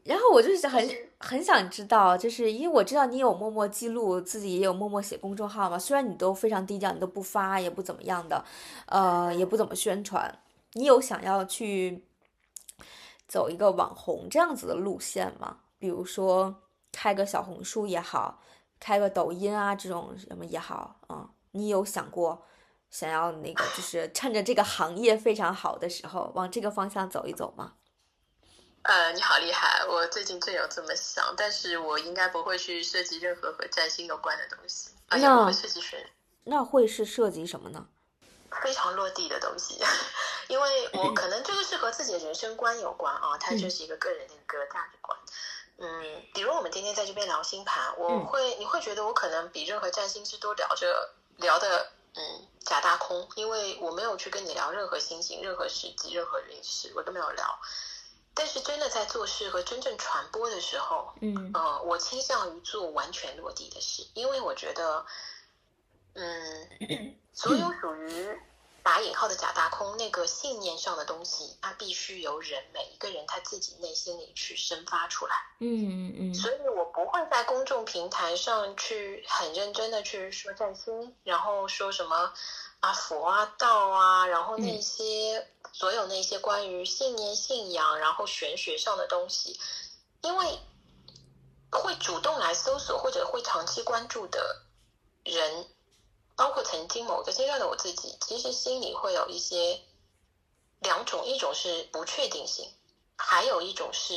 [0.04, 5.78] 然后我就是很很想知道，就是因为我知道你有默默记录，自己也有默默写公众号嘛。
[5.78, 8.46] 虽然你都非常低调，你都不发，也不怎么样的，
[8.86, 10.40] 呃，也不怎么宣传。
[10.74, 12.04] 你有想要去
[13.28, 15.58] 走一个网红这样子的路线吗？
[15.80, 16.56] 比如说
[16.92, 18.40] 开个小红书也好。
[18.80, 22.46] 开个抖音啊，这种什么也好啊，你有想过
[22.90, 27.74] 想要那个，就是趁着这个行业非常好的时候，往这个方向走一走吗？
[28.84, 36.10] 呃，你好厉害，我最近正有这么想，但是我应该不会去设计任何和占星有关的东西，而且不会设计学。
[36.46, 37.88] 那会是涉及什么呢？
[38.64, 39.78] 非常落地的东西，
[40.48, 45.20] 因为我可能这个是和自己的人生观有关啊，它就是一个个人的一个价值观。
[45.20, 45.28] 嗯，
[46.34, 57.60] 比如我们今天在这边聊星盘，我会你会觉得我可能比任何占星师都聊着聊的嗯假大空，因为我没有去跟你聊任何星星、任何时机、任何运势，我都没有聊。
[58.34, 65.04] 但是真的在做事和真正传播的时候，嗯，呃，我倾向于做完全落地的事，因为我觉得，
[66.14, 67.96] 嗯， 所有属
[69.08, 75.36] 引号的假大空，那个信念上的东西，它必须由人每一个人他自己内心里去生发出来。
[75.60, 76.34] 嗯嗯嗯。
[76.36, 82.34] 所以我不会在公众平台上去很认真的去说占星，然后说什么
[82.82, 89.60] 啊佛啊道啊，然后那些所有那些关于信念、信仰，然后玄学上的东西，
[90.22, 90.60] 因为
[91.72, 94.62] 会主动来搜索或者会长期关注的
[95.24, 95.68] 人。
[96.38, 99.82] 包括曾经某个阶段的我自己，其实心里会有一些
[100.80, 102.72] 两种，一种是不确定性，
[103.18, 104.14] 还有一种是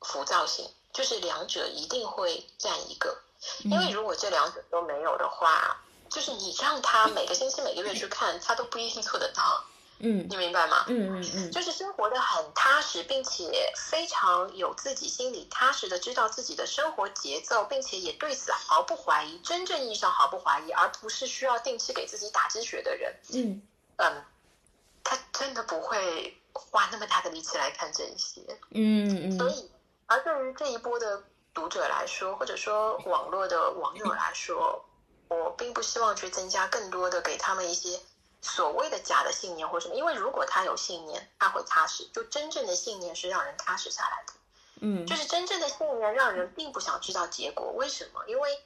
[0.00, 3.18] 浮躁性，就是两者一定会占一个。
[3.64, 9.64] 因为如果这两者都没有的话，就是你让他每个星期、每个月去看，他都不一定做得到。
[9.98, 10.84] 嗯，你明白吗？
[10.88, 23.14] 嗯嗯嗯，就是生活的很踏实，并且非常有自己心里踏实的知道自己的生活节奏，并且也对此毫不怀疑，真正意义上毫不怀疑，而不是需要定期给自己打鸡血的人。
[23.32, 23.62] 嗯
[23.96, 24.24] 嗯，
[25.02, 28.40] 他真的不会花那么大的力气来看这一些。
[28.70, 29.38] 嗯嗯。
[29.38, 29.70] 所以，
[30.06, 31.24] 而对于这一波的
[31.54, 34.84] 读者来说，或者说网络的网友来说，
[35.28, 37.98] 我并不希望去增加更多的给他们一些。
[38.42, 42.06] 所谓的假的信念或什么，因为如果他有信念，他会踏实。
[42.12, 44.32] 就真正的信念是让人踏实下来的，
[44.82, 47.72] 嗯，就是真正的信念让人并不想知道结果。
[47.72, 48.24] 为什么？
[48.28, 48.62] 因为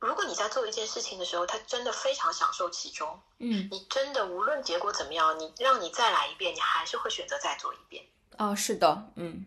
[0.00, 8.04] 如果你在做一件事情的时候，他真的非常享受其中，嗯，你真的无论结果怎么样，你让你再来一遍，你还是会选择再做一遍。
[8.38, 9.46] 哦，是的，嗯，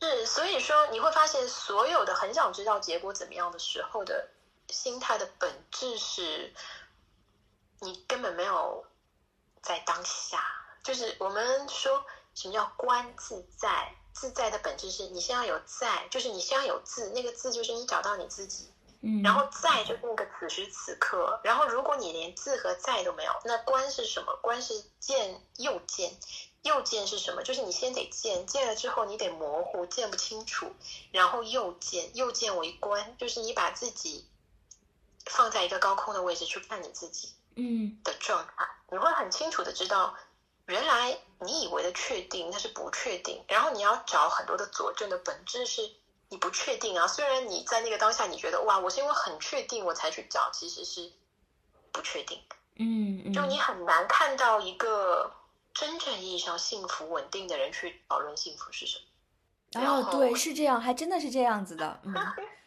[0.00, 4.28] 是，所以说你会发现，所有的很想知道结果怎么样的时候的
[4.68, 6.54] 心态的本质是。
[7.82, 8.86] 你根本没有
[9.60, 10.42] 在当下，
[10.84, 12.04] 就是我们说
[12.34, 13.94] 什么叫观自在？
[14.14, 24.36] 自在的本质是你先要有在，就是你先要有自，那个自就是你找到你自己，嗯，然后在就是那个此时此刻，然后如果你连字和在都没有，那观是什么？
[24.42, 26.14] 观是见又见，
[26.60, 27.42] 又见是什么？
[27.42, 30.70] 就是你先得见，见了之后你得模糊，见不清楚，
[31.10, 34.28] 然后又见，又见为观，就是你把自己
[35.24, 37.32] 放在一个高空的位置去看你自己。
[37.56, 40.14] 嗯的状态，你会很清楚的知道，
[40.66, 45.82] 原来你以为的确定那是不确定，然后你要找很多的佐证的本质是
[46.28, 47.06] 你不确定啊。
[47.06, 51.12] 虽然你在那个当下你觉得哇，我是因为很确定我才去找，其实是
[51.90, 52.40] 不确定。
[52.76, 55.32] 嗯，就你很难看到一个
[55.74, 59.04] 真正意义上幸福稳定的人去讨论幸福是什么。
[59.84, 62.00] 哦，对，是这样，还真的是这样子的。
[62.04, 62.14] 嗯。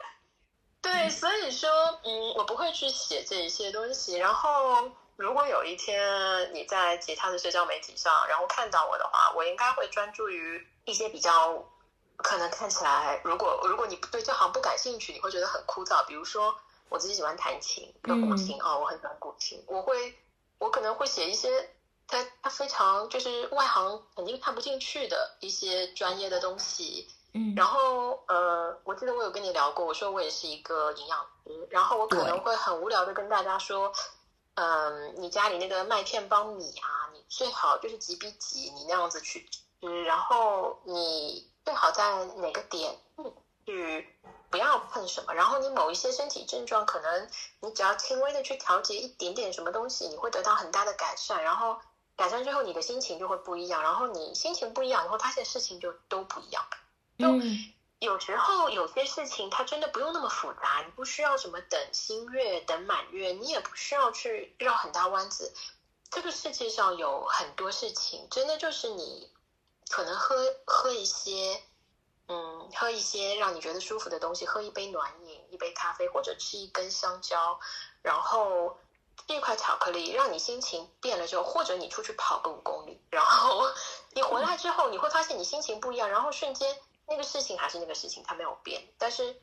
[0.86, 1.68] 对，所以说，
[2.04, 4.16] 嗯，我不会去写这一些东西。
[4.18, 11.66] 然后，如果有一天你在其他的社交媒体上，然后看到我的话，我应该会专注于一些比较
[12.18, 16.06] 可能看起来，如果如果你对这行不感兴趣，你会觉得很枯燥。
[16.06, 16.56] 比如说，
[16.90, 19.64] 我自己喜欢弹琴，古琴啊，我很喜欢古琴。
[19.68, 20.16] 我会，
[20.60, 21.68] 我可能会写一些
[22.08, 27.08] 他他非常就是外行肯定看不进去的一些专业的东西。
[27.36, 33.92] 嗯，然后呃，我记得我有跟你聊过，我说我也是一个营养师，然后我可能会很无聊的跟大家说，
[34.54, 39.46] 嗯，你家里那个麦片帮米啊，你最好就是几比几，你那样子去
[39.82, 42.98] 吃，然后你最好在哪个点
[43.66, 44.08] 去
[44.50, 47.28] 不要碰什么，然后你某一些身体症状，可能
[47.60, 51.78] 你只要轻微的去调节一点点什么东西，你会得到很大的改善，然后
[52.16, 56.64] 改善之后，你的心情就会不一样，然后你心情不一样，你会发现事情就都不一样，
[57.18, 57.26] 就。
[58.00, 65.54] 有时候有些事情它真的不用那么复杂，你不需要什么等新月、等满月，你也不需要去绕很大弯子。
[66.12, 69.32] 这个世界上有很多事情，真的就是你
[69.90, 70.36] 可能喝
[70.66, 71.64] 喝一些，
[72.28, 77.60] 嗯，喝一些让你觉得舒服的东西，喝一杯暖饮，一杯咖啡，或者吃一根香蕉，
[78.04, 78.78] 然后
[79.26, 83.68] 吃一块巧克力，让你心情变了之后，或者你出去跑个五公里，然后
[84.14, 86.78] 你回来之后，你会发现你心情不一样，然后瞬间。
[87.08, 88.82] 那个事情还是那个事情，它没有变。
[88.98, 89.36] 但是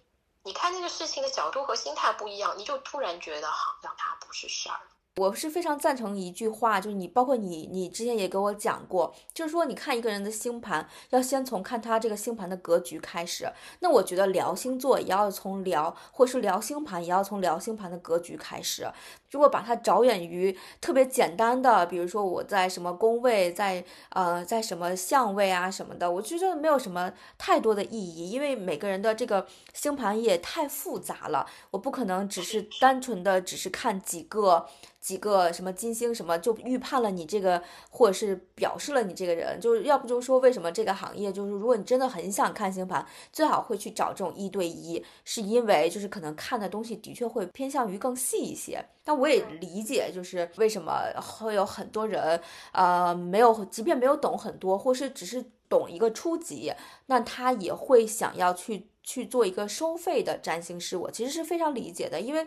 [0.44, 4.80] 你看那个事情的角度和心态不一样，你就突然觉得好像它不是事儿。
[5.16, 13.52] 我是非常赞成一句话，就是你包括你，你之前也给我讲过，就是说你看一个人的星盘，要先从看他这个星盘的格局开始。
[13.80, 18.90] 那我觉得聊星座也要从聊，或是聊星盘也要从聊星盘的格局开始。
[19.32, 34.66] 如果把它着眼于特别简单的，比如说我在什么宫位，在呃在什么相位啊什么的，我觉得没有什么太多的意义，因为每个人的这个星盘也太复杂了，我不可能只是单纯的只是看几个。
[35.02, 37.60] 几个什么金星什么就预判了你这个，
[37.90, 48.80] 或者是表示了你这个人，就是要不就是说为什么这个行业就是如果你真的很想看星盘，最好会去找这种一对一，是因为就是可能看的东西的确会偏向于更细一些。
[49.04, 52.40] 但我也理解，就是为什么会有很多人，
[52.72, 56.72] 呃，没有，即便没有懂很多，或是只是懂一个初级，
[57.06, 60.96] 那他也会想要去去做一个收费的占星师。
[60.96, 62.46] 我其实是非常理解的，因为。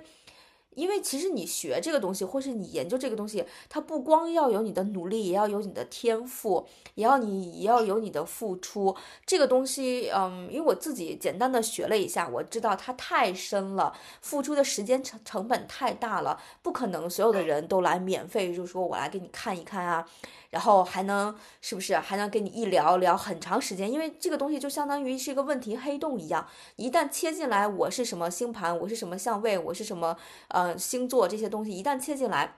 [0.76, 8.96] 因为其实你学这个东西，或是你研究这个东西，它不光要有你的努力，也要有你的天赋，也要你也要有你的付出。
[9.26, 20.08] 这个东西，嗯，因为我自己简单的学了一下，我知道它太深了，付出的时间成成本太大了，不可能所有的人都来免费，就是说我来给你看一看啊。
[20.56, 23.92] 然后还能是不是还能跟你一聊聊很长时间？
[23.92, 30.16] 因为这个东西就相当于是一个问题黑洞一样，一旦切进来，我是什么星盘，我是什么相位，我是什么
[30.48, 32.56] 呃星座这些东西，一旦切进来，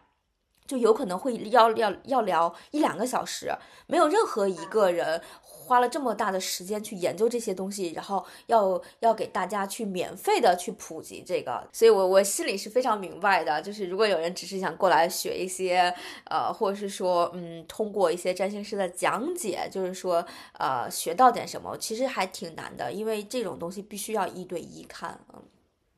[0.68, 3.52] 就有可能会要要要聊一两个小时，
[3.88, 5.22] 没有任何一个人。
[5.68, 13.61] 花了这么大的时间去研究这些东西，然后要要给大家去免费的去普及这个，所以我我心里是非常明白的。
[13.61, 15.94] 就是如果有人只是想过来学一些，
[16.30, 20.26] 呃，或者是说，嗯，通过一些占星师的讲解，就是说，
[20.57, 25.19] 呃，学到点什么，其实还挺难的，因为这种东西必须要一对一看。
[25.34, 25.44] 嗯，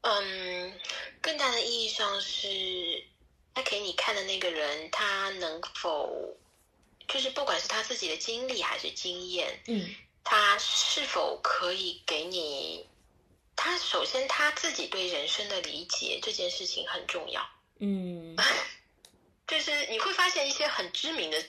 [0.01, 0.73] 嗯
[1.21, 2.47] 更大的意义上是，
[3.59, 6.37] 他给你看的那个人，他能否。
[7.07, 12.87] 就是不管是他自己的经历还是经验，嗯，他是否可以给你？
[13.55, 17.49] 他首先他自己对人生的理解这件事情很重要，
[17.79, 18.37] 嗯，
[19.47, 21.43] 就是你会发现一些很知名的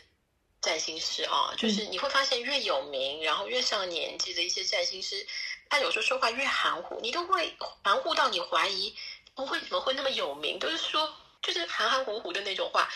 [0.63, 5.27] 占星师啊，就是你会发现越有名，然后越上年纪的一些占星师，
[5.69, 7.55] 他有时候说话越含糊，你都会
[7.85, 8.97] 含糊到你怀疑，
[9.35, 10.59] 不会怎么会那么有名？
[10.59, 12.89] 都是说就是含含糊糊的那种话。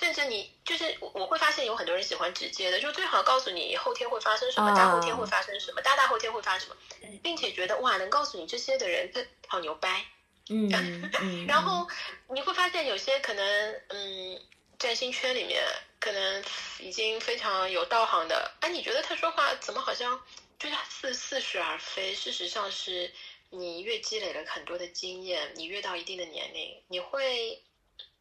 [0.00, 10.04] 甚至你就是我会发现有很多人喜欢直接的，就最好告诉你后天会发生什么，大后天会发生什么，大大后天会发生什么，并且觉得哇，能告诉你这些的人，他好牛掰。
[10.50, 11.86] 嗯，然后
[12.34, 14.40] 你会发现有些可能，嗯，
[14.76, 15.62] 占星圈里面
[16.00, 16.44] 可能
[16.80, 20.20] 已经非常有道行的，哎，你觉得他说话怎么好像
[20.58, 22.12] 就是似似是而非？
[22.12, 23.12] 事实上是
[23.50, 27.62] 你越积累了很多的经验，你越到一定的年龄，你会。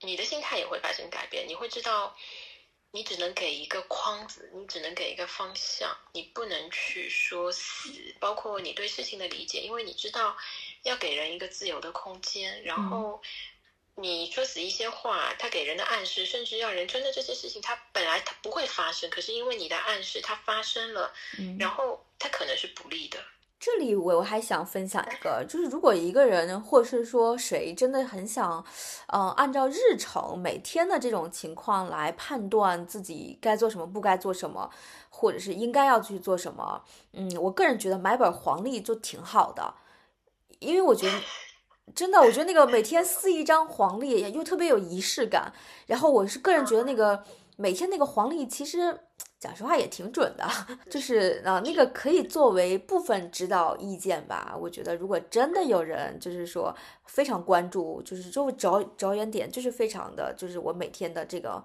[0.02, 2.16] 你的心态也会发生改变，你会知道，
[2.92, 8.14] 你只能给一个框子，你只能给一个方向，你不能去说死。
[8.20, 10.36] 包括你对事情的理解，因为你知道
[10.84, 12.64] 要给人一个自由的空间。
[12.64, 13.22] 然后
[13.96, 21.14] 你说死一些话，他给人的暗示，甚至让人真的这些事情，它本来它不会发生，可是因为你的暗示，它发生了，
[21.60, 23.24] 然后它可能是不利的。
[23.62, 28.66] 这里我我还想分享一个，就是如果一个人或是说谁真的很想，
[29.14, 34.68] 嗯，按照日程每天的这种情况来判断自己该做什么、不该做什么，
[35.12, 36.82] 或者是应该要去做什么，
[37.14, 39.76] 嗯，我个人觉得买本黄历就挺好的，
[40.58, 41.20] 因为我觉得
[41.94, 45.54] 真的，我觉得那个每天撕一张黄历又特别有仪式感，
[45.86, 47.24] 然后我是个人觉得那个。
[47.62, 49.00] 每天那个黄历其实
[49.40, 50.48] 讲实话也挺准的，
[50.90, 54.56] 就是啊，那个可以作为部分指导意见吧。
[54.60, 56.76] 我觉得如果真的有人就是说
[57.06, 61.64] 非常关注，就是就着着眼点就是非常的，就是我每天的这个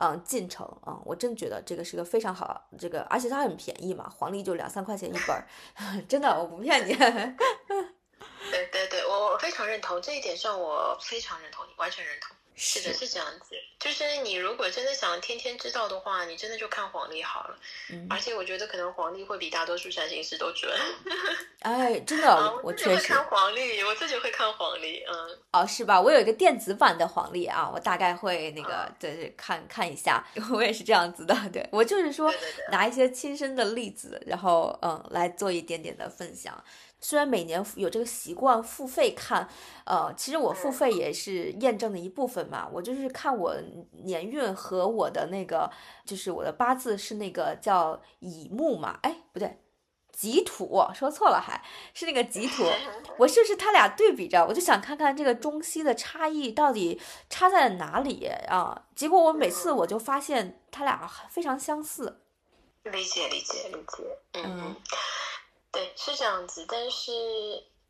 [0.00, 5.46] 嗯进程啊，我真觉得这个是个非常好，这个而且它很便宜嘛，黄历就两三块钱一本儿，
[6.06, 6.92] 真的我不骗你。
[6.94, 12.36] 对对对，我我非常认同这一点上，我非常认同你，完全认同。
[12.58, 13.54] 是的，是这样子。
[13.78, 17.56] 就是你如果真的想天天知道的话，你真的就看黄历好了。
[17.90, 18.06] 嗯。
[18.10, 20.70] 而且我觉得可能黄历会比大多数占星师都准。
[21.60, 23.06] 哎， 真的，我确实。
[23.06, 25.38] 看黄历，我自己会看黄历，嗯。
[25.52, 26.00] 哦，是吧？
[26.00, 30.26] 我有一个电子版的黄历啊，我大概会那个对对看看一下。
[30.52, 32.34] 我也是这样子的，对我就是说
[32.72, 36.62] 拿一些亲身的例子，然后嗯来做一点点的分享。
[37.00, 39.48] 虽然每年有这个习惯付费看，
[39.84, 42.68] 呃，其实我付费也是验证的一部分嘛。
[42.72, 43.54] 我就是看我
[44.04, 45.70] 年运和我的那个，
[46.04, 49.58] 就是我的八字是那个叫乙木嘛，哎，不对，
[50.12, 51.62] 己土，说错了，还
[51.94, 52.64] 是那个己土。
[53.18, 57.00] 我就是他俩对比着，我就想看看这个中西的差异到底
[57.30, 58.86] 差在哪里啊？
[58.96, 62.20] 结果我每次我就发现他俩非常相似。
[62.82, 64.74] 理解，理解，理解，嗯。
[65.70, 67.12] 对，是这样子，但是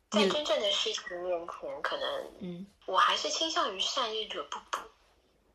[0.09, 4.79] 在真正的事情面前，可能，嗯，我还是倾向于善意者不补，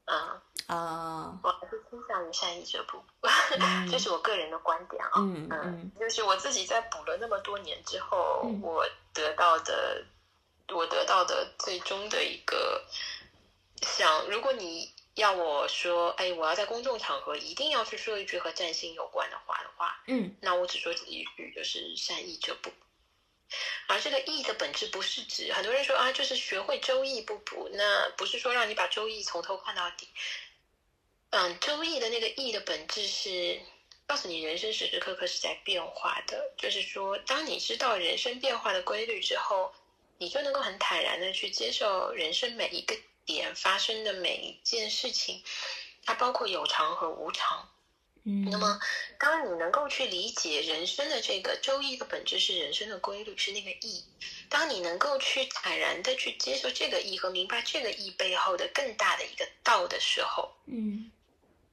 [0.06, 3.28] 啊啊，我还是倾向于善意者不补，
[3.90, 10.05] 这是我个人的观点啊，嗯嗯，就是我自己在补了那么多年之后，我得到的，
[10.68, 12.84] 我得到的最终的一个
[13.82, 14.94] 想，如果你。
[15.15, 22.70] 要我说，哎，我要在公众场合一定要去说一句和占星有关的话的话，嗯，那我只说这一句，就是善意者不。
[23.86, 30.09] 而这个易的本质不是指很多人说啊，就是学会周易不补，那不是说让你把周易从头看到底。
[31.31, 33.61] 嗯，周易的那个易的本质是
[34.07, 39.73] 告诉你人生时时刻刻是在变化的，就是说，当你知道人生变化的规律之后，
[40.19, 42.97] 你就能够很坦然的去接受人生每一个。
[43.26, 45.42] 点发生的每一件事情，
[46.05, 47.70] 它包括有常和无常。
[48.26, 48.80] 嗯，那么
[49.18, 54.02] 当你能够去理解人生的这个周易的本质是人生的规律，是那个意。
[54.48, 61.10] 当你能够去坦然的去接受这个意和明白这个意背后的更大的一个道的时候，嗯，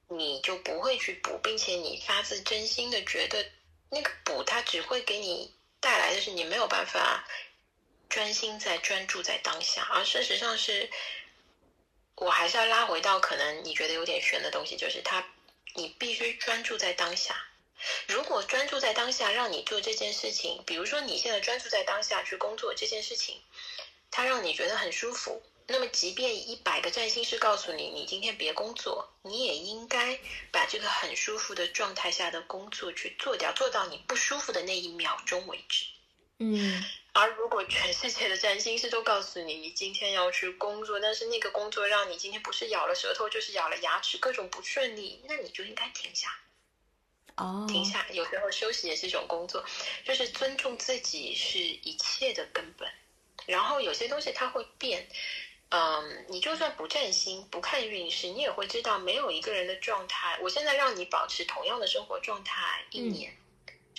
[0.10, 3.46] 你就不会去补，并且你发自真心的觉得
[3.90, 7.26] 那个补，它只会给你带来的是你没有办法
[8.10, 10.90] 专心在专注在当下，而事实上是。
[12.22, 15.28] 我还是要拉回到可能你觉得有点悬的东西，就是他，
[15.74, 17.36] 你必须专注在当下。
[18.08, 23.42] 如果专注在当下，让你做这件事情，比如说你现在专注在当下去工作这件事情，
[24.12, 25.42] 它让你觉得很舒服。
[25.66, 30.20] 那么，即便一百个占星师告诉你，你今天别工作，你也应该
[30.52, 35.86] 把这个很舒服的状态下的工作去做掉，做到你不舒服的那一秒钟为止。
[36.42, 36.84] 嗯。
[37.14, 46.34] 而如果全世界的占星师都告诉你，你今天要去工作，但是那个工作让你今天不是咬了舌头，就是咬了牙齿，各种不顺利，那你就应该停下。
[47.36, 49.62] 哦，停下，有时候休息也是一种工作，
[50.06, 52.90] 就是尊重自己是一切的根本。
[53.46, 55.06] 然后有些东西它会变，
[55.70, 60.38] 嗯，你就算不占星、不看运势，你也会知道，没有一个人的状态。
[60.42, 63.36] 我现在让你保持同样的生活状态一年。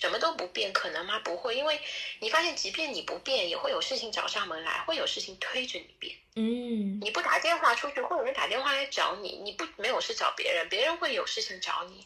[0.02, 1.20] 什么都不变，可能吗？
[1.20, 1.80] 不会，因为
[2.18, 6.16] 你发现，即便你不变，也会有事情找上门来，会有事情推着你变。
[6.34, 12.04] 嗯，你不打电话出去，会有人打电话来找你；你不没有事找别人，别人会有事情找你。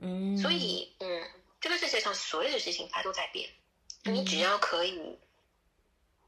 [0.00, 1.30] 嗯，所以，嗯，
[1.60, 3.48] 这个世界上所有的事情它都在变，
[4.02, 5.16] 你只要可以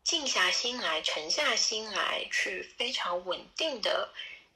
[0.05, 4.11] 静下心来、沉下心来，去非常稳定的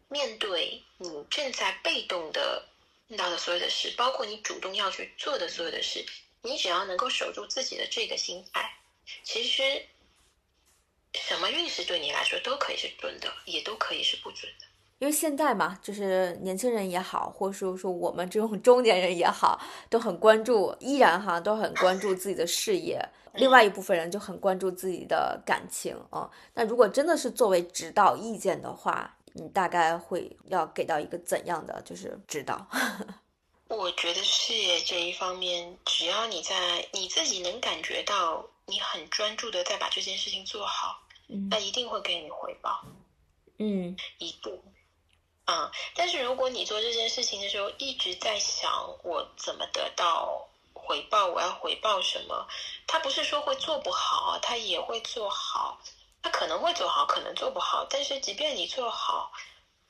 [0.06, 2.68] 面对你正在被动的。
[3.12, 6.02] 碰到的所有的事，包括你主动要去做的所有的事，
[6.40, 8.72] 你只要能够守住自己的这个心态，
[9.22, 9.62] 其实
[11.12, 14.66] 什么运势对你来说都可以是准的，也都可以是不准的。
[14.98, 19.60] 因为现在嘛，就是年轻人也好，或者说说我们这种中年人也好，
[19.90, 22.98] 都很关注，依然哈都很关注自己的事业。
[23.36, 26.30] 另外一部分人就很关注自己的感情啊。
[26.55, 32.66] 那如果真的是作为指导意见的话，你大概会要给到一个怎样的就是指导？
[33.68, 41.02] 我觉得事业这一方面，只要你在你自己能感觉到你很专注的在把这件事情做好，
[41.50, 42.84] 那一定会给你回报。
[43.59, 44.62] 嗯，一定。
[45.44, 48.70] 啊，但是如果你做这件事情的时候一直在想
[49.02, 52.46] 我怎么得到回报，我要回报什么？
[52.86, 55.80] 他不是说会做不好，他也会做好。
[56.22, 57.86] 他可能会做好，可能做不好。
[57.90, 59.32] 但是即便你做好，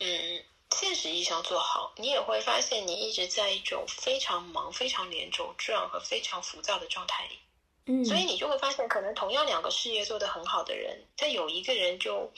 [0.01, 7.39] 嗯，现实实意义上做好，你也会发现你一直在一种非常忙、非常连轴转和非常浮躁的状态里。
[7.85, 12.33] 嗯，所以你就会发现，可能同样两个事业做得很好的人，他有一个人就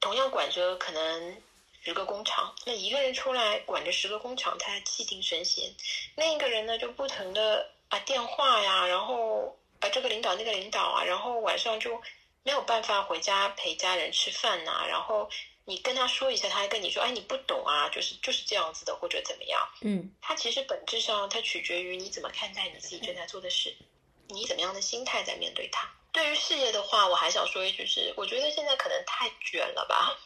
[0.00, 1.40] 同样管着可能
[1.82, 5.70] 十个工厂，那一个人出来管着十个工厂，他气定神闲；
[6.16, 12.02] 另一个人呢，就不停的啊电话呀，然后啊这个领导那个领导啊，然后晚上就
[12.46, 15.28] 没有办法回家陪家人吃饭呐，然后
[15.64, 19.68] 你跟他说一下，他还跟你说，哎，你不懂啊，就是就是这样子的，或者怎么样？
[19.80, 23.74] 嗯，他其实本质上，它取决于你怎么看待你自己正在做的事。
[24.28, 25.90] 你怎么样的心态在面对它？
[26.12, 30.16] 对于事业的话，我还想说一句是，我觉得现在可能太卷了吧。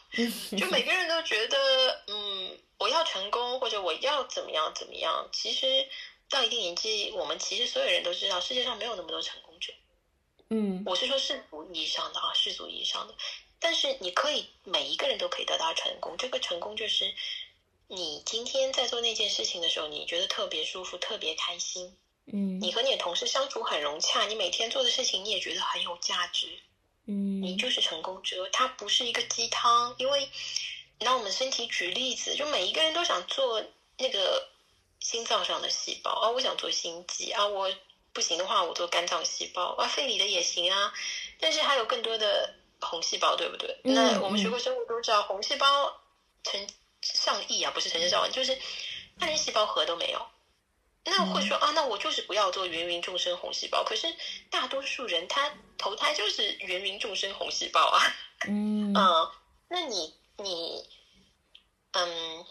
[0.55, 5.27] 就每个人都觉得，嗯，我要成功或者我要怎么样怎么样。
[5.33, 5.87] 其实
[6.29, 9.50] 到一定年纪，我们其实所有人都知道，世界上没有那么多成功者。
[10.53, 13.15] 嗯，我是说世俗意义上的啊，世俗意义上的。
[13.57, 16.17] 但是你可以，每一个人都可以得到成功。
[16.17, 17.13] 这个成功就是
[17.87, 21.95] 你今天在做那件事情的时候，你觉得特别舒服，特别开心。
[22.25, 26.59] 嗯，你和你的同事相处很融洽，你每天做的事情你也觉得很有价值，
[27.05, 28.49] 嗯，你就是成功者。
[28.51, 30.27] 它不是一个鸡汤，因为
[30.99, 33.63] 拿我们身体举例子，就每一个人都想做
[33.97, 34.49] 那个
[34.99, 37.73] 心脏上的细胞啊，我想做心肌啊，我
[38.13, 40.93] 不行的话我做肝脏细胞啊，肺里的也行啊，
[41.39, 43.79] 但是还有更多的红细胞，对不对？
[43.83, 46.01] 那我们学过生物都知道，红细胞
[46.43, 46.67] 成
[47.01, 48.57] 上亿啊，不是成千上万，就是
[49.19, 50.27] 它连细胞核都没有。
[51.03, 53.83] 那会说啊，那我就是不要做芸芸众生红细胞。
[53.83, 54.15] 可是
[54.51, 58.01] 大多数人他投胎就是芸芸众生红细胞啊。
[58.47, 59.31] 嗯 嗯，
[59.67, 60.85] 那你你
[61.93, 62.45] 嗯，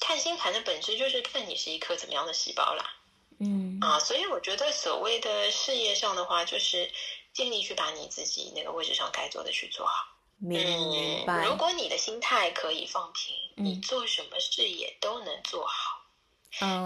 [0.00, 2.94] 看星盘的本质就是看你是一颗怎么样的细胞啦。
[3.40, 6.90] 嗯啊，所以我觉得所谓的事业上的话，就是
[7.32, 10.06] 尽力去把你自己那个位置上该做的去做好。
[10.40, 11.44] 明白。
[11.44, 15.98] 如果你的心态可以放平，你做什么事业都能做好。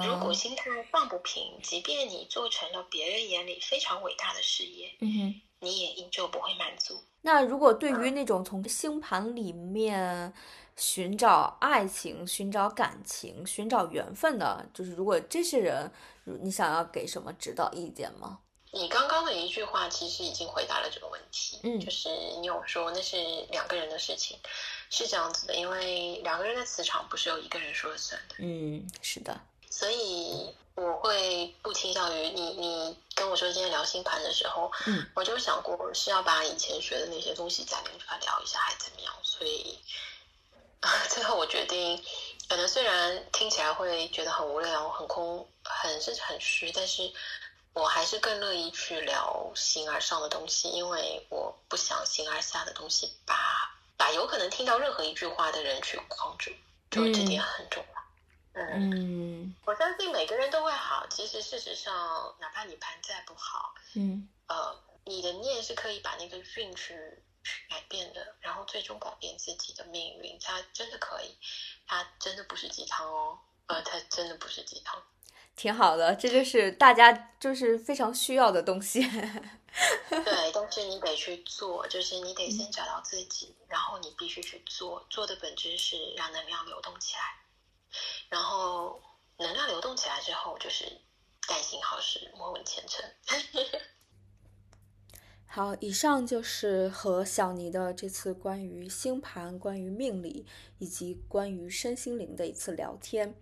[0.07, 7.03] 如果心态放不平，即便你做成了别人眼里非常伟大的事业，嗯哼，你也依旧不会满足。
[7.23, 10.33] 那如果对于那种从星盘里面
[10.77, 15.91] 寻找爱情、寻找感情、寻找缘分的，就是如果这些人，
[16.25, 18.39] 你想要给什么指导意见吗？
[18.75, 21.61] 你刚刚的一句话其实已经回答了这个问题。
[21.63, 22.09] 嗯，就是
[22.41, 23.17] 你有说那是
[23.51, 24.39] 两个人的事情，
[24.89, 28.37] 是这样子的，因为两个人的磁场不是由一个人说了算的。
[28.39, 29.39] 嗯，是的。
[29.69, 32.43] 所以我会不倾向于你。
[32.53, 39.13] 你跟我说今天聊星盘的时候，嗯，我就想过是要把以前学的那些东西再连出来聊一下，还怎么样？
[39.23, 39.79] 所以
[41.09, 42.03] 最后我决定，
[42.49, 47.13] 可能虽然听起来会觉得很无聊、很空、很甚至很虚，但是
[47.73, 53.35] 我还是更乐意去聊形而上的东西，因为我不想形而下的东西把
[53.97, 56.51] 把有可能听到任何一句话的人去框住，
[56.91, 58.03] 就这点很重要。
[58.55, 61.07] 嗯，我相信每个人都会好。
[61.09, 67.23] 其实事实上，哪怕你盘再不好，嗯，呃，你的念是可以把那个运去去
[67.69, 70.39] 改变的，然后最终改变自己的命运。
[70.41, 71.37] 它真的可以，
[71.87, 75.03] 它真的不是鸡汤哦，呃，它真的不是鸡汤。
[75.55, 79.03] 挺好的，这就是大家就是非常需要的东西。
[80.09, 85.05] 对，但是你得去做，就是你得先找到自己，然后你必须去做。
[85.11, 87.21] 做的本质是让能量流动起来。
[88.31, 89.03] 然后
[89.37, 90.85] 能量流动起来之后，就是
[91.47, 93.05] 但行好事，莫问前程。
[95.55, 100.47] 好，以上就是和小尼的这次关于星盘、关于命理
[100.79, 103.35] 以及关于身心灵的一次聊天。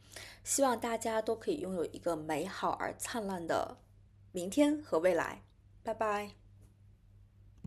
[0.42, 3.76] 希望大家都可以拥有一个美好而灿烂的
[4.32, 5.44] 明天和未来。
[5.84, 6.39] 拜拜。